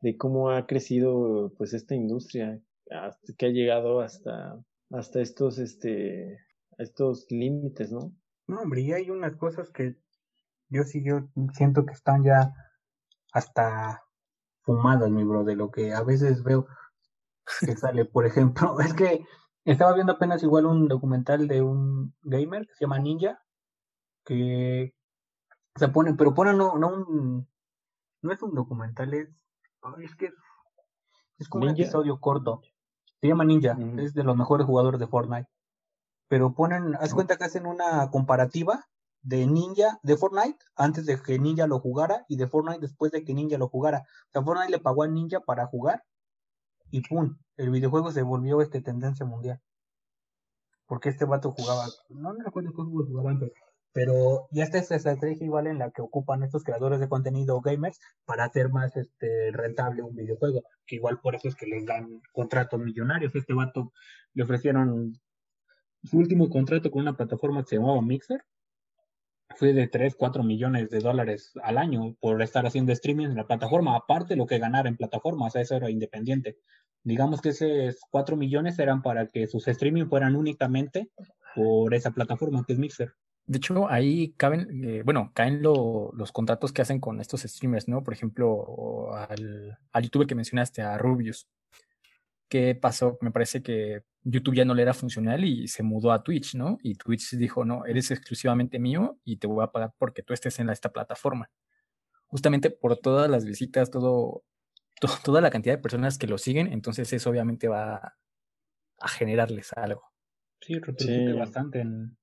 [0.00, 2.60] de cómo ha crecido pues esta industria,
[2.90, 6.38] hasta que ha llegado hasta, hasta estos, este,
[6.78, 8.12] estos límites, ¿no?
[8.46, 9.96] No, hombre, y hay unas cosas que
[10.68, 12.52] yo sí yo siento que están ya
[13.32, 14.02] hasta
[14.62, 16.66] fumadas, mi bro, de lo que a veces veo
[17.60, 19.24] que sale, por ejemplo, es que
[19.64, 23.42] estaba viendo apenas igual un documental de un gamer que se llama Ninja,
[24.24, 24.94] que
[25.76, 27.48] se pone, pero pone no, no un,
[28.22, 29.28] no es un documental, es,
[30.02, 30.30] es que
[31.38, 32.62] es como un episodio corto.
[33.20, 35.48] Se llama Ninja, es de los mejores jugadores de Fortnite.
[36.28, 38.86] Pero ponen, haz cuenta que hacen una comparativa
[39.22, 43.24] de Ninja, de Fortnite, antes de que Ninja lo jugara, y de Fortnite después de
[43.24, 44.04] que Ninja lo jugara.
[44.28, 46.04] O sea, Fortnite le pagó a Ninja para jugar,
[46.94, 47.36] y ¡pum!
[47.56, 49.60] El videojuego se volvió este tendencia mundial.
[50.86, 53.52] Porque este vato jugaba, no me acuerdo qué juegos jugaba antes,
[53.92, 58.44] pero ya esta estrategia igual en la que ocupan estos creadores de contenido gamers para
[58.44, 62.78] hacer más este rentable un videojuego, que igual por eso es que les dan contratos
[62.78, 63.34] millonarios.
[63.34, 63.92] Este vato
[64.32, 65.18] le ofrecieron
[66.04, 68.44] su último contrato con una plataforma que se llamaba Mixer,
[69.56, 73.46] fue de 3, 4 millones de dólares al año por estar haciendo streaming en la
[73.46, 76.58] plataforma, aparte lo que ganara en plataforma, o sea, eso era independiente.
[77.02, 81.10] Digamos que esos 4 millones eran para que sus streaming fueran únicamente
[81.54, 83.12] por esa plataforma que es Mixer.
[83.46, 88.02] De hecho, ahí caben, eh, bueno, caen los contratos que hacen con estos streamers, ¿no?
[88.02, 91.46] Por ejemplo, al, al youtuber que mencionaste, a Rubius.
[92.48, 93.18] ¿Qué pasó?
[93.20, 96.78] Me parece que YouTube ya no le era funcional y se mudó a Twitch, ¿no?
[96.82, 100.58] Y Twitch dijo, no, eres exclusivamente mío y te voy a pagar porque tú estés
[100.58, 101.50] en esta plataforma.
[102.26, 104.44] Justamente por todas las visitas, todo,
[105.24, 108.16] toda la cantidad de personas que lo siguen, entonces eso obviamente va
[108.98, 110.02] a generarles algo.
[110.60, 112.16] Sí, repercute bastante en,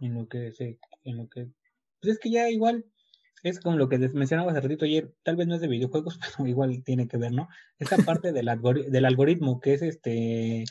[0.00, 1.48] en lo que se, en lo que,
[2.00, 2.84] pues es que ya igual
[3.42, 6.48] es como lo que mencionaba hace ratito ayer, tal vez no es de videojuegos, pero
[6.48, 7.48] igual tiene que ver, ¿no?
[7.78, 8.50] Esa parte del,
[8.90, 10.64] del algoritmo que es este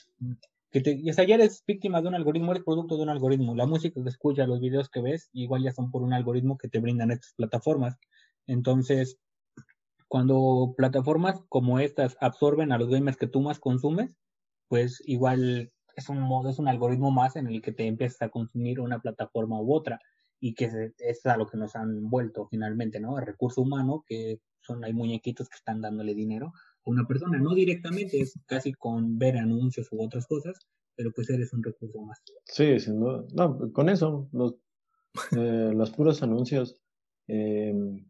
[0.71, 3.55] que te, o sea, ya eres víctima de un algoritmo, eres producto de un algoritmo.
[3.55, 6.67] La música que escuchas, los videos que ves, igual ya son por un algoritmo que
[6.67, 7.97] te brindan estas plataformas.
[8.47, 9.17] Entonces,
[10.07, 14.17] cuando plataformas como estas absorben a los gamers que tú más consumes,
[14.67, 18.29] pues igual es un modo, es un algoritmo más en el que te empiezas a
[18.29, 19.99] consumir una plataforma u otra
[20.39, 23.17] y que es a lo que nos han vuelto finalmente, ¿no?
[23.19, 26.53] El recurso humano, que son, hay muñequitos que están dándole dinero
[26.87, 30.57] una persona, no directamente, es casi con ver anuncios u otras cosas,
[30.95, 32.21] pero pues eres un recurso más.
[32.45, 33.25] Sí, sin duda.
[33.33, 34.55] No, con eso, los,
[35.37, 36.79] eh, los puros anuncios,
[37.27, 38.05] em,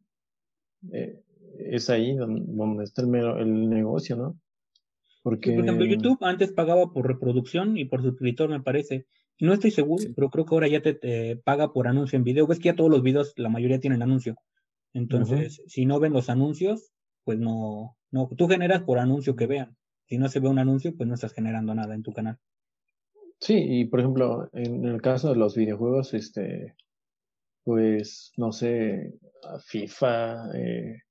[0.91, 1.21] eh,
[1.57, 4.39] es ahí donde, está el, el, negocio, ¿no?
[5.23, 5.53] Porque...
[5.53, 9.07] por ejemplo, YouTube antes pagaba por reproducción y por suscriptor, me parece.
[9.39, 12.47] No estoy seguro, pero creo que ahora ya te, paga por anuncio en video.
[12.47, 14.35] Ves que ya todos los videos, la mayoría tienen anuncio.
[14.93, 16.91] Entonces, si no ven los anuncios,
[17.23, 19.77] pues no, no, tú generas por anuncio que vean.
[20.05, 22.39] Si no se ve un anuncio, pues no estás generando nada en tu canal.
[23.39, 26.75] Sí, y por ejemplo, en el caso de los videojuegos, este,
[27.63, 29.13] pues, no sé,
[29.65, 31.01] FIFA, eh,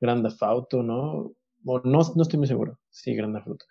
[0.00, 1.32] Grand Theft Auto, ¿no?
[1.64, 3.64] O no, no estoy muy seguro, sí, Grand Theft Auto,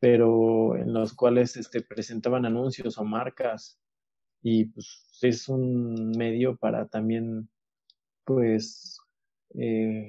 [0.00, 3.78] pero en los cuales este, presentaban anuncios o marcas
[4.42, 7.48] y pues es un medio para también,
[8.24, 9.00] pues,
[9.54, 10.06] eh,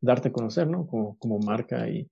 [0.00, 0.86] darte a conocer, ¿no?
[0.86, 2.10] Como, como marca y,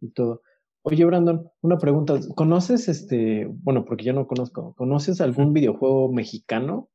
[0.00, 0.42] y todo.
[0.82, 2.18] Oye, Brandon, una pregunta.
[2.36, 6.90] ¿Conoces este, bueno, porque yo no conozco, ¿conoces algún videojuego mexicano?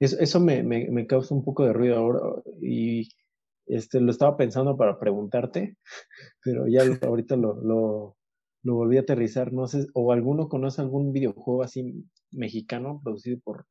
[0.00, 2.20] Eso, eso me, me, me, causa un poco de ruido ahora
[2.60, 3.08] y
[3.66, 5.76] este, lo estaba pensando para preguntarte,
[6.44, 8.16] pero ya ahorita lo, lo,
[8.62, 9.52] lo volví a aterrizar.
[9.52, 13.66] No sé, o alguno conoce algún videojuego así mexicano producido por,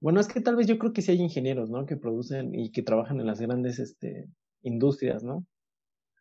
[0.00, 1.86] bueno, es que tal vez yo creo que sí hay ingenieros, ¿no?
[1.86, 4.28] Que producen y que trabajan en las grandes este,
[4.62, 5.46] industrias, ¿no?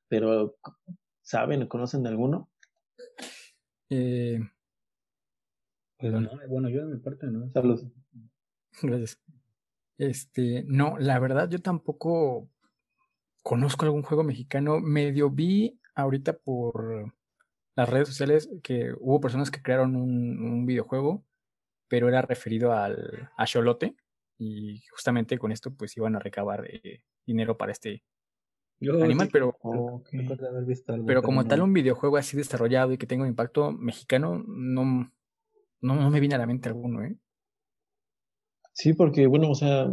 [0.08, 0.56] Pero,
[1.22, 2.50] ¿saben o conocen de alguno?
[3.90, 4.40] Eh,
[5.98, 7.50] pero no, bueno, yo de mi parte no.
[7.52, 7.86] Saludos.
[8.82, 9.22] Gracias.
[9.98, 12.50] Este, no, la verdad yo tampoco
[13.42, 14.80] conozco algún juego mexicano.
[14.80, 17.14] Medio vi ahorita por
[17.76, 21.24] las redes sociales que hubo personas que crearon un, un videojuego
[21.94, 23.96] pero era referido al, a Xolote
[24.40, 28.04] y justamente con esto pues iban a recabar eh, dinero para este
[28.82, 29.56] animal, pero,
[31.06, 35.12] pero como tal un videojuego así desarrollado y que tenga un impacto mexicano, no,
[35.82, 37.16] no, me viene a la mente alguno, ¿eh?
[38.72, 39.88] Sí, porque bueno, o sea,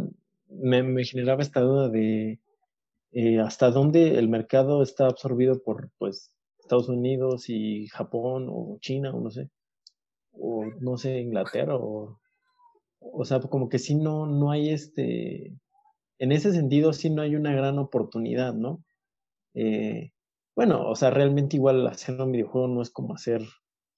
[0.49, 2.39] me, me generaba esta duda de
[3.11, 6.33] eh, hasta dónde el mercado está absorbido por pues
[6.71, 9.49] Estados Unidos y Japón o China o no sé
[10.31, 12.19] o no sé, Inglaterra o,
[12.99, 15.53] o sea, como que sí no, no hay este,
[16.17, 18.83] en ese sentido sí no hay una gran oportunidad, ¿no?
[19.53, 20.11] Eh,
[20.55, 23.41] bueno, o sea, realmente igual hacer un videojuego no es como hacer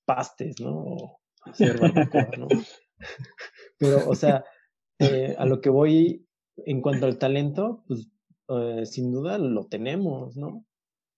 [0.05, 0.75] pastes, ¿no?
[0.75, 2.47] O hacer barbacoa, ¿no?
[3.77, 4.43] Pero, o sea,
[4.97, 6.27] eh, a lo que voy
[6.57, 8.07] en cuanto al talento, pues
[8.49, 10.65] eh, sin duda lo tenemos, ¿no?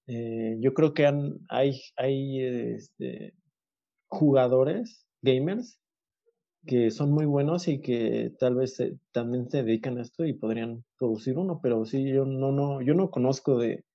[0.08, 3.34] Yo creo que han, hay, hay este,
[4.08, 5.80] jugadores gamers
[6.66, 8.78] que son muy buenos y que tal vez
[9.12, 12.96] también se dedican a esto y podrían producir uno, pero sí, yo no, no, yo
[12.96, 13.86] no conozco de,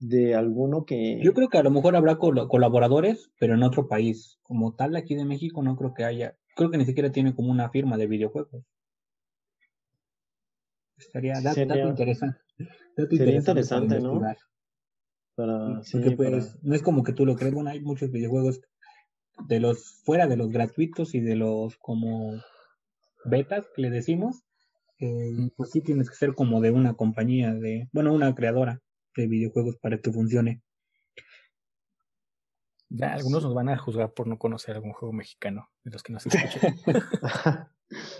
[0.00, 1.20] de alguno que...
[1.22, 4.38] Yo creo que a lo mejor habrá colaboradores, pero en otro país.
[4.42, 6.36] Como tal, aquí de México no creo que haya.
[6.56, 8.64] Creo que ni siquiera tiene como una firma de videojuegos.
[10.98, 12.40] Estaría sería, interesante.
[13.10, 14.20] sería interesante, ¿no?
[15.34, 18.60] Para, Porque pues no es como que tú lo crees, bueno, hay muchos videojuegos
[19.48, 22.34] de los fuera de los gratuitos y de los como
[23.24, 24.42] betas que le decimos,
[24.98, 28.80] eh, pues sí tienes que ser como de una compañía de, bueno, una creadora
[29.16, 30.62] de videojuegos para que funcione.
[32.88, 36.12] Ya, algunos nos van a juzgar por no conocer algún juego mexicano de los que
[36.12, 36.76] nos escuchan.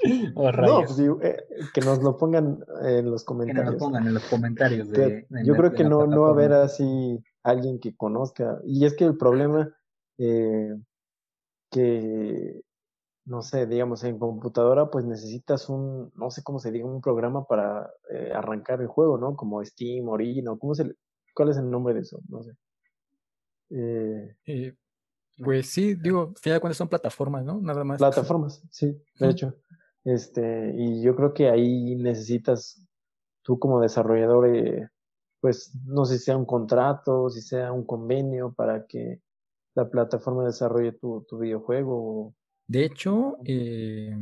[0.35, 1.37] no, pues, eh,
[1.73, 3.65] que nos lo pongan en los comentarios.
[3.65, 4.89] Que nos lo pongan en los comentarios.
[4.91, 8.61] De, yo creo que no, no va a haber así alguien que conozca.
[8.65, 9.75] Y es que el problema
[10.19, 10.77] eh,
[11.71, 12.63] que,
[13.25, 17.45] no sé, digamos, en computadora, pues necesitas un, no sé cómo se diga, un programa
[17.47, 19.35] para eh, arrancar el juego, ¿no?
[19.37, 20.95] Como Steam, Origin, o cómo se,
[21.35, 22.21] ¿cuál es el nombre de eso?
[22.29, 22.53] No sé.
[23.71, 24.77] Eh,
[25.37, 27.61] pues sí, digo, final de cuentas son plataformas, ¿no?
[27.61, 27.99] Nada más.
[27.99, 29.57] Plataformas, sí, de hecho.
[30.05, 32.85] Este, y yo creo que ahí necesitas
[33.43, 34.89] tú como desarrollador, eh,
[35.41, 39.21] pues no sé si sea un contrato, si sea un convenio para que
[39.75, 42.35] la plataforma desarrolle tu, tu videojuego.
[42.67, 44.15] De hecho, eh,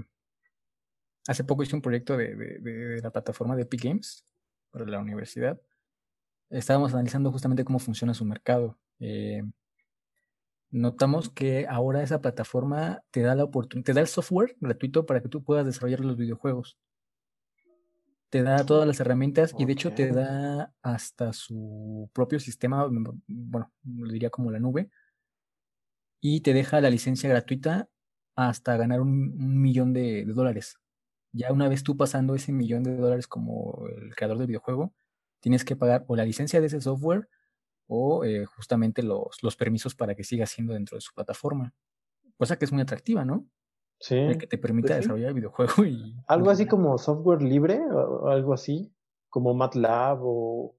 [1.27, 4.25] hace poco hice un proyecto de, de, la plataforma de Epic Games
[4.71, 5.61] para la universidad.
[6.51, 8.79] Estábamos analizando justamente cómo funciona su mercado.
[8.99, 9.43] Eh,
[10.71, 15.21] notamos que ahora esa plataforma te da la oportunidad, te da el software gratuito para
[15.21, 16.79] que tú puedas desarrollar los videojuegos.
[18.29, 22.89] Te da todas las herramientas y de hecho te da hasta su propio sistema,
[23.27, 24.89] bueno, lo diría como la nube,
[26.21, 27.89] y te deja la licencia gratuita
[28.37, 30.79] hasta ganar un, millón de, dólares.
[31.33, 34.95] Ya una vez tú pasando ese millón de dólares como el creador del videojuego,
[35.41, 37.29] tienes que pagar o la licencia de ese software
[37.93, 41.75] o eh, justamente los, los permisos para que siga siendo dentro de su plataforma.
[42.39, 43.47] Cosa que es muy atractiva, ¿no?
[43.99, 44.17] Sí.
[44.39, 46.15] que te permita pues desarrollar el videojuego y...
[46.27, 48.95] Algo así como software libre o algo así,
[49.29, 50.75] como MATLAB o,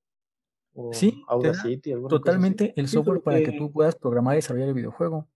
[0.93, 1.93] sí, Audacity.
[2.07, 5.27] Totalmente el software para que tú puedas programar y desarrollar el videojuego.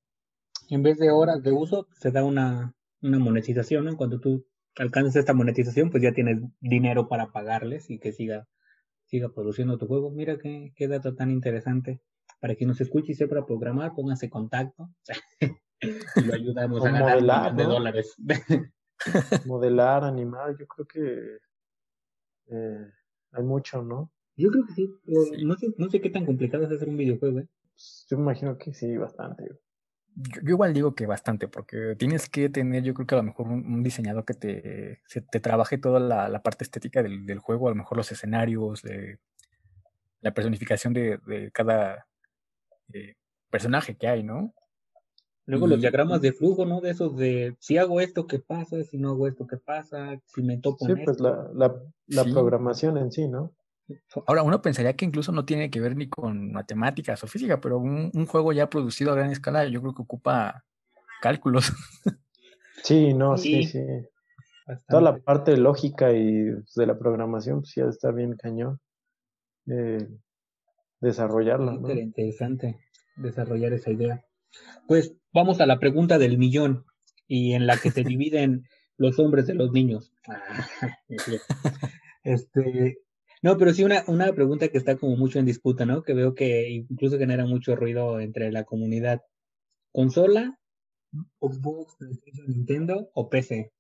[0.70, 3.98] En vez de horas de uso, se da una, una monetización, ¿no?
[3.98, 4.48] Cuando tú
[4.78, 8.48] alcanzas esta monetización, pues ya tienes dinero para pagarles y que siga
[9.06, 10.12] siga produciendo tu juego.
[10.12, 12.02] Mira qué, qué dato tan interesante.
[12.40, 14.90] Para quien nos escuche y sepa programar, pónganse contacto.
[15.82, 18.16] y lo ayudamos a ganar modelar, de dólares.
[19.46, 21.38] modelar, animar, yo creo que
[22.48, 22.92] eh,
[23.32, 24.12] hay mucho, ¿no?
[24.38, 24.90] Yo creo que sí.
[25.44, 27.40] No, sé, no sé qué tan complicado es hacer un videojuego.
[27.40, 27.48] ¿eh?
[27.72, 29.50] Pues, yo imagino que sí, bastante.
[30.16, 33.48] Yo, igual digo que bastante, porque tienes que tener, yo creo que a lo mejor
[33.48, 37.98] un, diseñador que te, te trabaje toda la, parte estética del, juego, a lo mejor
[37.98, 39.20] los escenarios, de,
[40.22, 42.08] la personificación de, cada
[42.94, 43.16] eh,
[43.50, 44.54] personaje que hay, ¿no?
[45.48, 46.82] Luego los diagramas de flujo, ¿no?
[46.82, 48.84] De esos de si hago esto, ¿qué pasa?
[48.84, 50.20] Si no hago esto, ¿qué pasa?
[50.26, 50.86] Si me topo.
[50.86, 53.54] Sí, pues la, la, programación en sí, ¿no?
[54.26, 57.78] Ahora, uno pensaría que incluso no tiene que ver ni con matemáticas o física, pero
[57.78, 60.66] un, juego ya producido a gran escala, yo creo que ocupa
[61.22, 61.72] cálculos.
[62.84, 63.80] Sí, no, sí, sí.
[64.88, 66.46] Toda la parte lógica y
[66.76, 68.80] de la programación, pues ya está bien cañón.
[69.68, 70.08] Eh,
[71.02, 71.74] desarrollarla.
[71.74, 71.92] ¿no?
[71.92, 72.80] Interesante
[73.16, 74.24] desarrollar esa idea.
[74.88, 76.86] Pues vamos a la pregunta del millón
[77.28, 78.68] y en la que se dividen
[78.98, 80.12] los hombres de los niños.
[82.24, 83.00] este,
[83.46, 86.02] no, pero sí una, una pregunta que está como mucho en disputa, ¿no?
[86.02, 89.22] Que veo que incluso genera mucho ruido entre la comunidad.
[89.92, 90.60] ¿Consola,
[91.40, 93.72] Xbox, PlayStation, Nintendo o PC?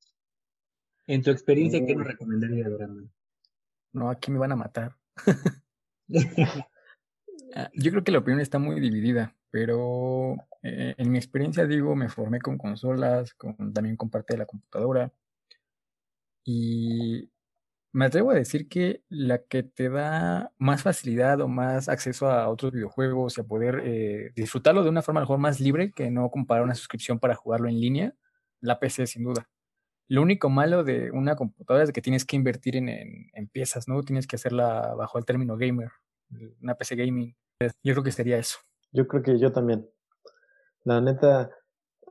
[1.08, 3.12] En tu experiencia, ¿qué nos recomendarías, Brandon?
[3.92, 4.96] No, aquí me van a matar.
[7.54, 11.96] Ah, yo creo que la opinión está muy dividida, pero eh, en mi experiencia, digo,
[11.96, 15.14] me formé con consolas, con, también con parte de la computadora.
[16.44, 17.30] Y
[17.96, 22.50] me atrevo a decir que la que te da más facilidad o más acceso a
[22.50, 26.30] otros videojuegos y a poder eh, disfrutarlo de una forma mejor más libre que no
[26.30, 28.14] comparar una suscripción para jugarlo en línea,
[28.60, 29.48] la PC sin duda.
[30.10, 34.04] Lo único malo de una computadora es que tienes que invertir en, piezas, ¿no?
[34.04, 35.92] Tienes que hacerla bajo el término gamer,
[36.62, 37.34] una PC gaming.
[37.82, 38.58] Yo creo que sería eso.
[38.92, 39.90] Yo creo que yo también.
[40.84, 41.50] La neta,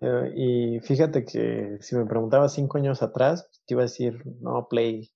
[0.01, 4.67] eh, y fíjate que si me preguntaba cinco años atrás, te iba a decir, no,
[4.69, 5.14] Play,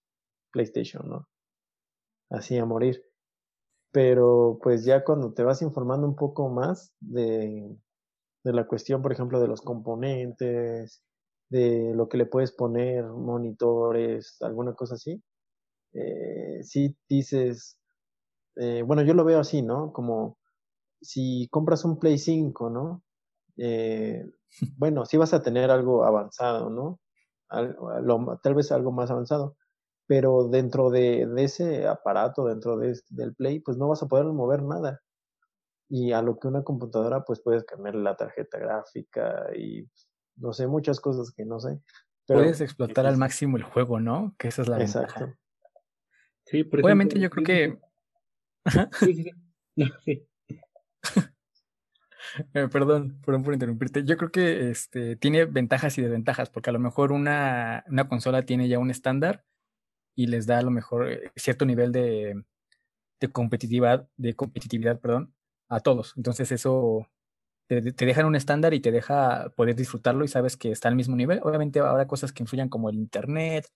[0.52, 1.28] PlayStation, ¿no?
[2.30, 3.02] Así a morir.
[3.92, 7.76] Pero pues ya cuando te vas informando un poco más de,
[8.44, 11.02] de la cuestión, por ejemplo, de los componentes,
[11.50, 15.22] de lo que le puedes poner, monitores, alguna cosa así,
[15.94, 17.78] eh, sí dices,
[18.56, 19.92] eh, bueno, yo lo veo así, ¿no?
[19.92, 20.38] Como
[21.00, 23.02] si compras un Play 5, ¿no?
[23.56, 24.24] Eh,
[24.78, 27.00] bueno, sí vas a tener algo avanzado, ¿no?
[28.42, 29.56] tal vez algo más avanzado,
[30.08, 34.62] pero dentro de, ese aparato, dentro de, del Play, pues no vas a poder mover
[34.62, 35.02] nada.
[35.90, 39.86] Y a lo que una computadora, pues puedes cambiar la tarjeta gráfica y
[40.36, 41.78] no sé, muchas cosas que no sé.
[42.26, 44.34] puedes explotar al máximo el juego, ¿no?
[44.38, 45.34] Que esa es la Exacto.
[46.46, 47.78] Sí, Obviamente yo creo que...
[48.98, 49.30] Sí,
[49.76, 50.28] sí, sí.
[52.52, 54.04] Eh, perdón, perdón por interrumpirte.
[54.04, 58.42] Yo creo que este, tiene ventajas y desventajas, porque a lo mejor una, una consola
[58.42, 59.46] tiene ya un estándar
[60.18, 62.44] y les da a lo mejor eh, cierto nivel de,
[63.32, 65.32] competitividad, de competitividad, perdón,
[65.68, 66.14] a todos.
[66.16, 67.06] Entonces eso
[67.68, 70.96] te, te dejan un estándar y te deja poder disfrutarlo y sabes que está al
[70.96, 71.38] mismo nivel.
[71.44, 73.68] Obviamente habrá cosas que influyan como el internet,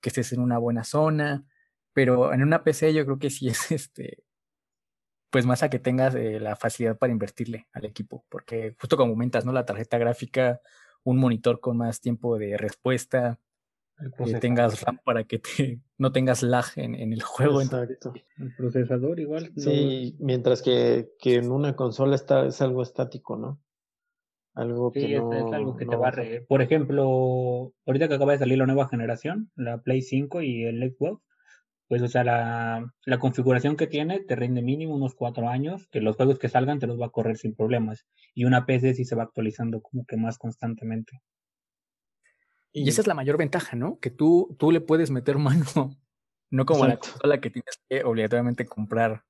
[0.00, 1.44] que estés en una buena zona,
[1.92, 4.24] pero en una PC yo creo que sí es este,
[5.30, 9.12] pues más a que tengas eh, la facilidad para invertirle al equipo, porque justo como
[9.12, 9.52] comentas, ¿no?
[9.52, 10.62] La tarjeta gráfica,
[11.04, 13.38] un monitor con más tiempo de respuesta,
[14.24, 17.60] que tengas RAM para que te, no tengas lag en, en el juego.
[17.60, 18.12] Exacto.
[18.38, 19.52] El procesador igual.
[19.56, 23.60] Sí, mientras que, que en una consola está, es algo estático, ¿no?
[24.54, 26.40] Algo que es, no, es algo que te va a vas a- re...
[26.42, 30.80] Por ejemplo, ahorita que acaba de salir la nueva generación, la Play 5 y el
[30.92, 31.22] Xbox,
[31.88, 36.00] pues, o sea, la, la configuración que tiene te rinde mínimo unos cuatro años, que
[36.00, 38.06] los juegos que salgan te los va a correr sin problemas.
[38.34, 41.20] Y una PC sí se va actualizando como que más constantemente.
[42.72, 43.98] Y esa es la mayor ventaja, ¿no?
[43.98, 45.64] Que tú, tú le puedes meter mano,
[46.50, 49.24] no como la consola que tienes que obligatoriamente comprar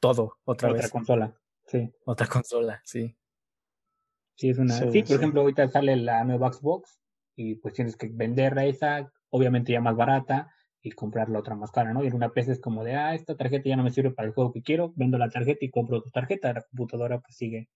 [0.00, 0.90] todo otra, Otra vez.
[0.90, 1.36] consola.
[1.66, 3.16] Sí, Otra consola, sí.
[4.34, 4.74] sí, es una.
[4.74, 5.14] Sí, Sí, por sí.
[5.14, 6.98] ejemplo, ahorita sale la nueva Xbox
[7.36, 10.52] y pues tienes que vender esa, obviamente ya más barata,
[10.82, 12.02] y comprar la otra más cara, ¿no?
[12.02, 14.26] Y en una PC es como de, ah, esta tarjeta ya no me sirve para
[14.28, 16.52] el juego que quiero, vendo la tarjeta y compro tu tarjeta.
[16.54, 17.68] La computadora pues sigue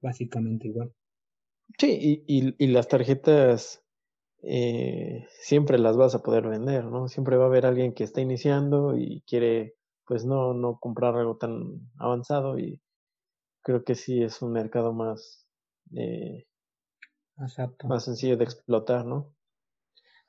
[0.00, 0.92] básicamente igual.
[1.78, 3.82] Sí, y, y, y las tarjetas
[4.42, 7.08] eh, siempre las vas a poder vender, ¿no?
[7.08, 9.76] Siempre va a haber alguien que está iniciando y quiere,
[10.06, 12.80] pues no, no comprar algo tan avanzado y
[13.62, 15.46] creo que sí es un mercado más,
[15.96, 16.46] eh,
[17.46, 17.88] Exacto.
[17.88, 19.34] más sencillo de explotar, ¿no?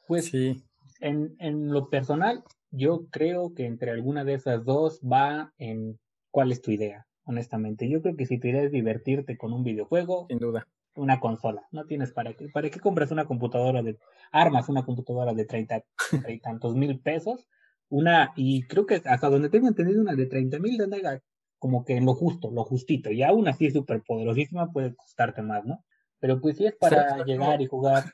[0.07, 0.63] Pues Sí.
[0.99, 5.99] en, en lo personal, yo creo que entre alguna de esas dos va en
[6.31, 7.89] cuál es tu idea, honestamente.
[7.89, 10.67] Yo creo que si tu idea es divertirte con un videojuego, Sin duda.
[10.95, 11.67] Una consola.
[11.71, 12.49] No tienes para qué.
[12.49, 13.97] ¿Para qué compras una computadora de.
[14.31, 15.83] Armas una computadora de treinta
[16.27, 17.47] y tantos mil pesos?
[17.89, 21.21] Una, y creo que hasta donde tengo entendido, una de 30 mil anda
[21.59, 23.11] como que en lo justo, lo justito.
[23.11, 25.83] Y aún así súper poderosísima puede costarte más, ¿no?
[26.19, 28.05] Pero pues si es para llegar y jugar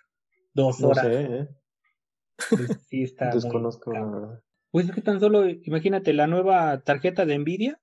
[0.53, 1.47] dos No horas, sé, ¿eh?
[2.49, 4.11] pues, sí está muy Desconozco, la caro.
[4.11, 4.43] verdad.
[4.71, 7.79] Pues es que tan solo, imagínate, la nueva tarjeta de Nvidia,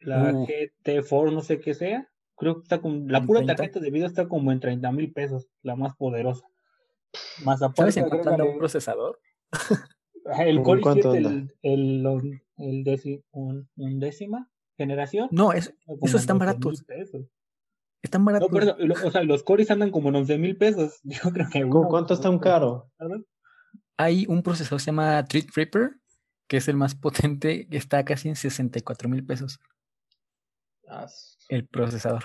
[0.00, 0.46] la Uh.
[0.46, 2.08] GT4, no sé qué sea,
[2.40, 3.54] creo que está con, la ¿En pura 30?
[3.54, 6.44] tarjeta de video está como en 30 mil pesos, la más poderosa.
[7.44, 9.20] Más ¿Sabes aparte, en cuánto anda un procesador?
[10.38, 11.30] el ¿Con Core cuánto i7, anda?
[11.62, 16.84] el, el, el, el un, un décima generación, No, es, esos están 12,000 baratos.
[16.84, 17.26] pesos.
[18.02, 18.78] están No, baratos.
[18.78, 21.00] lo- o sea, los cores andan como en 11 mil pesos.
[21.04, 22.90] Yo creo que ¿Cómo uno- cuánto está un caro?
[22.98, 23.22] ¿sabes?
[23.98, 25.90] Hay un procesador que se llama Threadripper,
[26.48, 29.60] que es el más potente, que está casi en 64 mil pesos.
[31.48, 32.24] El procesador.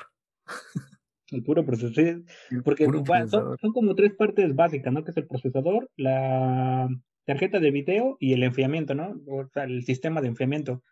[1.32, 2.24] El puro procesador.
[2.52, 5.04] El Porque puro son, son como tres partes básicas, ¿no?
[5.04, 6.88] Que es el procesador, la
[7.26, 9.20] tarjeta de video y el enfriamiento, ¿no?
[9.28, 10.84] O sea, el sistema de enfriamiento.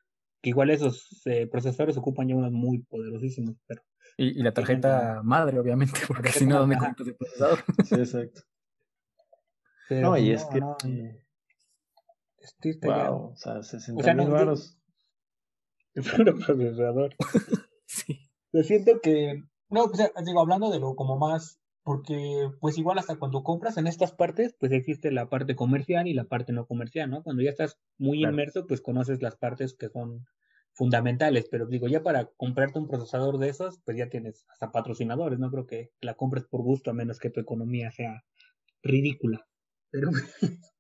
[0.42, 3.82] Que igual esos eh, procesadores ocupan ya unos muy poderosísimos, pero
[4.18, 7.60] Y, y la tarjeta madre, obviamente, porque si no, ¿dónde conectas el procesador?
[7.86, 8.42] sí, exacto.
[9.88, 10.76] pero No, y es que, no,
[12.82, 14.78] ya- wow, o sea, 60 O sea, no, mil varos.
[16.28, 17.16] el procesador.
[17.86, 18.18] Sí.
[18.52, 23.18] Yo siento que, no, pues, digo, hablando de lo como más, porque pues igual hasta
[23.18, 27.10] cuando compras en estas partes, pues existe la parte comercial y la parte no comercial,
[27.12, 27.22] ¿no?
[27.24, 28.34] Cuando ya estás muy Claro.
[28.34, 30.26] inmerso, pues conoces las partes que son
[30.72, 35.38] fundamentales, pero digo, ya para comprarte un procesador de esos, pues ya tienes hasta patrocinadores,
[35.38, 38.24] no creo que la compres por gusto a menos que tu economía sea
[38.82, 39.46] ridícula.
[39.92, 40.10] Pero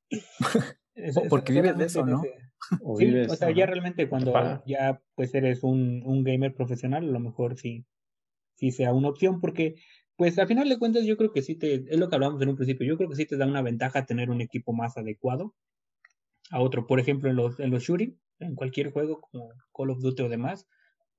[1.30, 2.24] Porque vives de eso, ¿no?
[2.24, 2.34] ese-
[2.84, 4.34] O Sí, vives, o sea, ya realmente cuando
[4.66, 7.86] ya pues eres un, un gamer profesional, a lo mejor sí,
[8.56, 9.76] sí sea una opción, porque
[10.16, 12.50] pues a final de cuentas yo creo que sí te, es lo que hablábamos en
[12.50, 15.56] un principio, yo creo que sí te da una ventaja tener un equipo más adecuado
[16.52, 16.86] a otro.
[16.88, 20.30] Por ejemplo, en los, en los shooting, en cualquier juego como Call of Duty o
[20.30, 20.68] demás,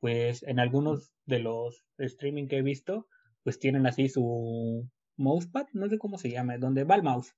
[0.00, 3.08] pues en algunos de los streaming que he visto,
[3.42, 7.34] pues tienen así su mousepad, no sé cómo se llama, donde va el mouse,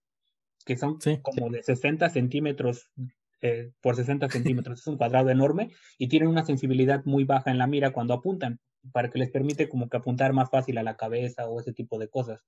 [0.65, 2.91] que son Sí, como de 60 centímetros
[3.43, 7.59] eh, por 60 centímetros, es un cuadrado enorme y tienen una sensibilidad muy baja en
[7.59, 8.61] la mira cuando apuntan,
[8.93, 11.99] para que les permite como que apuntar más fácil a la cabeza o ese tipo
[11.99, 12.45] de cosas.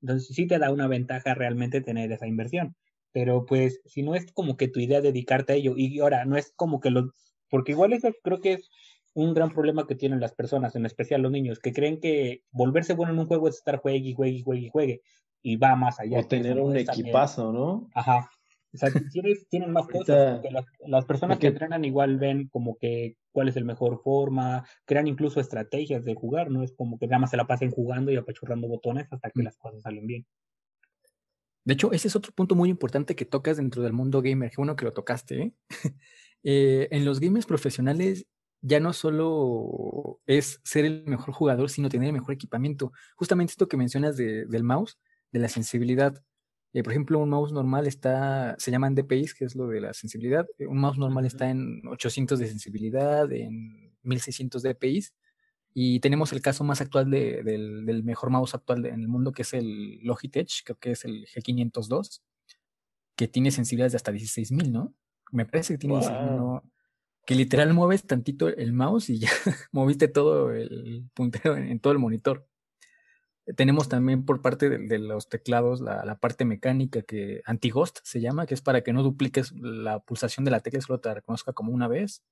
[0.00, 2.74] Entonces sí te da una ventaja realmente tener esa inversión.
[3.12, 6.36] Pero pues si no es como que tu idea dedicarte a ello y ahora no
[6.36, 7.12] es como que lo...
[7.50, 8.70] Porque igual eso creo que es
[9.14, 12.94] un gran problema que tienen las personas, en especial los niños, que creen que volverse
[12.94, 15.02] bueno en un juego es estar juegue y juegue y juegue y juegue
[15.42, 16.16] y va más allá.
[16.16, 17.90] O eso, tener un equipazo, ¿no?
[17.94, 18.30] Ajá.
[18.74, 18.90] O sea,
[19.50, 20.34] tienen más cosas.
[20.34, 24.64] porque las, las personas que entrenan igual ven como que cuál es el mejor forma,
[24.84, 26.62] crean incluso estrategias de jugar, ¿no?
[26.62, 29.44] Es como que nada más se la pasen jugando y apachurrando botones hasta que mm.
[29.44, 30.26] las cosas salen bien.
[31.64, 34.56] De hecho, ese es otro punto muy importante que tocas dentro del mundo gamer, que
[34.56, 35.42] bueno que lo tocaste.
[35.42, 35.52] ¿eh?
[36.42, 38.26] eh, en los gamers profesionales
[38.60, 42.92] ya no solo es ser el mejor jugador, sino tener el mejor equipamiento.
[43.16, 44.98] Justamente esto que mencionas del mouse,
[45.32, 46.22] de la sensibilidad.
[46.72, 49.92] Eh, por ejemplo, un mouse normal está, se llaman DPIs, que es lo de la
[49.92, 50.46] sensibilidad.
[50.58, 55.14] Eh, un mouse normal está en 800 de sensibilidad, en 1600 DPIs.
[55.74, 59.54] Y tenemos el caso más actual del, mejor mouse actual en el mundo, que es
[59.54, 62.20] el Logitech, creo que es el G502,
[63.16, 64.94] que tiene sensibilidades de hasta 16.000, ¿no?
[65.30, 66.00] Me parece que tiene
[67.24, 69.30] que literal mueves tantito el mouse y ya
[69.72, 72.48] moviste todo el puntero en, todo el monitor.
[73.56, 78.54] Tenemos también por parte de, los teclados la, parte mecánica que anti-ghost se llama, que
[78.54, 81.88] es para que no dupliques la pulsación de la tecla, solo te reconozca como una
[81.88, 82.22] vez.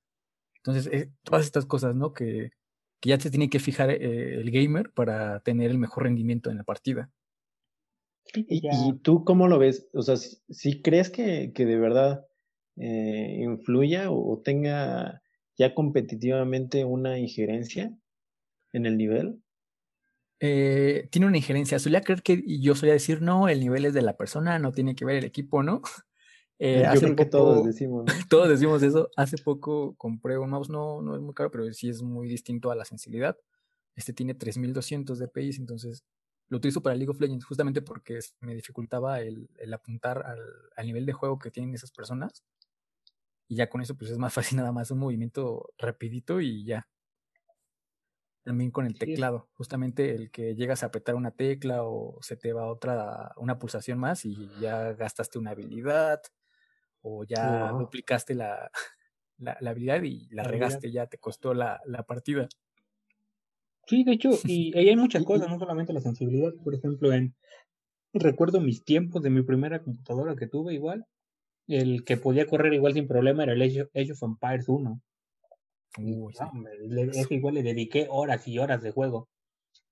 [0.56, 2.12] Entonces, eh, todas estas cosas, ¿no?
[2.12, 2.52] Que,
[3.00, 6.58] que ya te tiene que fijar eh, el gamer para tener el mejor rendimiento en
[6.58, 7.10] la partida.
[8.34, 9.88] ¿Y, tú cómo lo ves?
[9.92, 12.26] O sea, si, crees que, de verdad
[12.76, 15.22] eh, influya o, tenga
[15.56, 17.96] ya competitivamente una injerencia
[18.72, 19.42] en el nivel?
[20.40, 21.78] Eh, tiene una injerencia.
[21.78, 24.94] Solía creer que yo solía decir, no, el nivel es de la persona, no tiene
[24.94, 25.82] que ver el equipo, ¿no?
[26.62, 28.04] Eh, Yo creo que todos decimos.
[28.28, 29.08] todos decimos eso.
[29.16, 32.70] Hace poco compré un mouse, no, no es muy caro, pero sí es muy distinto
[32.70, 33.34] a la sensibilidad.
[33.96, 36.04] Este tiene 3200 dpi, entonces
[36.50, 40.26] lo utilizo para League of Legends justamente porque me dificultaba el, apuntar
[40.76, 42.44] al, nivel de juego que tienen esas personas.
[43.48, 46.88] Y ya con eso, pues es más fácil nada más un movimiento rapidito y ya.
[48.42, 52.52] También con el teclado, justamente el que llegas a apretar una tecla o se te
[52.52, 56.22] va otra, una pulsación más y ya gastaste una habilidad
[57.02, 58.70] o ya duplicaste la,
[59.38, 62.48] la, habilidad y la, regaste, ya te costó la, la, partida.
[63.86, 67.34] Sí, de hecho, y ahí hay muchas cosas, no solamente la sensibilidad, por ejemplo, en
[68.12, 71.06] recuerdo mis tiempos de mi primera computadora que tuve igual,
[71.66, 75.00] el que podía correr igual sin problema era el Age, of Empires 1.
[75.96, 79.28] Es igual le dediqué horas y horas de juego.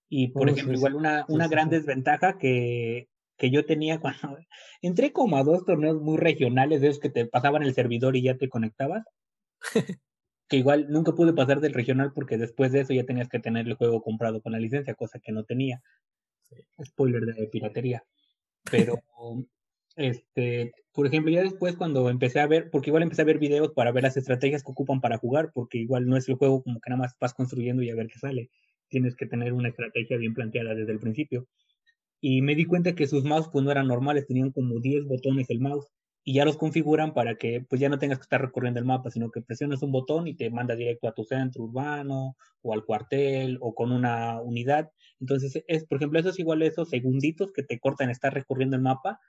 [0.08, 3.08] Y por ejemplo, igual una, una gran desventaja que
[3.38, 4.38] que yo tenía cuando
[4.82, 8.22] entré como a dos torneos muy regionales, de esos que te pasaban el servidor y
[8.22, 9.04] ya te conectabas.
[10.48, 13.66] que igual nunca pude pasar del regional porque después de eso ya tenías que tener
[13.66, 15.82] el juego comprado con la licencia, cosa que no tenía.
[16.82, 18.02] Spoiler de piratería.
[18.70, 18.94] Pero,
[19.98, 23.72] este, por ejemplo, ya después cuando empecé a ver, porque igual empecé a ver videos
[23.72, 26.80] para ver las estrategias que ocupan para jugar, porque igual no es el juego como
[26.80, 28.50] que nada más vas construyendo y a ver qué sale.
[28.88, 31.46] Tienes que tener una estrategia bien planteada desde el principio
[32.20, 35.50] y me di cuenta que sus mouse pues no eran normales, tenían como 10 botones
[35.50, 35.86] el mouse
[36.24, 39.10] y ya los configuran para que pues ya no tengas que estar recorriendo el mapa,
[39.10, 42.84] sino que presiones un botón y te manda directo a tu centro urbano o al
[42.84, 44.90] cuartel o con una unidad.
[45.20, 48.82] Entonces, es, por ejemplo, eso es igual esos segunditos que te cortan estar recorriendo el
[48.82, 49.20] mapa.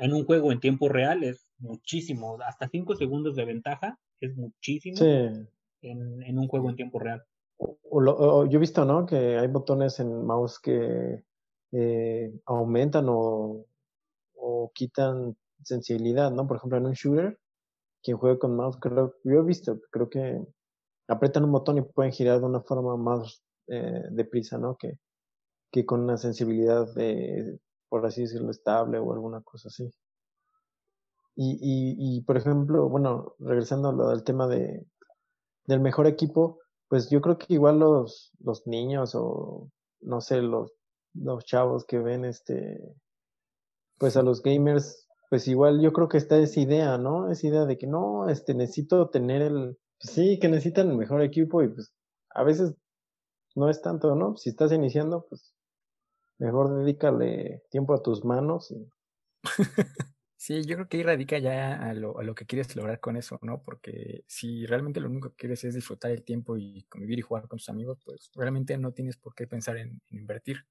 [0.00, 4.98] En un juego en tiempo real es muchísimo, hasta 5 segundos de ventaja es muchísimo
[5.00, 5.48] en,
[6.22, 7.22] en, un juego en tiempo real.
[7.58, 9.06] yo he visto, ¿no?
[9.06, 11.24] Que hay botones en mouse que
[11.72, 13.64] eh, aumentan o,
[14.34, 16.46] o, quitan sensibilidad, ¿no?
[16.46, 17.38] Por ejemplo, en un shooter,
[18.02, 20.44] quien juega con mouse, creo, yo he visto, creo que
[21.08, 24.76] apretan un botón y pueden girar de una forma más eh, deprisa, ¿no?
[24.76, 24.98] Que,
[25.70, 27.58] que con una sensibilidad, de,
[27.88, 29.90] por así decirlo, estable o alguna cosa así.
[31.34, 34.86] Y, y, y por ejemplo, bueno, regresando a lo del tema de,
[35.66, 40.72] del mejor equipo, pues yo creo que igual los, los niños o no sé, los
[41.22, 42.78] los chavos que ven este,
[43.98, 47.30] pues a los gamers, pues igual yo creo que está esa idea, ¿no?
[47.30, 51.22] Esa idea de que no, este, necesito tener el, pues sí, que necesitan el mejor
[51.22, 51.92] equipo y pues
[52.30, 52.74] a veces
[53.54, 54.36] no es tanto, ¿no?
[54.36, 55.54] Si estás iniciando, pues
[56.38, 58.90] mejor dedícale tiempo a tus manos y...
[60.38, 63.16] Sí, yo creo que ahí radica ya a lo, a lo, que quieres lograr con
[63.16, 63.62] eso, ¿no?
[63.62, 67.48] Porque si realmente lo único que quieres es disfrutar el tiempo y convivir y jugar
[67.48, 70.64] con tus amigos, pues realmente no tienes por qué pensar en invertir.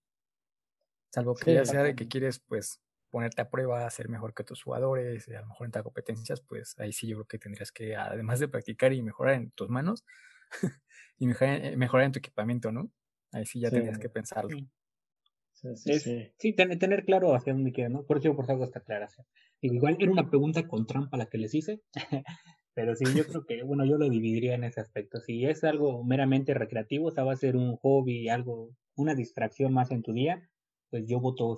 [1.11, 2.79] Salvo que ya sea de que quieres, pues,
[3.09, 6.93] ponerte a prueba, ser mejor que tus jugadores, a lo mejor en competencias, pues ahí
[6.93, 10.05] sí yo creo que tendrías que, además de practicar y mejorar en tus manos,
[11.17, 12.91] y eh, mejorar, en tu equipamiento, ¿no?
[13.31, 14.55] Ahí sí ya tendrías que pensarlo.
[14.55, 14.69] Sí,
[15.75, 18.05] sí, tener, claro hacia dónde quieres, ¿no?
[18.05, 19.25] Por eso por hago esta aclaración.
[19.61, 21.81] igual era una pregunta con trampa la que les hice,
[22.73, 25.19] pero sí, yo creo que, bueno, yo lo dividiría en ese aspecto.
[25.19, 29.73] Si es algo meramente recreativo, o sea, va a ser un hobby, algo, una distracción
[29.73, 30.49] más en tu día,
[30.89, 31.57] pues yo voto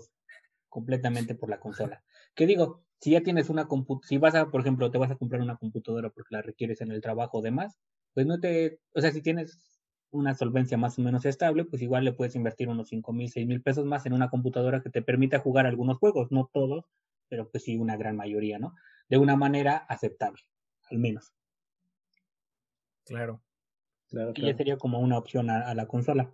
[0.69, 2.03] completamente por la consola.
[2.35, 2.83] ¿Qué digo?
[2.99, 5.57] Si ya tienes una computadora, si vas a, por ejemplo, te vas a comprar una
[5.57, 7.77] computadora porque la requieres en el trabajo o demás,
[8.13, 9.76] pues no te, o sea, si tienes
[10.11, 13.47] una solvencia más o menos estable, pues igual le puedes invertir unos cinco mil, seis
[13.47, 16.85] mil pesos más en una computadora que te permita jugar algunos juegos, no todos,
[17.29, 18.75] pero pues sí una gran mayoría, ¿no?
[19.09, 20.41] De una manera aceptable,
[20.89, 21.33] al menos.
[23.05, 23.41] Claro.
[24.09, 26.33] claro, y ya sería como una opción a, la consola.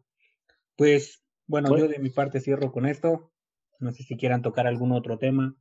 [0.75, 3.31] Pues, bueno, yo de mi parte cierro con esto.
[3.79, 5.55] No sé si quieran tocar algún otro tema,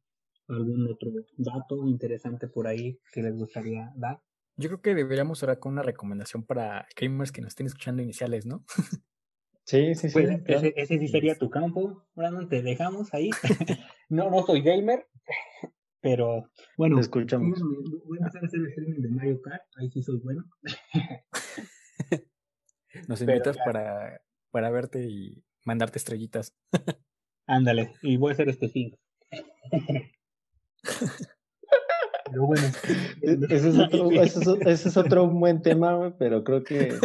[0.49, 4.23] algún otro dato interesante por ahí que les gustaría dar.
[4.57, 8.47] Yo creo que deberíamos cerrar con una recomendación para gamers que nos estén escuchando iniciales,
[8.47, 8.65] ¿no?
[9.65, 10.13] Sí, sí, sí.
[10.13, 13.31] Pues ese, sí sería tu campo, Brandon, te dejamos ahí.
[14.09, 15.07] no, no soy gamer,
[16.01, 16.97] pero bueno.
[16.97, 17.61] Te escuchamos.
[17.61, 20.45] Voy a empezar a hacer el streaming de Mario Kart, ahí sí soy bueno.
[23.09, 24.21] Nos invitas para,
[24.51, 26.55] para verte y mandarte estrellitas.
[27.47, 28.97] Ándale, y voy a hacer este fin.
[32.25, 32.63] Pero bueno.
[33.23, 34.11] E, ese es, otro,
[34.65, 36.99] ese, es, otro, buen tema, pero creo que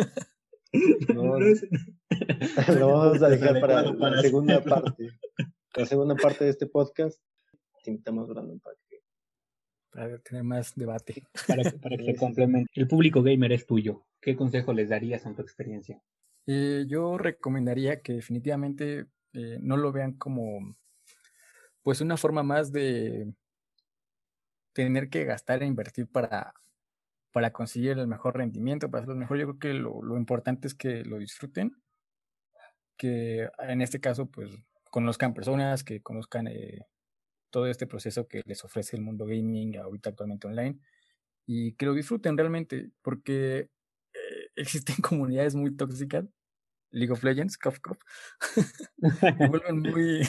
[1.14, 1.40] no,
[2.80, 5.10] lo vamos a dejar para, la segunda parte.
[5.76, 7.22] La segunda parte de este podcast.
[7.84, 9.02] Te invitamos, Brandon, para que...
[9.92, 11.24] Para tener más debate.
[11.48, 12.72] Para que, para que se complemente.
[12.76, 14.06] El público gamer es tuyo.
[14.20, 16.02] ¿Qué consejo les darías en tu experiencia?
[16.48, 20.76] Eh, yo recomendaría que definitivamente eh, no lo vean como
[21.84, 23.34] pues una forma más de
[24.86, 26.54] tener que gastar e invertir para,
[27.32, 29.40] para conseguir el mejor rendimiento, para hacerlo mejor.
[29.40, 31.72] Yo creo que lo, lo, importante es que lo disfruten,
[32.96, 34.52] que en este caso pues
[34.92, 36.86] conozcan personas, que conozcan eh,
[37.50, 40.80] todo este proceso que les ofrece el mundo gaming ahorita actualmente online
[41.48, 43.72] y que lo disfruten realmente, porque
[44.14, 46.26] eh, existen comunidades muy tóxicas
[46.92, 47.98] League of Legends, Cof Cof,
[49.50, 50.22] vuelven muy,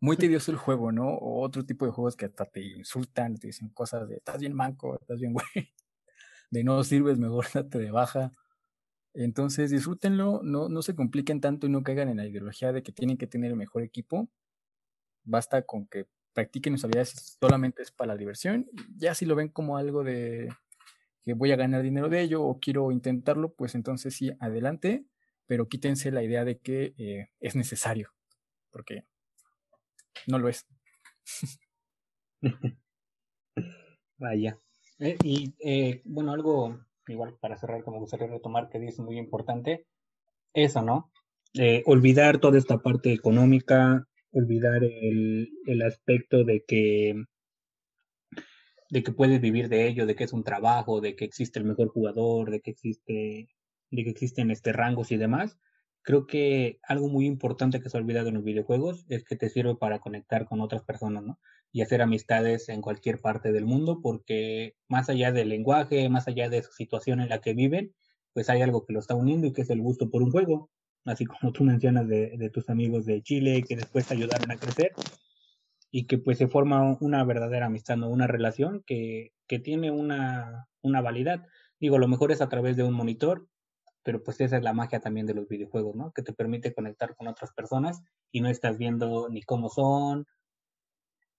[0.00, 1.08] muy tedioso el juego, ¿no?
[1.08, 4.54] O otro tipo de juegos que hasta te insultan, te dicen cosas de estás bien
[4.54, 5.44] manco, estás bien güey,
[6.50, 8.32] de no sirves, mejor date de baja.
[9.14, 12.92] Entonces disfrútenlo, no, no se compliquen tanto y no caigan en la ideología de que
[12.92, 14.30] tienen que tener el mejor equipo.
[15.24, 18.68] Basta con que practiquen sus habilidades solamente es para la diversión.
[18.96, 20.48] Ya si lo ven como algo de
[21.24, 25.06] que voy a ganar dinero de ello o quiero intentarlo, pues entonces sí, adelante
[25.50, 28.14] pero quítense la idea de que eh, es necesario,
[28.70, 29.04] porque
[30.26, 30.66] no lo es.
[34.18, 34.58] Vaya.
[34.98, 39.18] Eh, y eh, bueno, algo igual para cerrar que me gustaría retomar que dice muy
[39.18, 39.86] importante,
[40.52, 41.10] eso, ¿no?
[41.84, 47.24] olvidar toda esta parte económica, olvidar el, el aspecto de que
[48.90, 51.64] de que puedes vivir de ello, de que es un trabajo, de que existe el
[51.64, 53.48] mejor jugador, de que existe
[53.90, 55.58] de que existen este rangos y demás,
[56.02, 59.48] creo que algo muy importante que se ha olvidado en los videojuegos es que te
[59.48, 61.38] sirve para conectar con otras personas, ¿no?
[61.72, 66.48] Y hacer amistades en cualquier parte del mundo, porque más allá del lenguaje, más allá
[66.48, 67.94] de su situación en la que viven,
[68.32, 70.70] pues hay algo que lo está uniendo y que es el gusto por un juego,
[71.04, 74.56] así como tú mencionas de, de tus amigos de Chile que después te ayudaron a
[74.56, 74.92] crecer
[75.90, 78.08] y que pues se forma una verdadera amistad, ¿no?
[78.08, 81.44] Una relación que, que tiene una, una validad.
[81.80, 83.48] Digo, lo mejor es a través de un monitor,
[84.02, 86.12] pero pues esa es la magia también de los videojuegos, ¿no?
[86.12, 90.26] Que te permite conectar con otras personas y no estás viendo ni cómo son,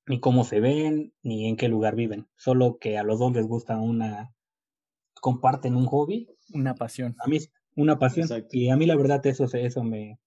[0.08, 2.28] ni cómo se ven, ni en qué lugar viven.
[2.36, 4.34] Solo que a los dos les gusta una,
[5.20, 6.28] comparten un hobby.
[6.54, 7.16] Una pasión.
[7.20, 7.40] A mí,
[7.76, 8.28] una pasión.
[8.52, 10.20] Y a mí la verdad eso, eso me,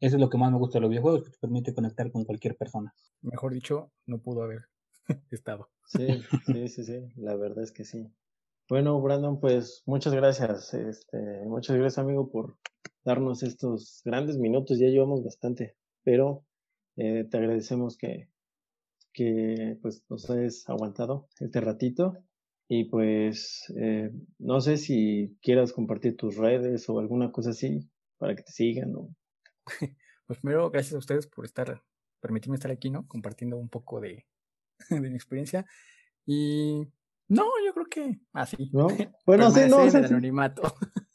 [0.00, 2.24] eso es lo que más me gusta de los videojuegos, que te permite conectar con
[2.24, 2.92] cualquier persona.
[3.20, 4.62] Mejor dicho, no pudo haber
[5.30, 5.70] estado.
[5.86, 8.12] Sí, sí, sí, sí, la verdad es que sí.
[8.72, 10.72] Bueno, Brandon, pues muchas gracias.
[10.72, 12.56] Este, muchas gracias, amigo, por
[13.04, 14.78] darnos estos grandes minutos.
[14.78, 16.46] Ya llevamos bastante, pero
[16.96, 18.30] eh, te agradecemos que,
[19.12, 22.16] que pues, nos hayas aguantado este ratito.
[22.66, 28.34] Y pues eh, no sé si quieras compartir tus redes o alguna cosa así para
[28.34, 28.94] que te sigan.
[30.26, 31.82] Pues primero, gracias a ustedes por estar,
[32.20, 33.06] permitirme estar aquí, ¿no?
[33.06, 34.24] Compartiendo un poco de,
[34.88, 35.66] de mi experiencia.
[36.24, 36.86] Y
[37.34, 38.70] no, yo creo que así.
[38.72, 38.88] ¿No?
[39.26, 39.82] Bueno, sí, no.
[39.82, 40.62] el anonimato.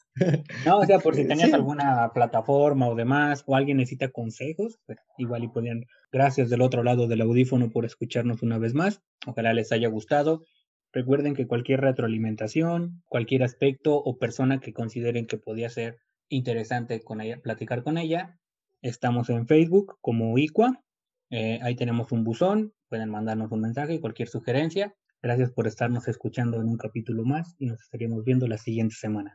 [0.66, 4.98] No, o sea, por si tenías alguna plataforma o demás, o alguien necesita consejos, pues
[5.16, 5.84] igual y podían.
[6.10, 9.00] Gracias del otro lado del audífono por escucharnos una vez más.
[9.28, 10.42] Ojalá les haya gustado.
[10.92, 17.20] Recuerden que cualquier retroalimentación, cualquier aspecto o persona que consideren que podía ser interesante con
[17.20, 18.38] ella, platicar con ella,
[18.82, 20.82] estamos en Facebook como ICUA.
[21.30, 24.94] Eh, ahí tenemos un buzón, pueden mandarnos un mensaje, cualquier sugerencia.
[25.22, 29.26] Gracias por estarnos escuchando en un capítulo más y nos estaríamos viendo la siguiente semana.